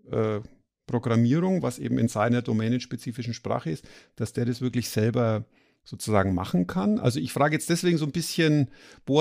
äh, 0.10 0.40
Programmierung, 0.86 1.64
was 1.64 1.80
eben 1.80 2.00
in 2.00 2.08
seiner 2.08 2.42
domänenspezifischen 2.42 3.34
Sprache 3.34 3.72
ist, 3.72 3.86
dass 4.16 4.32
der 4.32 4.46
das 4.46 4.62
wirklich 4.62 4.88
selber 4.88 5.44
sozusagen 5.88 6.34
machen 6.36 6.68
kann. 6.68 7.00
Also 7.00 7.22
ich 7.22 7.32
frage 7.32 7.56
jetzt 7.56 7.70
deswegen 7.70 7.98
so 7.98 8.06
ein 8.06 8.12
bisschen, 8.12 8.68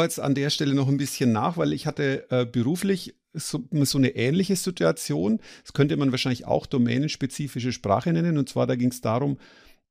jetzt 0.03 0.19
an 0.19 0.35
der 0.35 0.51
Stelle 0.51 0.75
noch 0.75 0.89
ein 0.89 0.97
bisschen 0.97 1.31
nach, 1.31 1.57
weil 1.57 1.73
ich 1.73 1.87
hatte 1.87 2.27
äh, 2.31 2.45
beruflich 2.45 3.15
so, 3.33 3.63
so, 3.71 3.99
eine 3.99 4.17
ähnliche 4.17 4.57
Situation. 4.57 5.39
Das 5.63 5.75
könnte 5.75 5.97
man 5.97 6.11
wahrscheinlich 6.11 6.45
auch 6.45 6.67
domänenspezifische 6.67 7.71
Sprache 7.71 8.13
nennen. 8.13 8.37
Und 8.37 8.49
zwar 8.49 8.67
da 8.67 8.75
ging 8.75 8.91
es 8.91 9.01
darum, 9.01 9.39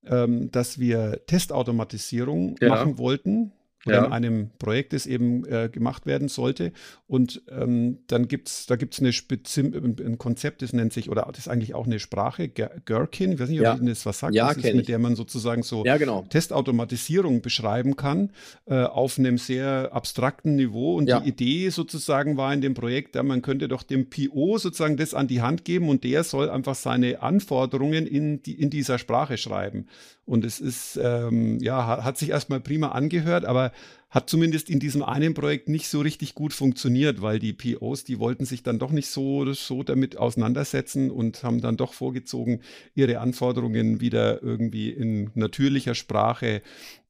ähm, 0.05 0.51
dass 0.51 0.77
wir 0.77 1.21
Testautomatisierung 1.27 2.57
ja. 2.59 2.67
machen 2.67 2.97
wollten 2.97 3.53
oder 3.85 3.97
ja. 3.97 4.05
in 4.05 4.11
einem 4.11 4.49
Projekt, 4.57 4.93
das 4.93 5.05
eben 5.05 5.45
äh, 5.45 5.69
gemacht 5.69 6.05
werden 6.05 6.27
sollte. 6.27 6.71
Und 7.07 7.43
ähm, 7.49 7.99
dann 8.07 8.27
gibt 8.27 8.49
es, 8.49 8.65
da 8.65 8.75
gibt 8.75 8.99
es 8.99 9.27
ein 9.47 10.17
Konzept, 10.17 10.61
das 10.61 10.73
nennt 10.73 10.93
sich, 10.93 11.09
oder 11.09 11.27
das 11.27 11.39
ist 11.39 11.47
eigentlich 11.47 11.75
auch 11.75 11.85
eine 11.85 11.99
Sprache, 11.99 12.47
Gherkin, 12.49 13.33
ich 13.33 13.39
weiß 13.39 13.49
nicht, 13.49 13.59
ob 13.59 13.65
ja. 13.65 13.75
Ihnen 13.75 13.87
das 13.87 14.05
was 14.05 14.19
sagt, 14.19 14.33
ja, 14.33 14.53
das 14.53 14.63
ist, 14.63 14.75
mit 14.75 14.87
der 14.87 14.99
man 14.99 15.15
sozusagen 15.15 15.63
so 15.63 15.85
ja, 15.85 15.97
genau. 15.97 16.25
Testautomatisierung 16.29 17.41
beschreiben 17.41 17.95
kann, 17.95 18.31
äh, 18.65 18.83
auf 18.83 19.19
einem 19.19 19.37
sehr 19.37 19.89
abstrakten 19.93 20.55
Niveau. 20.55 20.95
Und 20.95 21.07
die 21.07 21.27
Idee 21.27 21.69
sozusagen 21.69 22.37
war 22.37 22.53
in 22.53 22.61
dem 22.61 22.73
Projekt, 22.73 23.15
ja, 23.15 23.23
man 23.23 23.41
könnte 23.41 23.67
doch 23.67 23.83
dem 23.83 24.09
PO 24.09 24.57
sozusagen 24.57 24.97
das 24.97 25.13
an 25.13 25.27
die 25.27 25.41
Hand 25.41 25.65
geben 25.65 25.89
und 25.89 26.03
der 26.03 26.23
soll 26.23 26.49
einfach 26.49 26.75
seine 26.75 27.21
Anforderungen 27.21 28.07
in, 28.07 28.41
die, 28.41 28.59
in 28.59 28.69
dieser 28.69 28.97
Sprache 28.97 29.37
schreiben. 29.37 29.87
Und 30.25 30.43
es 30.43 30.59
ist, 30.59 30.99
ähm, 31.01 31.59
ja, 31.59 32.03
hat 32.03 32.17
sich 32.17 32.29
erstmal 32.29 32.59
prima 32.59 32.89
angehört, 32.89 33.45
aber 33.45 33.71
hat 34.09 34.29
zumindest 34.29 34.69
in 34.69 34.79
diesem 34.79 35.03
einen 35.03 35.33
Projekt 35.33 35.67
nicht 35.69 35.87
so 35.87 35.99
richtig 35.99 36.35
gut 36.35 36.53
funktioniert, 36.53 37.21
weil 37.21 37.37
die 37.37 37.53
POs, 37.53 38.05
die 38.05 38.17
wollten 38.17 38.45
sich 38.45 38.63
dann 38.63 38.79
doch 38.79 38.91
nicht 38.91 39.07
so, 39.07 39.51
so 39.53 39.83
damit 39.83 40.17
auseinandersetzen 40.17 41.11
und 41.11 41.43
haben 41.43 41.61
dann 41.61 41.77
doch 41.77 41.93
vorgezogen, 41.93 42.61
ihre 42.95 43.19
Anforderungen 43.19 43.99
wieder 43.99 44.41
irgendwie 44.41 44.89
in 44.89 45.31
natürlicher 45.35 45.95
Sprache 45.95 46.61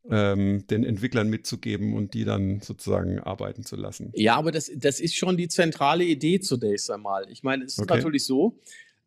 ähm, 0.09 0.65
den 0.67 0.83
Entwicklern 0.83 1.29
mitzugeben 1.29 1.93
und 1.93 2.13
die 2.13 2.25
dann 2.25 2.61
sozusagen 2.61 3.19
arbeiten 3.19 3.63
zu 3.63 3.75
lassen. 3.75 4.11
Ja, 4.15 4.35
aber 4.35 4.51
das, 4.51 4.71
das 4.75 4.99
ist 4.99 5.15
schon 5.15 5.37
die 5.37 5.47
zentrale 5.47 6.03
Idee 6.03 6.39
zunächst 6.39 6.91
einmal. 6.91 7.27
Ich 7.29 7.43
meine, 7.43 7.65
es 7.65 7.73
ist 7.73 7.79
okay. 7.79 7.95
natürlich 7.95 8.25
so, 8.25 8.57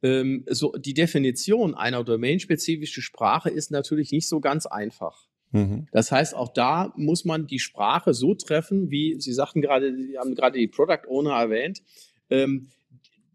ähm, 0.03 0.45
so 0.49 0.73
die 0.73 0.95
Definition 0.95 1.75
einer 1.75 2.05
domainspezifischen 2.05 3.03
Sprache 3.03 3.51
ist 3.51 3.71
natürlich 3.71 4.13
nicht 4.13 4.29
so 4.29 4.41
ganz 4.41 4.67
einfach. 4.67 5.29
Mhm. 5.51 5.87
Das 5.93 6.13
heißt, 6.13 6.35
auch 6.35 6.53
da 6.53 6.93
muss 6.97 7.25
man 7.25 7.47
die 7.47 7.59
Sprache 7.59 8.15
so 8.15 8.35
treffen, 8.35 8.91
wie 8.91 9.21
Sie 9.21 9.33
sagten 9.33 9.63
gerade, 9.63 9.97
Sie 9.97 10.19
haben 10.19 10.35
gerade 10.35 10.59
die 10.59 10.69
Product 10.69 11.09
Owner 11.09 11.33
erwähnt, 11.33 11.83
ähm, 12.31 12.69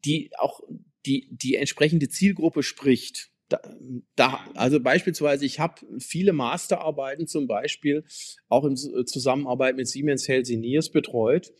die 0.05 0.31
auch 0.37 0.61
die, 1.05 1.27
die 1.31 1.55
entsprechende 1.55 2.09
Zielgruppe 2.09 2.63
spricht. 2.63 3.29
Da, 3.49 3.59
da, 4.15 4.39
also 4.55 4.79
beispielsweise, 4.79 5.45
ich 5.45 5.59
habe 5.59 5.81
viele 5.99 6.33
Masterarbeiten 6.33 7.27
zum 7.27 7.47
Beispiel 7.47 8.03
auch 8.47 8.63
in 8.65 8.75
Zusammenarbeit 8.77 9.75
mit 9.75 9.87
Siemens 9.87 10.27
Healthineers 10.27 10.91
betreut, 10.91 11.51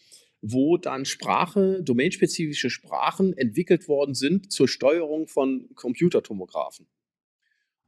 wo 0.46 0.78
dann 0.78 1.06
Sprache, 1.06 1.82
domainspezifische 1.82 2.70
Sprachen 2.70 3.36
entwickelt 3.38 3.88
worden 3.88 4.14
sind 4.14 4.52
zur 4.52 4.68
Steuerung 4.68 5.28
von 5.28 5.70
Computertomographen. 5.74 6.86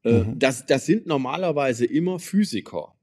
Äh, 0.04 0.24
mhm. 0.24 0.40
Das, 0.40 0.66
das 0.66 0.86
sind 0.86 1.06
normalerweise 1.06 1.86
immer 1.86 2.18
Physiker. 2.18 2.96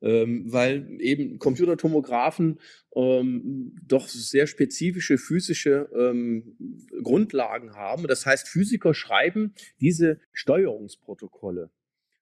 Ähm, 0.00 0.52
weil 0.52 1.00
eben 1.00 1.38
Computertomographen 1.38 2.60
ähm, 2.94 3.74
doch 3.86 4.06
sehr 4.06 4.46
spezifische 4.46 5.16
physische 5.16 5.88
ähm, 5.98 6.58
Grundlagen 7.02 7.74
haben. 7.74 8.06
Das 8.06 8.26
heißt, 8.26 8.46
Physiker 8.46 8.92
schreiben 8.92 9.54
diese 9.80 10.20
Steuerungsprotokolle. 10.32 11.70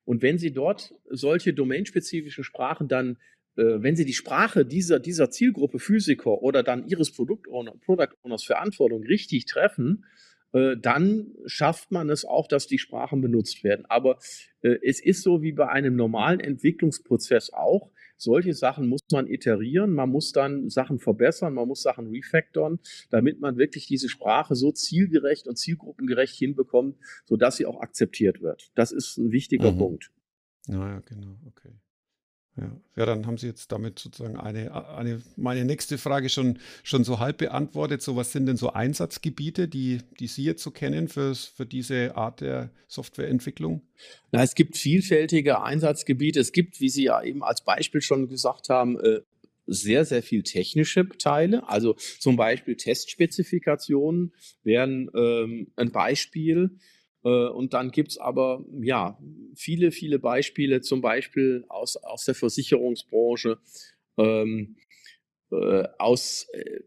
Und 0.04 0.22
wenn 0.22 0.38
sie 0.38 0.52
dort 0.52 0.94
solche 1.10 1.52
domainspezifischen 1.54 2.44
Sprachen 2.44 2.86
dann, 2.86 3.18
wenn 3.55 3.96
sie 3.96 4.05
die 4.05 4.14
Sprache 4.14 4.64
dieser, 4.64 4.98
dieser 4.98 5.30
Zielgruppe 5.30 5.78
Physiker 5.78 6.42
oder 6.42 6.62
dann 6.62 6.86
ihres 6.88 7.12
Product, 7.12 7.48
-Owner, 7.50 7.78
Product 7.84 8.16
Owners 8.22 8.44
Verantwortung 8.44 9.03
richtig 9.03 9.44
treffen, 9.46 10.05
äh, 10.53 10.76
dann 10.76 11.34
schafft 11.46 11.90
man 11.90 12.11
es 12.11 12.24
auch, 12.24 12.46
dass 12.46 12.66
die 12.66 12.78
Sprachen 12.78 13.20
benutzt 13.20 13.64
werden. 13.64 13.86
Aber 13.88 14.18
äh, 14.61 14.76
es 14.82 15.00
ist 15.03 15.22
so 15.22 15.42
wie 15.42 15.53
bei 15.53 15.68
einem 15.68 15.96
normalen 15.96 16.40
Entwicklungsprozess 16.40 17.53
auch. 17.53 17.90
Solche 18.18 18.55
Sachen 18.55 18.86
muss 18.86 19.00
man 19.11 19.26
iterieren, 19.26 19.94
man 19.94 20.11
muss 20.11 20.32
dann 20.32 20.68
Sachen 20.68 20.98
verbessern, 21.00 21.55
man 21.55 21.66
muss 21.66 21.82
Sachen 21.82 22.09
refactoren, 22.09 22.78
damit 23.11 23.40
man 23.40 23.57
wirklich 23.57 23.86
diese 23.86 24.09
Sprache 24.09 24.55
so 24.55 24.70
zielgerecht 24.70 25.48
und 25.48 25.57
zielgruppengerecht 25.57 26.36
hinbekommt, 26.36 26.96
sodass 27.24 27.57
sie 27.57 27.66
auch 27.66 27.80
akzeptiert 27.80 28.40
wird. 28.40 28.70
Das 28.74 28.92
ist 28.92 29.16
ein 29.16 29.32
wichtiger 29.32 29.72
mhm. 29.72 29.78
Punkt. 29.78 30.12
Ja, 30.68 30.88
ja, 30.88 31.00
genau, 31.00 31.38
okay. 31.46 31.72
Ja. 32.57 32.70
ja, 32.96 33.07
dann 33.07 33.26
haben 33.26 33.38
Sie 33.38 33.46
jetzt 33.46 33.72
damit 33.72 33.98
sozusagen 33.98 34.36
eine, 34.36 34.86
eine, 34.94 35.22
meine 35.36 35.64
nächste 35.64 35.96
Frage 35.96 36.28
schon, 36.28 36.59
schon 36.82 37.03
so 37.03 37.18
halb 37.18 37.38
beantwortet. 37.38 38.03
So, 38.03 38.14
was 38.14 38.32
sind 38.32 38.44
denn 38.44 38.59
so 38.59 38.74
Einsatzgebiete, 38.74 39.68
die, 39.68 40.00
die 40.20 40.26
Sie 40.26 40.44
jetzt 40.44 40.62
so 40.62 40.70
kennen 40.70 41.09
für, 41.09 41.34
für 41.34 41.64
diese 41.64 42.14
Art 42.14 42.42
der 42.42 42.70
Softwareentwicklung? 42.88 43.80
Na, 44.32 44.42
es 44.42 44.55
gibt 44.55 44.76
vielfältige 44.76 45.62
Einsatzgebiete. 45.62 46.40
Es 46.40 46.53
gibt, 46.53 46.80
wie 46.80 46.90
Sie 46.90 47.05
ja 47.05 47.22
eben 47.22 47.42
als 47.42 47.62
Beispiel 47.62 48.03
schon 48.03 48.28
gesagt 48.28 48.68
haben, 48.68 49.00
äh, 49.00 49.20
sehr, 49.66 50.05
sehr 50.05 50.22
viel 50.22 50.42
technische 50.42 51.09
Teile. 51.09 51.66
Also 51.68 51.96
zum 52.18 52.36
Beispiel 52.36 52.76
Testspezifikationen 52.76 54.34
wären 54.62 55.11
ähm, 55.14 55.68
ein 55.76 55.90
Beispiel. 55.90 56.78
Äh, 57.24 57.28
und 57.28 57.74
dann 57.74 57.90
gibt 57.90 58.12
es 58.12 58.18
aber 58.18 58.64
ja 58.80 59.18
viele, 59.54 59.92
viele 59.92 60.18
Beispiele, 60.18 60.80
zum 60.80 61.00
Beispiel 61.00 61.64
aus, 61.68 61.96
aus 61.96 62.24
der 62.24 62.34
Versicherungsbranche, 62.34 63.58
ähm, 64.18 64.76
äh, 65.50 65.84
aus 65.98 66.46
äh, 66.52 66.80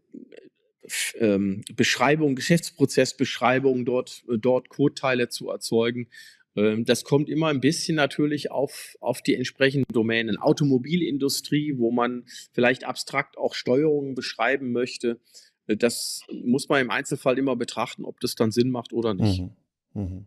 ähm, 1.18 1.62
Beschreibung, 1.74 2.36
Geschäftsprozessbeschreibung, 2.36 3.84
dort, 3.84 4.24
dort 4.28 4.68
Codeteile 4.68 5.28
zu 5.28 5.50
erzeugen. 5.50 6.08
Ähm, 6.56 6.84
das 6.84 7.04
kommt 7.04 7.28
immer 7.28 7.48
ein 7.48 7.60
bisschen 7.60 7.96
natürlich 7.96 8.50
auf, 8.50 8.96
auf 9.00 9.22
die 9.22 9.34
entsprechenden 9.34 9.92
Domänen. 9.92 10.38
Automobilindustrie, 10.38 11.74
wo 11.78 11.90
man 11.90 12.24
vielleicht 12.52 12.84
abstrakt 12.84 13.36
auch 13.36 13.54
Steuerungen 13.54 14.14
beschreiben 14.14 14.72
möchte. 14.72 15.20
Äh, 15.66 15.76
das 15.76 16.22
muss 16.30 16.68
man 16.68 16.80
im 16.80 16.90
Einzelfall 16.90 17.38
immer 17.38 17.56
betrachten, 17.56 18.04
ob 18.04 18.20
das 18.20 18.34
dann 18.34 18.50
Sinn 18.50 18.70
macht 18.70 18.92
oder 18.92 19.14
nicht. 19.14 19.40
Mhm. 19.40 19.50
Mhm. 19.96 20.26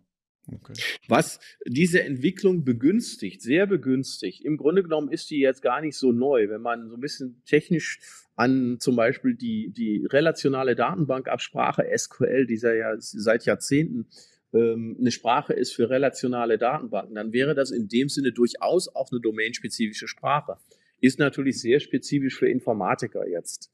Okay. 0.52 0.74
Was 1.08 1.40
diese 1.68 2.02
Entwicklung 2.02 2.64
begünstigt, 2.64 3.42
sehr 3.42 3.68
begünstigt. 3.68 4.44
Im 4.44 4.58
Grunde 4.58 4.82
genommen 4.82 5.12
ist 5.12 5.30
die 5.30 5.40
jetzt 5.40 5.62
gar 5.62 5.80
nicht 5.82 5.96
so 5.96 6.12
neu. 6.12 6.50
Wenn 6.50 6.62
man 6.62 6.90
so 6.90 6.96
ein 6.96 7.02
bisschen 7.02 7.44
technisch 7.46 8.00
an 8.36 8.78
zum 8.80 8.96
Beispiel 8.96 9.36
die, 9.36 9.70
die 9.70 10.06
relationale 10.08 10.76
Datenbankabsprache 10.76 11.86
SQL, 11.96 12.48
die 12.48 12.56
ja 12.56 12.96
seit 12.98 13.46
Jahrzehnten 13.46 14.08
ähm, 14.54 14.98
eine 15.00 15.12
Sprache 15.12 15.54
ist 15.54 15.76
für 15.76 15.90
relationale 15.90 16.58
Datenbanken, 16.58 17.16
dann 17.16 17.34
wäre 17.34 17.54
das 17.54 17.70
in 17.70 17.88
dem 17.88 18.10
Sinne 18.10 18.32
durchaus 18.32 18.88
auch 18.88 19.12
eine 19.12 19.22
domainspezifische 19.22 20.08
Sprache. 20.08 20.58
Ist 21.02 21.20
natürlich 21.20 21.62
sehr 21.62 21.80
spezifisch 21.80 22.38
für 22.38 22.50
Informatiker 22.50 23.28
jetzt. 23.28 23.72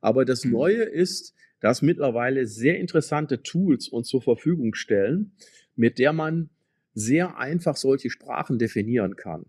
Aber 0.00 0.24
das 0.24 0.44
hm. 0.44 0.52
Neue 0.52 0.82
ist, 0.82 1.34
dass 1.66 1.82
mittlerweile 1.82 2.46
sehr 2.46 2.78
interessante 2.78 3.42
Tools 3.42 3.88
uns 3.88 4.06
zur 4.06 4.22
Verfügung 4.22 4.74
stellen, 4.76 5.32
mit 5.74 5.98
der 5.98 6.12
man 6.12 6.48
sehr 6.94 7.38
einfach 7.38 7.74
solche 7.74 8.08
Sprachen 8.08 8.60
definieren 8.60 9.16
kann. 9.16 9.46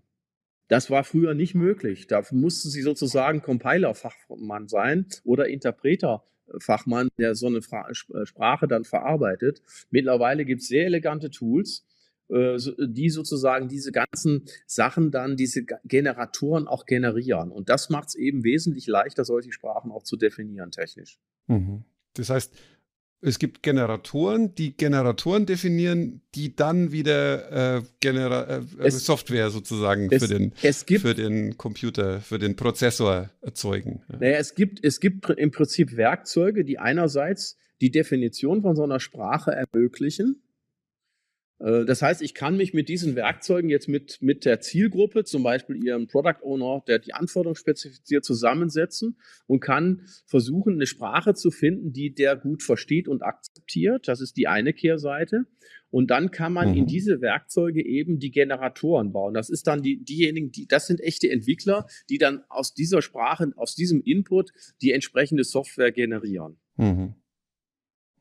Das 0.68 0.89
war 0.89 1.03
früher 1.03 1.36
nicht 1.36 1.53
möglich. 1.53 2.07
Da 2.07 2.24
mussten 2.32 2.72
Sie 2.72 2.82
sozusagen 2.82 3.43
Compiler-Fachmann 3.43 4.68
sein 4.68 5.05
oder 5.26 5.47
Interpreter-Fachmann, 5.47 7.09
der 7.20 7.36
so 7.36 7.45
eine 7.45 7.59
äh, 7.59 8.26
Sprache 8.26 8.68
dann 8.68 8.84
verarbeitet. 8.84 9.61
Mittlerweile 9.91 10.43
gibt 10.43 10.61
es 10.61 10.70
sehr 10.70 10.88
elegante 10.88 11.30
Tools, 11.30 11.86
äh, 12.30 12.57
die 12.80 13.11
sozusagen 13.11 13.68
diese 13.68 13.91
ganzen 13.91 14.45
Sachen 14.65 15.11
dann, 15.11 15.36
diese 15.38 15.65
Generatoren 15.84 16.68
auch 16.68 16.88
generieren. 16.88 17.51
Und 17.51 17.70
das 17.70 17.91
macht 17.91 18.07
es 18.07 18.15
eben 18.15 18.43
wesentlich 18.43 18.88
leichter, 18.88 19.24
solche 19.24 19.51
Sprachen 19.51 19.91
auch 19.91 20.01
zu 20.01 20.18
definieren 20.18 20.72
technisch. 20.72 21.20
Mhm. 21.45 21.86
Das 22.18 22.30
heißt, 22.30 22.53
es 23.20 23.39
gibt 23.39 23.63
Generatoren, 23.63 24.53
die 24.53 24.78
Generatoren 24.78 25.45
definieren, 25.45 26.22
die 26.36 26.55
dann 26.55 26.91
wieder 26.91 27.78
äh, 27.78 27.82
äh, 28.03 28.63
es, 28.80 29.05
Software 29.05 29.49
sozusagen 29.49 30.09
es, 30.11 30.24
für, 30.24 30.30
den, 30.30 30.53
gibt, 30.86 31.01
für 31.01 31.15
den 31.15 31.57
Computer, 31.57 32.22
für 32.22 32.38
den 32.38 32.55
Prozessor 32.55 33.32
erzeugen. 33.41 34.03
Ja. 34.11 34.20
Naja, 34.20 34.38
es 34.38 34.53
gibt, 34.53 34.84
es 34.84 34.99
gibt 34.99 35.30
im 35.32 35.51
Prinzip 35.51 35.97
Werkzeuge, 35.97 36.63
die 36.63 36.78
einerseits 36.78 37.57
die 37.82 37.89
Definition 37.89 38.61
von 38.61 38.76
so 38.76 38.84
einer 38.84 38.99
Sprache 38.99 39.51
ermöglichen 39.51 40.43
das 41.60 42.03
heißt, 42.03 42.22
ich 42.22 42.36
kann 42.36 42.55
mich 42.55 42.76
mit 42.76 42.88
diesen 42.88 43.16
Werkzeugen 43.16 43.70
jetzt 43.70 43.89
mit, 43.89 44.22
mit 44.22 44.45
der 44.45 44.62
Zielgruppe, 44.62 45.24
zum 45.24 45.41
Beispiel 45.41 45.84
Ihrem 45.84 46.08
Product 46.08 46.43
Owner, 46.43 46.84
der 46.88 46.99
die 46.99 47.14
Anforderungen 47.14 47.55
spezifiziert, 47.55 48.24
zusammensetzen 48.24 49.18
und 49.47 49.60
kann 49.60 50.03
versuchen, 50.26 50.74
eine 50.74 50.86
Sprache 50.86 51.34
zu 51.34 51.49
finden, 51.49 51.93
die 51.93 52.14
der 52.14 52.36
gut 52.36 52.62
versteht 52.62 53.08
und 53.08 53.24
akzeptiert. 53.24 54.08
Das 54.08 54.22
ist 54.22 54.38
die 54.38 54.47
eine 54.47 54.74
Kehrseite. 54.74 55.45
Und 55.89 56.12
dann 56.12 56.30
kann 56.32 56.53
man 56.53 56.72
mhm. 56.72 56.78
in 56.78 56.86
diese 56.86 57.22
Werkzeuge 57.22 57.84
eben 57.84 58.20
die 58.20 58.30
Generatoren 58.30 59.12
bauen. 59.12 59.34
Das 59.34 59.49
ist 59.49 59.66
dann 59.66 59.82
die, 59.82 60.03
diejenigen, 60.03 60.51
die, 60.51 60.68
das 60.68 60.86
sind 60.86 61.01
echte 61.01 61.30
Entwickler, 61.30 61.88
die 62.10 62.20
dann 62.20 62.43
aus 62.49 62.76
dieser 62.76 63.01
Sprache, 63.01 63.51
aus 63.55 63.74
diesem 63.74 64.01
Input 64.03 64.51
die 64.82 64.91
entsprechende 64.91 65.43
Software 65.43 65.91
generieren. 65.91 66.58
Mhm. 66.76 67.16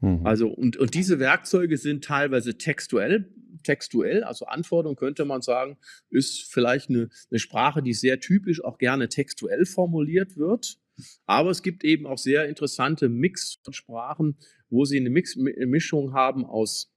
Mhm. 0.07 0.27
Also, 0.27 0.49
und, 0.49 0.77
und 0.77 0.95
diese 0.95 1.19
Werkzeuge 1.19 1.77
sind 1.77 2.05
teilweise 2.05 2.57
textuell, 2.57 3.29
textuell, 3.65 4.23
also 4.23 4.47
Anforderung 4.47 4.95
könnte 4.95 5.25
man 5.25 5.43
sagen, 5.43 5.77
ist 6.11 6.53
vielleicht 6.53 6.89
eine, 6.89 7.09
eine 7.31 7.41
Sprache, 7.41 7.83
die 7.83 7.93
sehr 7.93 8.21
typisch 8.21 8.63
auch 8.63 8.79
gerne 8.79 9.09
textuell 9.09 9.67
formuliert 9.67 10.37
wird. 10.37 10.79
Aber 11.27 11.51
es 11.51 11.63
gibt 11.63 11.85
eben 11.85 12.07
auch 12.07 12.19
sehr 12.19 12.49
interessante 12.49 13.09
Mix 13.09 13.59
von 13.65 13.73
Sprachen, 13.75 14.39
wo 14.71 14.85
sie 14.85 14.99
eine 14.99 15.11
Mix 15.11 15.37
Mischung 15.37 16.15
haben 16.15 16.47
aus 16.47 16.95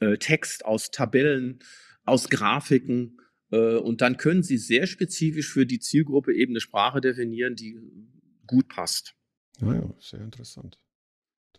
äh, 0.00 0.18
Text, 0.18 0.64
aus 0.64 0.90
Tabellen, 0.90 1.60
aus 2.04 2.28
Grafiken. 2.28 3.18
Äh, 3.50 3.76
und 3.76 4.00
dann 4.00 4.16
können 4.16 4.42
sie 4.42 4.58
sehr 4.58 4.86
spezifisch 4.86 5.50
für 5.52 5.66
die 5.66 5.78
Zielgruppe 5.78 6.34
eben 6.34 6.52
eine 6.52 6.60
Sprache 6.60 7.00
definieren, 7.00 7.54
die 7.54 7.78
gut 8.46 8.68
passt. 8.68 9.14
Naja, 9.60 9.88
sehr 10.00 10.20
interessant. 10.20 10.78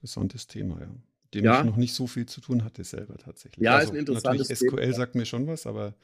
Interessantes 0.05 0.45
Thema, 0.45 0.79
ja. 0.81 0.95
Dem 1.33 1.45
ja. 1.45 1.59
ich 1.59 1.65
noch 1.65 1.77
nicht 1.77 1.95
so 1.95 2.05
viel 2.05 2.27
zu 2.27 2.39
tun 2.39 2.63
hatte 2.63 2.83
selber 2.83 3.17
tatsächlich. 3.17 3.65
Ja, 3.65 3.77
also, 3.77 3.87
ist 3.87 3.93
ein 3.93 3.99
interessantes 3.99 4.49
natürlich 4.49 4.69
SQL 4.69 4.81
Thema. 4.81 4.93
sagt 4.93 5.15
mir 5.15 5.25
schon 5.25 5.47
was, 5.47 5.65
aber 5.65 5.95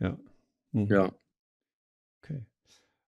ja. 0.00 0.18
Mhm. 0.72 0.86
Ja. 0.86 1.12
Okay. 2.22 2.40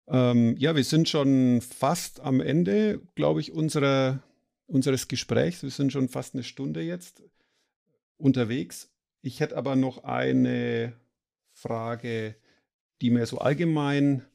Ähm, 0.08 0.56
ja, 0.58 0.76
wir 0.76 0.84
sind 0.84 1.08
schon 1.08 1.62
fast 1.62 2.22
am 2.22 2.42
Ende, 2.42 3.02
glaube 3.14 3.40
ich, 3.40 3.52
unserer, 3.52 4.24
unseres 4.66 5.08
Gesprächs. 5.08 5.62
Wir 5.62 5.70
sind 5.70 5.92
schon 5.92 6.10
fast 6.10 6.34
eine 6.34 6.44
Stunde 6.44 6.82
jetzt 6.82 7.22
unterwegs. 8.18 8.90
Ich 9.22 9.42
hätte 9.42 9.56
aber 9.56 9.76
noch 9.76 10.06
eine 10.06 10.94
Frage, 11.54 12.36
die 13.04 13.12
mir 13.12 13.28
so 13.28 13.38
allgemein 13.38 14.26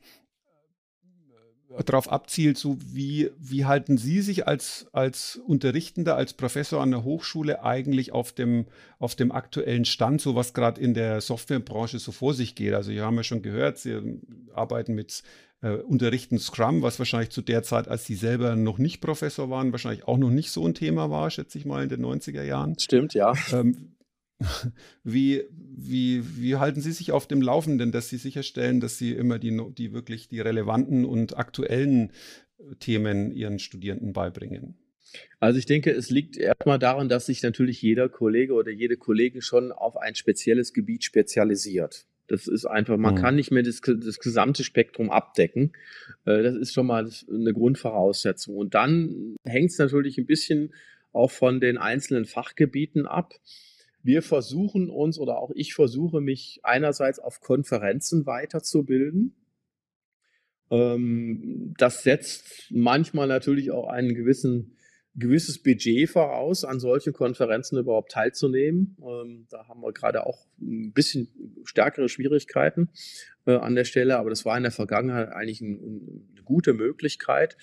darauf 1.86 2.10
abzielt, 2.10 2.58
so 2.58 2.76
wie, 2.92 3.30
wie 3.38 3.64
halten 3.64 3.96
Sie 3.96 4.22
sich 4.22 4.46
als, 4.46 4.88
als 4.92 5.40
Unterrichtender, 5.46 6.16
als 6.16 6.32
Professor 6.32 6.82
an 6.82 6.90
der 6.90 7.04
Hochschule 7.04 7.62
eigentlich 7.62 8.12
auf 8.12 8.32
dem, 8.32 8.66
auf 8.98 9.14
dem 9.14 9.30
aktuellen 9.30 9.84
Stand, 9.84 10.20
so 10.20 10.34
was 10.34 10.52
gerade 10.52 10.80
in 10.80 10.94
der 10.94 11.20
Softwarebranche 11.20 11.98
so 11.98 12.12
vor 12.12 12.34
sich 12.34 12.54
geht? 12.54 12.74
Also, 12.74 12.90
wir 12.90 13.04
haben 13.04 13.16
ja 13.16 13.22
schon 13.22 13.42
gehört, 13.42 13.78
Sie 13.78 14.18
arbeiten 14.52 14.94
mit 14.94 15.22
äh, 15.62 15.74
Unterrichten 15.74 16.38
Scrum, 16.38 16.82
was 16.82 16.98
wahrscheinlich 16.98 17.30
zu 17.30 17.42
der 17.42 17.62
Zeit, 17.62 17.86
als 17.88 18.04
Sie 18.04 18.14
selber 18.14 18.56
noch 18.56 18.78
nicht 18.78 19.00
Professor 19.00 19.50
waren, 19.50 19.72
wahrscheinlich 19.72 20.08
auch 20.08 20.18
noch 20.18 20.30
nicht 20.30 20.50
so 20.50 20.66
ein 20.66 20.74
Thema 20.74 21.10
war, 21.10 21.30
schätze 21.30 21.58
ich 21.58 21.66
mal, 21.66 21.82
in 21.82 21.88
den 21.88 22.04
90er 22.04 22.42
Jahren. 22.42 22.78
Stimmt, 22.78 23.14
ja. 23.14 23.34
Ähm, 23.52 23.92
wie, 25.04 25.44
wie, 25.52 26.22
wie 26.36 26.56
halten 26.56 26.80
Sie 26.80 26.92
sich 26.92 27.12
auf 27.12 27.26
dem 27.26 27.42
Laufenden, 27.42 27.92
dass 27.92 28.08
Sie 28.08 28.16
sicherstellen, 28.16 28.80
dass 28.80 28.98
Sie 28.98 29.12
immer 29.12 29.38
die, 29.38 29.58
die 29.76 29.92
wirklich 29.92 30.28
die 30.28 30.40
relevanten 30.40 31.04
und 31.04 31.36
aktuellen 31.36 32.10
äh, 32.58 32.74
Themen 32.78 33.32
Ihren 33.32 33.58
Studierenden 33.58 34.12
beibringen? 34.12 34.76
Also 35.40 35.58
ich 35.58 35.66
denke, 35.66 35.90
es 35.90 36.10
liegt 36.10 36.36
erstmal 36.36 36.78
daran, 36.78 37.08
dass 37.08 37.26
sich 37.26 37.42
natürlich 37.42 37.82
jeder 37.82 38.08
Kollege 38.08 38.54
oder 38.54 38.70
jede 38.70 38.96
Kollegin 38.96 39.42
schon 39.42 39.72
auf 39.72 39.96
ein 39.96 40.14
spezielles 40.14 40.72
Gebiet 40.72 41.04
spezialisiert. 41.04 42.06
Das 42.28 42.46
ist 42.46 42.64
einfach, 42.64 42.96
man 42.96 43.14
mhm. 43.14 43.18
kann 43.18 43.34
nicht 43.34 43.50
mehr 43.50 43.64
das, 43.64 43.80
das, 43.80 44.20
gesamte 44.20 44.62
Spektrum 44.62 45.10
abdecken. 45.10 45.72
Äh, 46.26 46.44
das 46.44 46.54
ist 46.54 46.72
schon 46.72 46.86
mal 46.86 47.10
eine 47.28 47.52
Grundvoraussetzung. 47.52 48.56
Und 48.56 48.74
dann 48.74 49.34
hängt 49.44 49.72
es 49.72 49.78
natürlich 49.78 50.16
ein 50.16 50.26
bisschen 50.26 50.72
auch 51.12 51.32
von 51.32 51.60
den 51.60 51.76
einzelnen 51.76 52.24
Fachgebieten 52.24 53.06
ab 53.06 53.34
wir 54.02 54.22
versuchen 54.22 54.90
uns 54.90 55.18
oder 55.18 55.38
auch 55.38 55.50
ich 55.54 55.74
versuche 55.74 56.20
mich 56.20 56.60
einerseits 56.62 57.18
auf 57.18 57.40
Konferenzen 57.40 58.26
weiterzubilden. 58.26 59.34
Ähm, 60.70 61.74
das 61.78 62.02
setzt 62.02 62.66
manchmal 62.70 63.26
natürlich 63.26 63.70
auch 63.70 63.90
gewissen 63.92 64.76
gewisses 65.16 65.62
Budget 65.62 66.08
voraus, 66.08 66.64
an 66.64 66.78
solchen 66.78 67.12
Konferenzen 67.12 67.78
überhaupt 67.78 68.12
teilzunehmen. 68.12 68.96
Ähm, 69.02 69.46
da 69.50 69.66
haben 69.66 69.80
wir 69.80 69.92
gerade 69.92 70.24
auch 70.26 70.46
ein 70.60 70.92
bisschen 70.92 71.28
stärkere 71.64 72.08
Schwierigkeiten 72.08 72.90
äh, 73.46 73.56
an 73.56 73.74
der 73.74 73.84
Stelle, 73.84 74.18
aber 74.18 74.30
das 74.30 74.44
war 74.44 74.56
in 74.56 74.62
der 74.62 74.72
Vergangenheit 74.72 75.30
eigentlich 75.30 75.60
ein, 75.60 76.22
eine 76.32 76.42
gute 76.44 76.74
Möglichkeit. 76.74 77.56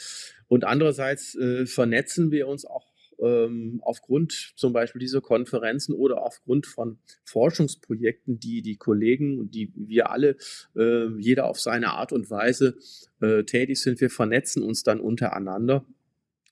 Und 0.47 0.65
andererseits 0.65 1.35
äh, 1.35 1.65
vernetzen 1.65 2.31
wir 2.31 2.47
uns 2.47 2.65
auch 2.65 2.86
ähm, 3.19 3.79
aufgrund 3.83 4.53
zum 4.55 4.73
Beispiel 4.73 4.99
dieser 4.99 5.21
Konferenzen 5.21 5.93
oder 5.93 6.23
aufgrund 6.23 6.67
von 6.67 6.99
Forschungsprojekten, 7.23 8.39
die 8.39 8.61
die 8.61 8.77
Kollegen 8.77 9.39
und 9.39 9.55
die 9.55 9.71
wir 9.75 10.11
alle, 10.11 10.37
äh, 10.75 11.07
jeder 11.19 11.45
auf 11.45 11.59
seine 11.59 11.91
Art 11.93 12.11
und 12.11 12.29
Weise 12.29 12.77
äh, 13.21 13.43
tätig 13.43 13.81
sind, 13.81 14.01
wir 14.01 14.09
vernetzen 14.09 14.63
uns 14.63 14.83
dann 14.83 14.99
untereinander, 14.99 15.85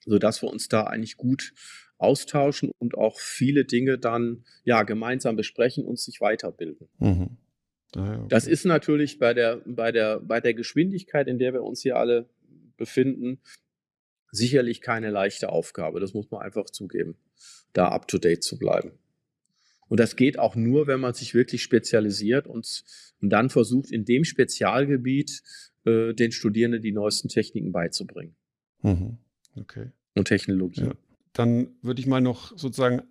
sodass 0.06 0.42
wir 0.42 0.50
uns 0.50 0.68
da 0.68 0.84
eigentlich 0.84 1.18
gut 1.18 1.54
austauschen 1.98 2.72
und 2.78 2.98
auch 2.98 3.20
viele 3.20 3.66
Dinge 3.66 3.98
dann 3.98 4.44
ja 4.64 4.84
gemeinsam 4.84 5.36
besprechen 5.36 5.86
und 5.86 6.00
sich 6.00 6.20
weiterbilden. 6.22 6.88
Mhm. 7.00 7.38
Ah, 7.96 8.16
okay. 8.16 8.26
Das 8.30 8.48
ist 8.48 8.66
natürlich 8.66 9.20
bei 9.20 9.34
der, 9.34 9.62
bei, 9.66 9.92
der, 9.92 10.20
bei 10.20 10.42
der 10.42 10.54
Geschwindigkeit, 10.54 11.28
in 11.28 11.40
der 11.40 11.54
wir 11.54 11.64
uns 11.64 11.82
hier 11.82 11.96
alle 11.96 12.28
befinden, 12.78 13.40
sicherlich 14.36 14.82
keine 14.82 15.10
leichte 15.10 15.50
Aufgabe, 15.50 16.00
das 16.00 16.14
muss 16.14 16.30
man 16.32 16.42
einfach 16.42 16.66
zugeben, 16.66 17.18
da 17.74 17.90
up-to-date 17.90 18.44
zu 18.44 18.58
bleiben. 18.58 18.92
Und 19.88 20.00
das 20.00 20.16
geht 20.16 20.40
auch 20.40 20.56
nur, 20.56 20.88
wenn 20.88 21.00
man 21.00 21.14
sich 21.14 21.34
wirklich 21.34 21.62
spezialisiert 21.62 22.48
und, 22.48 22.84
und 23.22 23.30
dann 23.30 23.50
versucht, 23.50 23.92
in 23.92 24.04
dem 24.06 24.24
Spezialgebiet 24.24 25.44
äh, 25.86 26.14
den 26.14 26.32
Studierenden 26.32 26.82
die 26.82 26.92
neuesten 26.92 27.30
Techniken 27.30 27.72
beizubringen. 27.72 28.36
Mhm. 28.82 29.18
Okay. 29.56 29.92
Und 30.16 30.28
Technologie. 30.28 30.82
Ja. 30.82 30.96
Dann 31.34 31.76
würde 31.82 32.02
ich 32.02 32.08
mal 32.08 32.22
noch 32.22 32.58
sozusagen 32.58 33.04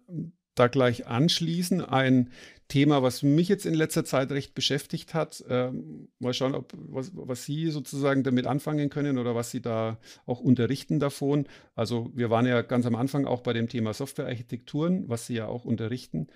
da 0.54 0.68
gleich 0.68 1.06
anschließen. 1.06 1.80
Ein 1.80 2.30
Thema, 2.68 3.02
was 3.02 3.22
mich 3.22 3.48
jetzt 3.48 3.66
in 3.66 3.74
letzter 3.74 4.04
Zeit 4.04 4.32
recht 4.32 4.54
beschäftigt 4.54 5.12
hat. 5.14 5.44
Ähm, 5.48 6.08
mal 6.18 6.32
schauen, 6.32 6.54
ob, 6.54 6.72
was, 6.74 7.10
was, 7.14 7.44
Sie 7.44 7.70
sozusagen 7.70 8.22
damit 8.22 8.46
anfangen 8.46 8.88
können 8.88 9.18
oder 9.18 9.34
was 9.34 9.50
Sie 9.50 9.60
da 9.60 9.98
auch 10.26 10.40
unterrichten 10.40 10.98
davon. 10.98 11.46
Also 11.74 12.10
wir 12.14 12.30
waren 12.30 12.46
ja 12.46 12.62
ganz 12.62 12.86
am 12.86 12.94
Anfang 12.94 13.26
auch 13.26 13.42
bei 13.42 13.52
dem 13.52 13.68
Thema 13.68 13.92
Softwarearchitekturen, 13.92 15.08
was 15.08 15.26
Sie 15.26 15.34
ja 15.34 15.46
auch 15.46 15.64
unterrichten. 15.64 16.28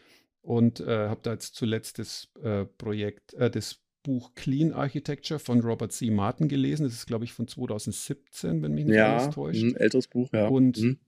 Und 0.43 0.81
äh, 0.81 1.09
habe 1.09 1.21
da 1.23 1.33
jetzt 1.33 1.55
zuletzt 1.55 1.99
das 1.99 2.29
äh, 2.43 2.64
Projekt, 2.64 3.35
äh, 3.35 3.51
das 3.51 3.81
Buch 4.03 4.35
Clean 4.35 4.73
Architecture 4.73 5.39
von 5.39 5.61
Robert 5.61 5.93
C. 5.93 6.11
Martin 6.11 6.49
gelesen. 6.49 6.85
Das 6.85 6.95
ist, 6.95 7.07
glaube 7.07 7.25
ich, 7.25 7.33
von 7.33 7.49
2017, 7.49 8.62
wenn 8.62 8.75
mich 8.75 8.87
nicht 8.87 8.97
ja, 8.97 9.16
alles 9.16 9.35
täuscht. 9.35 9.62
Ein 9.62 9.77
älteres 9.77 10.09
Buch, 10.09 10.31
ja. 10.33 10.49
Und 10.49 10.79
mhm. 10.79 10.99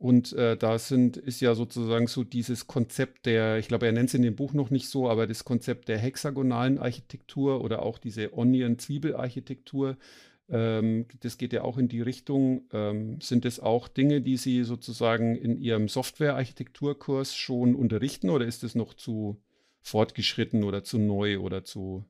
Und 0.00 0.32
äh, 0.32 0.56
da 0.56 0.78
sind, 0.78 1.18
ist 1.18 1.42
ja 1.42 1.54
sozusagen 1.54 2.06
so 2.06 2.24
dieses 2.24 2.66
Konzept 2.66 3.26
der, 3.26 3.58
ich 3.58 3.68
glaube, 3.68 3.84
er 3.84 3.92
nennt 3.92 4.08
es 4.08 4.14
in 4.14 4.22
dem 4.22 4.34
Buch 4.34 4.54
noch 4.54 4.70
nicht 4.70 4.88
so, 4.88 5.10
aber 5.10 5.26
das 5.26 5.44
Konzept 5.44 5.88
der 5.88 5.98
hexagonalen 5.98 6.78
Architektur 6.78 7.62
oder 7.62 7.82
auch 7.82 7.98
diese 7.98 8.32
Onion-Zwiebel-Architektur 8.32 9.98
Ähm, 10.48 11.06
das 11.20 11.38
geht 11.38 11.52
ja 11.52 11.62
auch 11.62 11.78
in 11.78 11.88
die 11.88 12.00
Richtung. 12.00 12.62
Ähm, 12.72 13.20
sind 13.20 13.44
das 13.44 13.60
auch 13.60 13.88
Dinge, 13.88 14.20
die 14.20 14.36
Sie 14.36 14.64
sozusagen 14.64 15.36
in 15.36 15.60
Ihrem 15.60 15.88
Softwarearchitekturkurs 15.88 17.36
schon 17.36 17.74
unterrichten 17.74 18.30
oder 18.30 18.46
ist 18.46 18.62
das 18.62 18.74
noch 18.74 18.94
zu 18.94 19.36
fortgeschritten 19.82 20.64
oder 20.64 20.82
zu 20.82 20.98
neu 20.98 21.38
oder 21.40 21.62
zu? 21.64 22.04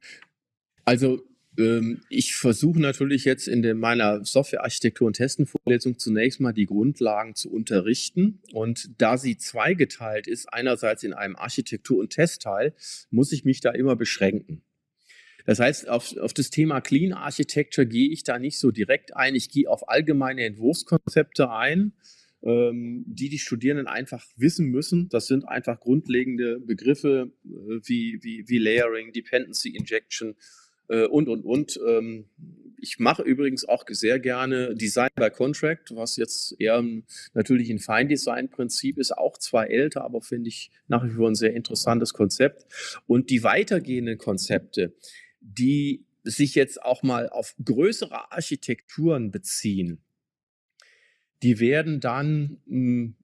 Also 0.84 1.22
ich 1.56 2.36
versuche 2.36 2.80
natürlich 2.80 3.24
jetzt 3.24 3.48
in 3.48 3.78
meiner 3.78 4.24
Softwarearchitektur- 4.24 5.06
und 5.06 5.14
Testenvorlesung 5.14 5.98
zunächst 5.98 6.40
mal 6.40 6.52
die 6.52 6.66
Grundlagen 6.66 7.34
zu 7.34 7.50
unterrichten. 7.50 8.40
Und 8.52 8.90
da 8.98 9.18
sie 9.18 9.36
zweigeteilt 9.36 10.26
ist, 10.26 10.52
einerseits 10.52 11.02
in 11.02 11.12
einem 11.12 11.36
Architektur- 11.36 11.98
und 11.98 12.10
Testteil, 12.10 12.72
muss 13.10 13.32
ich 13.32 13.44
mich 13.44 13.60
da 13.60 13.72
immer 13.72 13.96
beschränken. 13.96 14.62
Das 15.44 15.58
heißt, 15.58 15.88
auf, 15.88 16.16
auf 16.18 16.32
das 16.32 16.50
Thema 16.50 16.80
Clean 16.80 17.12
Architecture 17.12 17.86
gehe 17.86 18.10
ich 18.10 18.22
da 18.22 18.38
nicht 18.38 18.58
so 18.58 18.70
direkt 18.70 19.16
ein. 19.16 19.34
Ich 19.34 19.50
gehe 19.50 19.68
auf 19.68 19.88
allgemeine 19.88 20.44
Entwurfskonzepte 20.44 21.50
ein, 21.50 21.92
ähm, 22.42 23.04
die 23.06 23.28
die 23.28 23.38
Studierenden 23.38 23.88
einfach 23.88 24.24
wissen 24.36 24.68
müssen. 24.68 25.08
Das 25.08 25.26
sind 25.26 25.48
einfach 25.48 25.80
grundlegende 25.80 26.60
Begriffe 26.60 27.32
äh, 27.44 27.80
wie, 27.84 28.18
wie, 28.22 28.44
wie 28.46 28.58
Layering, 28.58 29.12
Dependency 29.12 29.70
Injection 29.70 30.36
äh, 30.90 31.06
und, 31.06 31.28
und, 31.28 31.44
und. 31.44 31.80
Ähm, 31.86 32.26
ich 32.82 32.98
mache 32.98 33.22
übrigens 33.22 33.68
auch 33.68 33.84
sehr 33.88 34.18
gerne 34.18 34.74
Design 34.74 35.10
by 35.14 35.30
Contract, 35.30 35.94
was 35.94 36.16
jetzt 36.16 36.58
eher 36.58 36.82
natürlich 37.34 37.70
ein 37.70 37.78
Feindesign-Prinzip 37.78 38.98
ist, 38.98 39.16
auch 39.16 39.36
zwar 39.36 39.68
älter, 39.68 40.02
aber 40.02 40.22
finde 40.22 40.48
ich 40.48 40.70
nach 40.88 41.04
wie 41.04 41.10
vor 41.10 41.28
ein 41.28 41.34
sehr 41.34 41.54
interessantes 41.54 42.14
Konzept. 42.14 42.64
Und 43.06 43.28
die 43.28 43.42
weitergehenden 43.42 44.16
Konzepte, 44.16 44.94
die 45.40 46.06
sich 46.22 46.54
jetzt 46.54 46.82
auch 46.82 47.02
mal 47.02 47.28
auf 47.28 47.54
größere 47.62 48.32
Architekturen 48.32 49.30
beziehen, 49.30 49.98
die 51.42 51.60
werden 51.60 52.00
dann 52.00 52.58
hm, 52.66 53.14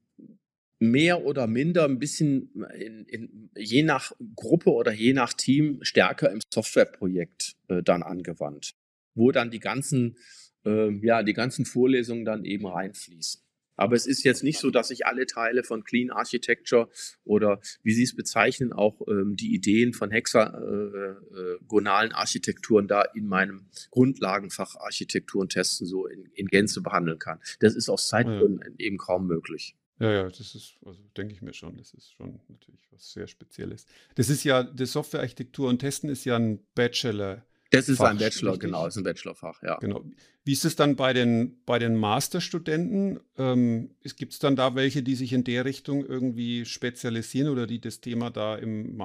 mehr 0.79 1.25
oder 1.25 1.47
minder 1.47 1.85
ein 1.85 1.99
bisschen 1.99 2.51
in, 2.79 3.05
in, 3.07 3.51
je 3.57 3.83
nach 3.83 4.13
Gruppe 4.35 4.71
oder 4.71 4.93
je 4.93 5.13
nach 5.13 5.33
Team 5.33 5.79
stärker 5.83 6.31
im 6.31 6.41
Softwareprojekt 6.53 7.57
äh, 7.69 7.83
dann 7.83 8.03
angewandt, 8.03 8.75
wo 9.15 9.33
dann 9.33 9.51
die 9.51 9.61
ganzen, 9.61 10.17
äh, 10.65 10.91
ja, 11.05 11.23
die 11.23 11.33
ganzen 11.33 11.65
Vorlesungen 11.65 12.25
dann 12.25 12.45
eben 12.45 12.67
reinfließen. 12.67 13.41
Aber 13.77 13.95
es 13.95 14.07
ist 14.07 14.25
jetzt 14.25 14.43
nicht 14.43 14.59
so, 14.59 14.71
dass 14.71 14.91
ich 14.91 15.07
alle 15.07 15.27
Teile 15.27 15.63
von 15.63 15.85
Clean 15.85 16.11
Architecture 16.11 16.89
oder 17.25 17.61
wie 17.83 17.93
Sie 17.93 18.05
es 18.05 18.17
bezeichnen, 18.17 18.73
auch 18.73 19.03
ähm, 19.07 19.37
die 19.37 19.55
Ideen 19.55 19.93
von 19.93 20.11
hexagonalen 20.11 22.11
äh, 22.11 22.15
äh, 22.15 22.17
Architekturen 22.17 22.89
da 22.89 23.03
in 23.03 23.27
meinem 23.27 23.67
Grundlagenfach 23.91 24.77
Architektur 24.77 25.43
und 25.43 25.53
Testen 25.53 25.87
so 25.87 26.07
in, 26.07 26.25
in 26.35 26.47
Gänze 26.47 26.81
behandeln 26.81 27.19
kann. 27.19 27.39
Das 27.61 27.75
ist 27.75 27.91
aus 27.91 28.09
Zeitgründen 28.09 28.77
ja. 28.79 28.87
eben 28.87 28.97
kaum 28.97 29.27
möglich. 29.27 29.77
Ja, 29.99 30.13
ja, 30.13 30.23
das 30.25 30.55
ist, 30.55 30.75
also 30.85 31.01
denke 31.17 31.33
ich 31.33 31.41
mir 31.41 31.55
schon, 31.55 31.77
das 31.79 31.95
ist 31.95 32.13
schon 32.13 32.39
natürlich 32.49 32.87
was 32.93 33.13
sehr 33.13 33.27
Spezielles. 33.27 33.87
Das 34.15 34.29
ist 34.29 34.45
ja, 34.45 34.63
die 34.63 34.85
Softwarearchitektur 34.85 35.69
und 35.69 35.79
Testen 35.79 36.11
ist 36.11 36.25
ja 36.25 36.37
ein 36.37 36.61
Bachelor. 36.75 37.47
Das 37.71 37.89
ist 37.89 37.99
Fach, 37.99 38.11
ein 38.11 38.19
Bachelor, 38.19 38.53
richtig? 38.53 38.69
genau, 38.69 38.87
ist 38.87 38.97
ein 38.97 39.05
Bachelorfach, 39.05 39.63
ja. 39.63 39.77
Genau. 39.79 40.05
Wie 40.45 40.53
ist 40.53 40.65
es 40.65 40.77
dann 40.77 40.97
bei 40.97 41.13
den, 41.13 41.61
bei 41.65 41.79
den 41.79 41.97
Masterstudenten? 41.97 43.21
Ähm, 43.39 43.91
Gibt 44.17 44.35
es 44.35 44.39
dann 44.39 44.55
da 44.55 44.75
welche, 44.75 45.03
die 45.03 45.15
sich 45.15 45.33
in 45.33 45.45
der 45.45 45.65
Richtung 45.65 46.05
irgendwie 46.05 46.65
spezialisieren 46.65 47.51
oder 47.51 47.67
die 47.67 47.81
das 47.81 48.01
Thema 48.01 48.31
da 48.31 48.55
im, 48.57 49.03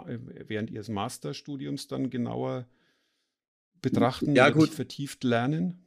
während 0.47 0.69
ihres 0.69 0.89
Masterstudiums 0.89 1.87
dann 1.87 2.09
genauer 2.09 2.67
betrachten 3.81 4.35
ja, 4.35 4.49
gut. 4.49 4.69
vertieft 4.69 5.23
lernen? 5.23 5.83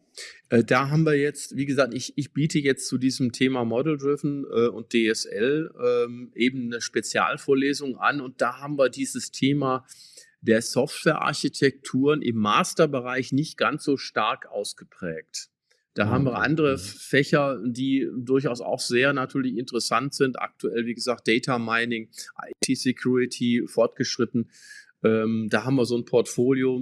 Äh, 0.48 0.64
da 0.64 0.90
haben 0.90 1.04
wir 1.04 1.14
jetzt, 1.14 1.56
wie 1.56 1.66
gesagt, 1.66 1.94
ich, 1.94 2.12
ich 2.16 2.32
biete 2.32 2.58
jetzt 2.58 2.88
zu 2.88 2.98
diesem 2.98 3.32
Thema 3.32 3.64
Model 3.64 3.96
Driven 3.96 4.44
äh, 4.44 4.68
und 4.68 4.92
DSL 4.92 5.72
ähm, 5.82 6.32
eben 6.34 6.66
eine 6.66 6.80
Spezialvorlesung 6.80 7.96
an 7.96 8.20
und 8.20 8.40
da 8.40 8.58
haben 8.58 8.78
wir 8.78 8.88
dieses 8.88 9.30
Thema 9.30 9.86
der 10.40 10.60
Softwarearchitekturen 10.60 12.20
im 12.20 12.36
Masterbereich 12.36 13.32
nicht 13.32 13.56
ganz 13.56 13.84
so 13.84 13.96
stark 13.96 14.46
ausgeprägt. 14.46 15.48
Da 15.94 16.08
haben 16.08 16.24
wir 16.24 16.38
andere 16.38 16.76
Fächer, 16.76 17.60
die 17.64 18.08
durchaus 18.16 18.60
auch 18.60 18.80
sehr 18.80 19.12
natürlich 19.12 19.56
interessant 19.56 20.12
sind. 20.12 20.40
Aktuell, 20.40 20.86
wie 20.86 20.94
gesagt, 20.94 21.28
Data 21.28 21.58
Mining, 21.60 22.10
IT 22.60 22.76
Security 22.76 23.64
fortgeschritten. 23.66 24.50
Ähm, 25.04 25.48
da 25.50 25.64
haben 25.64 25.76
wir 25.76 25.84
so 25.84 25.96
ein 25.96 26.04
Portfolio, 26.04 26.80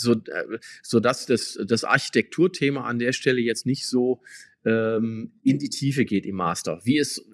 so, 0.00 0.12
äh, 0.12 0.58
so 0.82 1.00
dass 1.00 1.26
das, 1.26 1.58
das 1.66 1.84
Architekturthema 1.84 2.84
an 2.84 2.98
der 2.98 3.12
Stelle 3.12 3.40
jetzt 3.40 3.66
nicht 3.66 3.86
so 3.86 4.22
ähm, 4.64 5.32
in 5.42 5.58
die 5.58 5.70
Tiefe 5.70 6.04
geht 6.04 6.26
im 6.26 6.36
Master, 6.36 6.80
wie 6.84 6.98
es 6.98 7.24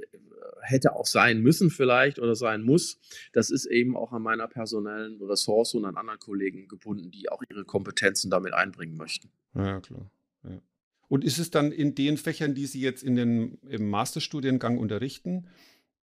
hätte 0.67 0.95
auch 0.95 1.07
sein 1.07 1.41
müssen 1.41 1.71
vielleicht 1.71 2.19
oder 2.19 2.35
sein 2.35 2.62
muss. 2.62 2.99
Das 3.33 3.51
ist 3.51 3.67
eben 3.67 3.97
auch 3.97 4.12
an 4.12 4.23
meiner 4.23 4.49
personellen 4.49 5.23
Ressource 5.23 5.75
und 5.75 5.85
an 5.85 5.97
anderen 5.97 6.19
Kollegen 6.19 6.69
gebunden, 6.69 7.11
die 7.11 7.29
auch 7.29 7.43
ihre 7.49 7.64
Kompetenzen 7.64 8.31
damit 8.31 8.53
einbringen 8.53 8.97
möchten. 8.97 9.31
Ja, 9.55 9.81
klar. 9.81 10.11
Ja. 10.45 10.61
Und 11.09 11.25
ist 11.25 11.39
es 11.39 11.51
dann 11.51 11.71
in 11.73 11.95
den 11.95 12.17
Fächern, 12.17 12.55
die 12.55 12.67
Sie 12.67 12.81
jetzt 12.81 13.05
in 13.05 13.14
den, 13.14 13.59
im 13.69 13.89
Masterstudiengang 13.89 14.79
unterrichten, 14.79 15.47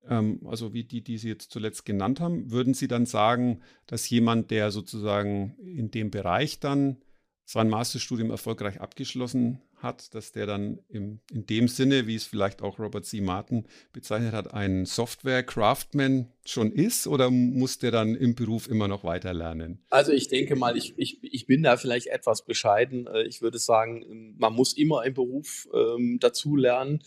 also 0.09 0.73
wie 0.73 0.83
die, 0.83 1.01
die 1.01 1.17
Sie 1.17 1.29
jetzt 1.29 1.51
zuletzt 1.51 1.85
genannt 1.85 2.19
haben, 2.19 2.51
würden 2.51 2.73
Sie 2.73 2.87
dann 2.87 3.05
sagen, 3.05 3.61
dass 3.87 4.09
jemand, 4.09 4.51
der 4.51 4.71
sozusagen 4.71 5.55
in 5.59 5.91
dem 5.91 6.11
Bereich 6.11 6.59
dann 6.59 6.97
sein 7.45 7.69
Masterstudium 7.69 8.31
erfolgreich 8.31 8.79
abgeschlossen 8.81 9.61
hat, 9.75 10.15
dass 10.15 10.31
der 10.31 10.45
dann 10.45 10.79
im, 10.87 11.19
in 11.31 11.45
dem 11.45 11.67
Sinne, 11.67 12.07
wie 12.07 12.15
es 12.15 12.23
vielleicht 12.23 12.61
auch 12.61 12.79
Robert 12.79 13.05
C. 13.05 13.19
Martin 13.21 13.65
bezeichnet 13.91 14.33
hat, 14.33 14.53
ein 14.53 14.85
Software-Craftsman 14.85 16.29
schon 16.45 16.71
ist 16.71 17.05
oder 17.05 17.29
muss 17.29 17.79
der 17.79 17.91
dann 17.91 18.15
im 18.15 18.33
Beruf 18.33 18.69
immer 18.69 18.87
noch 18.87 19.03
weiter 19.03 19.33
lernen? 19.33 19.83
Also 19.89 20.13
ich 20.13 20.29
denke 20.29 20.55
mal, 20.55 20.77
ich, 20.77 20.93
ich, 20.97 21.21
ich 21.21 21.45
bin 21.45 21.63
da 21.63 21.75
vielleicht 21.75 22.07
etwas 22.07 22.45
bescheiden. 22.45 23.07
Äh, 23.07 23.23
ich 23.23 23.41
würde 23.41 23.59
sagen, 23.59 24.35
man 24.37 24.53
muss 24.53 24.73
immer 24.73 25.03
im 25.03 25.13
Beruf 25.13 25.67
ähm, 25.73 26.17
dazu 26.19 26.55
lernen. 26.55 27.03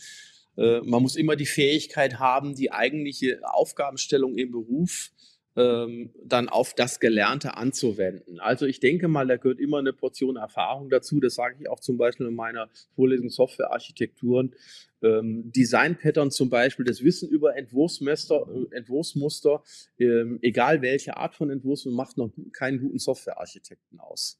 Äh, 0.57 0.81
man 0.81 1.01
muss 1.01 1.15
immer 1.15 1.35
die 1.35 1.45
Fähigkeit 1.45 2.19
haben, 2.19 2.55
die 2.55 2.71
eigentliche 2.71 3.39
Aufgabenstellung 3.43 4.37
im 4.37 4.51
Beruf 4.51 5.11
ähm, 5.57 6.11
dann 6.23 6.49
auf 6.49 6.75
das 6.75 6.99
Gelernte 6.99 7.57
anzuwenden. 7.57 8.39
Also 8.39 8.67
ich 8.67 8.79
denke 8.79 9.07
mal, 9.07 9.25
da 9.25 9.37
gehört 9.37 9.59
immer 9.59 9.79
eine 9.79 9.91
Portion 9.91 10.35
Erfahrung 10.35 10.89
dazu. 10.89 11.19
Das 11.19 11.33
sage 11.33 11.57
ich 11.59 11.67
auch 11.67 11.79
zum 11.79 11.97
Beispiel 11.97 12.27
in 12.27 12.35
meiner 12.35 12.69
Vorlesung 12.95 13.29
Softwarearchitekturen. 13.29 14.53
Ähm, 15.01 15.51
Design-Pattern 15.51 16.29
zum 16.29 16.49
Beispiel, 16.49 16.85
das 16.85 17.03
Wissen 17.03 17.27
über 17.29 17.57
Entwurfsmuster, 17.57 18.47
äh, 18.71 18.75
Entwurfsmuster 18.75 19.63
ähm, 19.97 20.37
egal 20.43 20.83
welche 20.83 21.17
Art 21.17 21.33
von 21.33 21.49
Entwurf, 21.49 21.85
macht 21.85 22.17
noch 22.17 22.31
keinen 22.53 22.79
guten 22.79 22.99
Softwarearchitekten 22.99 23.99
aus. 23.99 24.39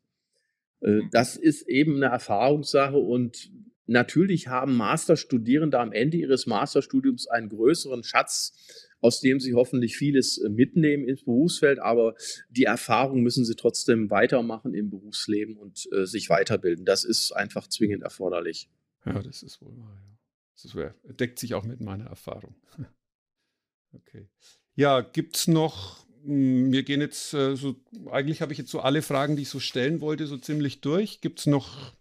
Äh, 0.82 1.02
das 1.12 1.36
ist 1.36 1.68
eben 1.68 1.96
eine 1.96 2.14
Erfahrungssache 2.14 2.98
und 2.98 3.52
natürlich 3.88 4.48
haben 4.48 4.76
Masterstudierende 4.76 5.80
am 5.80 5.92
Ende 5.92 6.18
ihres 6.18 6.46
Masterstudiums 6.46 7.28
einen 7.28 7.50
größeren 7.50 8.04
Schatz 8.04 8.54
aus 9.02 9.20
dem 9.20 9.40
sie 9.40 9.54
hoffentlich 9.54 9.98
vieles 9.98 10.38
äh, 10.38 10.50
mitnehmen 10.50 11.08
ins 11.08 11.24
Berufsfeld, 11.24 11.80
aber 11.80 12.16
die 12.50 12.64
Erfahrung 12.64 13.22
müssen 13.22 13.46
sie 13.46 13.56
trotzdem 13.56 14.10
weitermachen 14.10 14.74
im 14.74 14.90
Berufsleben 14.90 15.58
und 15.58 15.88
äh, 15.92 16.06
sich 16.06 16.30
weiterbilden. 16.30 16.86
Das 16.86 17.04
ist 17.04 17.32
einfach 17.32 17.68
zwingend 17.68 18.04
erforderlich. 18.04 18.70
Ja, 19.06 19.22
das 19.22 19.44
ist 19.44 19.62
wohl 19.62 19.78
wahr. 19.78 19.96
Ja. 19.96 20.18
Das 20.54 20.66
ist, 20.66 21.20
deckt 21.20 21.40
sich 21.40 21.54
auch 21.54 21.64
mit 21.64 21.82
meiner 21.82 22.06
Erfahrung. 22.06 22.56
okay. 23.94 24.28
Ja, 24.76 25.02
gibt 25.02 25.36
es 25.36 25.48
noch, 25.48 26.06
hm, 26.24 26.72
wir 26.72 26.84
gehen 26.84 27.02
jetzt 27.02 27.34
äh, 27.34 27.56
so, 27.56 27.76
eigentlich 28.10 28.42
habe 28.42 28.52
ich 28.52 28.58
jetzt 28.58 28.72
so 28.72 28.80
alle 28.80 29.02
Fragen, 29.04 29.36
die 29.36 29.44
ich 29.44 29.50
so 29.50 29.60
stellen 29.60 30.02
wollte, 30.02 30.26
so 30.26 30.38
ziemlich 30.38 30.82
durch. 30.82 31.22
Gibt 31.22 31.40
es 31.40 31.46
noch 31.46 31.94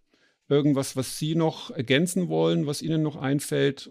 irgendwas, 0.49 0.97
was 0.97 1.19
Sie 1.19 1.35
noch 1.35 1.71
ergänzen 1.71 2.29
wollen, 2.29 2.67
was 2.67 2.83
Ihnen 2.83 3.03
noch 3.03 3.17
einfällt? 3.17 3.91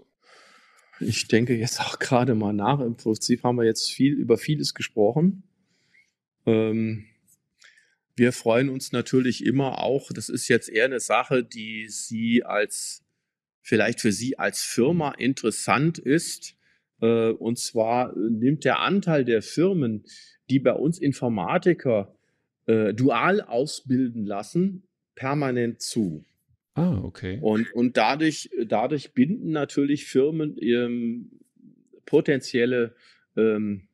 Ich 1.00 1.28
denke 1.28 1.56
jetzt 1.56 1.82
auch 1.82 2.00
gerade 2.00 2.36
mal 2.36 2.54
nach. 2.54 2.80
Im 2.80 2.96
Prinzip 2.96 3.44
haben 3.44 3.58
wir 3.58 3.66
jetzt 3.66 3.92
viel 3.92 4.14
über 4.14 4.38
vieles 4.38 4.74
gesprochen. 4.74 5.44
Ähm, 6.46 7.06
wir 8.16 8.32
freuen 8.32 8.70
uns 8.70 8.94
natürlich 8.94 9.46
immer 9.46 9.82
auch, 9.82 10.10
das 10.14 10.30
ist 10.30 10.48
jetzt 10.48 10.70
eher 10.70 10.86
eine 10.86 11.02
Sache, 11.02 11.44
die 11.44 11.88
Sie 11.90 12.44
als, 12.46 13.04
vielleicht 13.62 14.00
für 14.00 14.14
Sie 14.14 14.40
als 14.40 14.62
Firma 14.62 15.12
interessant 15.12 15.98
ist. 15.98 16.56
Äh, 17.02 17.32
und 17.32 17.60
zwar 17.60 18.16
nimmt 18.16 18.64
der 18.64 18.80
Anteil 18.80 19.26
der 19.26 19.42
Firmen, 19.42 20.06
die 20.50 20.60
bei 20.60 20.72
uns 20.72 20.98
Informatiker 20.98 22.16
äh, 22.68 22.94
dual 22.94 23.42
ausbilden 23.42 24.26
lassen, 24.26 24.88
permanent 25.16 25.82
zu. 25.82 26.24
Ah, 26.76 27.00
okay. 27.04 27.40
Und, 27.42 27.74
und 27.74 27.98
dadurch, 27.98 28.50
dadurch 28.68 29.14
binden 29.14 29.52
natürlich 29.52 30.06
Firmen 30.06 30.58
ähm, 30.62 31.32
potenzielle 32.06 32.96
ähm, 33.36 33.88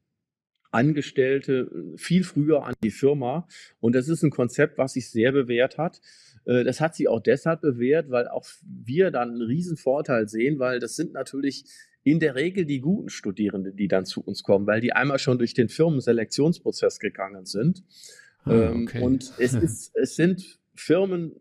Angestellte 0.71 1.69
viel 1.97 2.23
früher 2.23 2.65
an 2.65 2.73
die 2.83 2.91
Firma. 2.91 3.47
Und 3.79 3.93
das 3.93 4.07
ist 4.07 4.23
ein 4.23 4.31
Konzept, 4.31 4.77
was 4.77 4.93
sich 4.93 5.09
sehr 5.09 5.31
bewährt 5.31 5.77
hat. 5.77 6.01
Äh, 6.45 6.63
das 6.63 6.81
hat 6.81 6.95
sich 6.95 7.07
auch 7.07 7.19
deshalb 7.19 7.61
bewährt, 7.61 8.09
weil 8.09 8.27
auch 8.27 8.45
wir 8.63 9.11
dann 9.11 9.29
einen 9.31 9.41
riesen 9.41 9.77
Vorteil 9.77 10.27
sehen, 10.27 10.59
weil 10.59 10.79
das 10.79 10.95
sind 10.95 11.13
natürlich 11.13 11.65
in 12.03 12.19
der 12.19 12.35
Regel 12.35 12.65
die 12.65 12.79
guten 12.79 13.09
Studierenden, 13.09 13.75
die 13.75 13.87
dann 13.87 14.05
zu 14.05 14.23
uns 14.23 14.43
kommen, 14.43 14.65
weil 14.65 14.81
die 14.81 14.93
einmal 14.93 15.19
schon 15.19 15.37
durch 15.37 15.53
den 15.53 15.69
Firmenselektionsprozess 15.69 16.99
gegangen 16.99 17.45
sind. 17.45 17.83
Ah, 18.43 18.71
ähm, 18.71 18.83
okay. 18.83 19.01
Und 19.01 19.33
es, 19.37 19.53
ist, 19.53 19.95
es 19.95 20.15
sind 20.15 20.59
Firmen, 20.73 21.33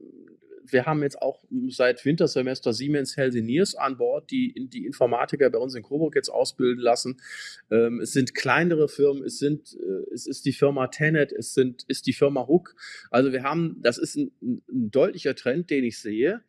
wir 0.73 0.87
haben 0.87 1.03
jetzt 1.03 1.21
auch 1.21 1.43
seit 1.69 2.05
Wintersemester 2.05 2.73
Siemens 2.73 3.17
Healthineers 3.17 3.75
an 3.75 3.97
Bord, 3.97 4.31
die 4.31 4.69
die 4.69 4.87
Informatiker 4.87 5.51
bei 5.51 5.59
uns 5.59 5.75
in 5.75 5.83
Coburg 5.83 6.15
jetzt 6.15 6.29
ausbilden 6.29 6.83
lassen. 6.83 7.21
Ähm, 7.71 8.01
es 8.01 8.13
sind 8.13 8.35
kleinere 8.35 8.89
Firmen, 8.89 9.25
es 9.25 9.39
sind, 9.39 9.75
äh, 9.75 10.13
es 10.13 10.27
ist 10.27 10.45
die 10.45 10.53
Firma 10.53 10.89
Tenet, 10.89 11.33
es 11.33 11.55
sind, 11.55 11.85
ist 11.89 12.07
die 12.07 12.13
Firma 12.13 12.47
Hook. 12.47 12.75
Also 13.11 13.33
wir 13.33 13.43
haben, 13.43 13.77
das 13.83 13.99
ist 13.99 14.17
ein, 14.17 14.33
ein 14.41 14.91
deutlicher 14.91 15.35
Trend, 15.35 15.71
den 15.71 15.85
ich 15.85 15.99
sehe. 15.99 16.43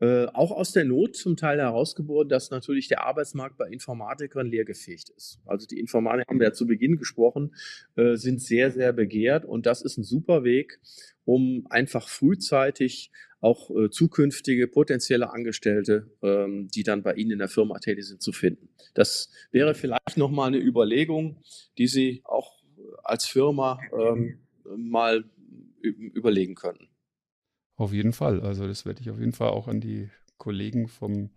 Äh, 0.00 0.26
auch 0.32 0.50
aus 0.50 0.72
der 0.72 0.86
Not 0.86 1.14
zum 1.14 1.36
Teil 1.36 1.58
herausgeboren, 1.58 2.28
dass 2.28 2.50
natürlich 2.50 2.88
der 2.88 3.04
Arbeitsmarkt 3.04 3.58
bei 3.58 3.68
Informatikern 3.68 4.46
leergefegt 4.46 5.10
ist. 5.10 5.40
Also 5.44 5.66
die 5.66 5.78
Informatiker, 5.78 6.26
haben 6.28 6.40
wir 6.40 6.48
ja 6.48 6.52
zu 6.54 6.66
Beginn 6.66 6.96
gesprochen, 6.96 7.54
äh, 7.96 8.16
sind 8.16 8.40
sehr, 8.40 8.70
sehr 8.70 8.94
begehrt 8.94 9.44
und 9.44 9.66
das 9.66 9.82
ist 9.82 9.98
ein 9.98 10.04
super 10.04 10.42
Weg, 10.42 10.80
um 11.26 11.66
einfach 11.68 12.08
frühzeitig 12.08 13.10
auch 13.40 13.70
äh, 13.70 13.90
zukünftige 13.90 14.68
potenzielle 14.68 15.32
Angestellte, 15.32 16.10
ähm, 16.22 16.68
die 16.68 16.82
dann 16.82 17.02
bei 17.02 17.14
Ihnen 17.14 17.32
in 17.32 17.38
der 17.38 17.48
Firma 17.48 17.78
tätig 17.78 18.06
sind, 18.06 18.22
zu 18.22 18.32
finden. 18.32 18.70
Das 18.94 19.30
wäre 19.50 19.74
vielleicht 19.74 20.16
nochmal 20.16 20.48
eine 20.48 20.58
Überlegung, 20.58 21.42
die 21.76 21.88
Sie 21.88 22.22
auch 22.24 22.62
als 23.04 23.26
Firma 23.26 23.80
ähm, 23.92 24.38
mal 24.76 25.24
überlegen 25.82 26.54
könnten. 26.54 26.89
Auf 27.80 27.94
jeden 27.94 28.12
Fall. 28.12 28.42
Also 28.42 28.66
das 28.66 28.84
werde 28.84 29.00
ich 29.00 29.08
auf 29.08 29.18
jeden 29.18 29.32
Fall 29.32 29.48
auch 29.48 29.66
an 29.66 29.80
die 29.80 30.10
Kollegen 30.36 30.86
vom 30.86 31.30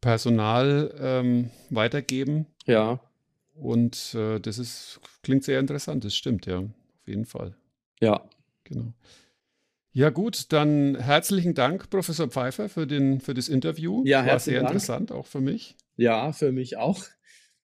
Personal 0.00 0.92
ähm, 0.98 1.50
weitergeben. 1.70 2.46
Ja. 2.66 2.98
Und 3.54 4.12
äh, 4.16 4.40
das 4.40 4.58
ist, 4.58 4.98
klingt 5.22 5.44
sehr 5.44 5.60
interessant, 5.60 6.04
das 6.04 6.16
stimmt, 6.16 6.46
ja. 6.46 6.58
Auf 6.58 7.06
jeden 7.06 7.26
Fall. 7.26 7.54
Ja. 8.00 8.28
Genau. 8.64 8.92
Ja, 9.92 10.10
gut, 10.10 10.52
dann 10.52 10.96
herzlichen 10.96 11.54
Dank, 11.54 11.88
Professor 11.90 12.26
Pfeiffer, 12.26 12.68
für, 12.68 12.88
den, 12.88 13.20
für 13.20 13.34
das 13.34 13.48
Interview. 13.48 14.02
Ja, 14.04 14.26
war 14.26 14.40
sehr 14.40 14.54
Dank. 14.54 14.70
interessant, 14.70 15.12
auch 15.12 15.26
für 15.26 15.40
mich. 15.40 15.76
Ja, 15.94 16.32
für 16.32 16.50
mich 16.50 16.76
auch. 16.76 17.04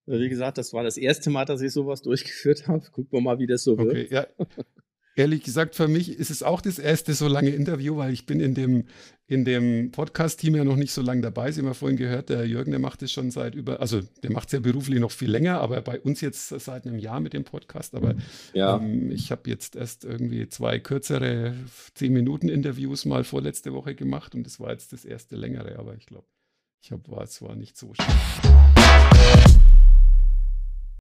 Wie 0.07 0.29
gesagt, 0.29 0.59
das 0.59 0.73
war 0.73 0.85
das 0.85 0.99
erste 0.99 1.31
Mal, 1.31 1.47
dass 1.47 1.62
ich 1.62 1.73
sowas 1.73 2.01
durchgeführt 2.03 2.65
habe. 2.69 2.89
Gucken 2.93 3.11
wir 3.11 3.21
mal, 3.21 3.41
wie 3.41 3.49
das 3.49 3.65
so 3.65 3.73
okay, 3.73 4.09
wird. 4.09 4.12
Ja. 4.12 4.27
Ehrlich 5.17 5.45
gesagt, 5.45 5.77
für 5.77 5.87
mich 5.87 6.19
ist 6.19 6.31
es 6.31 6.43
auch 6.43 6.61
das 6.61 6.81
erste 6.81 7.15
so 7.15 7.29
lange 7.29 7.51
Interview, 7.51 7.97
weil 7.97 8.12
ich 8.12 8.27
bin 8.27 8.41
in 8.41 8.55
dem, 8.55 8.87
in 9.29 9.45
dem 9.45 9.93
Podcast-Team 9.93 10.57
ja 10.57 10.65
noch 10.65 10.75
nicht 10.75 10.93
so 10.93 11.03
lange 11.03 11.21
dabei. 11.21 11.53
Sie 11.53 11.61
haben 11.61 11.69
ja 11.69 11.75
vorhin 11.75 11.97
gehört, 11.97 12.31
der 12.31 12.45
Jürgen, 12.49 12.73
der 12.73 12.81
macht 12.81 13.01
es 13.03 13.12
schon 13.12 13.31
seit 13.31 13.55
über, 13.55 13.79
also 13.81 14.01
der 14.25 14.33
macht 14.33 14.49
es 14.49 14.55
ja 14.55 14.59
beruflich 14.59 14.99
noch 14.99 15.12
viel 15.12 15.31
länger, 15.31 15.61
aber 15.61 15.81
bei 15.83 16.01
uns 16.01 16.21
jetzt 16.21 16.49
seit 16.49 16.85
einem 16.85 16.99
Jahr 16.99 17.21
mit 17.21 17.33
dem 17.33 17.45
Podcast. 17.45 17.95
Aber 17.95 18.17
ja. 18.55 18.77
ähm, 18.77 19.12
ich 19.12 19.31
habe 19.31 19.49
jetzt 19.49 19.77
erst 19.77 20.05
irgendwie 20.05 20.49
zwei 20.49 20.81
kürzere 20.81 21.55
10-Minuten-Interviews 21.97 23.05
mal 23.05 23.23
vorletzte 23.23 23.73
Woche 23.73 23.95
gemacht 23.95 24.35
und 24.35 24.45
das 24.45 24.59
war 24.59 24.73
jetzt 24.73 24.93
das 24.93 25.05
erste 25.05 25.37
längere, 25.37 25.79
aber 25.79 25.95
ich 25.95 26.07
glaube, 26.07 26.27
ich 26.83 26.91
hab, 26.91 27.09
war, 27.09 27.23
es 27.23 27.41
war 27.41 27.55
nicht 27.55 27.77
so 27.77 27.95
schlimm. 27.95 28.74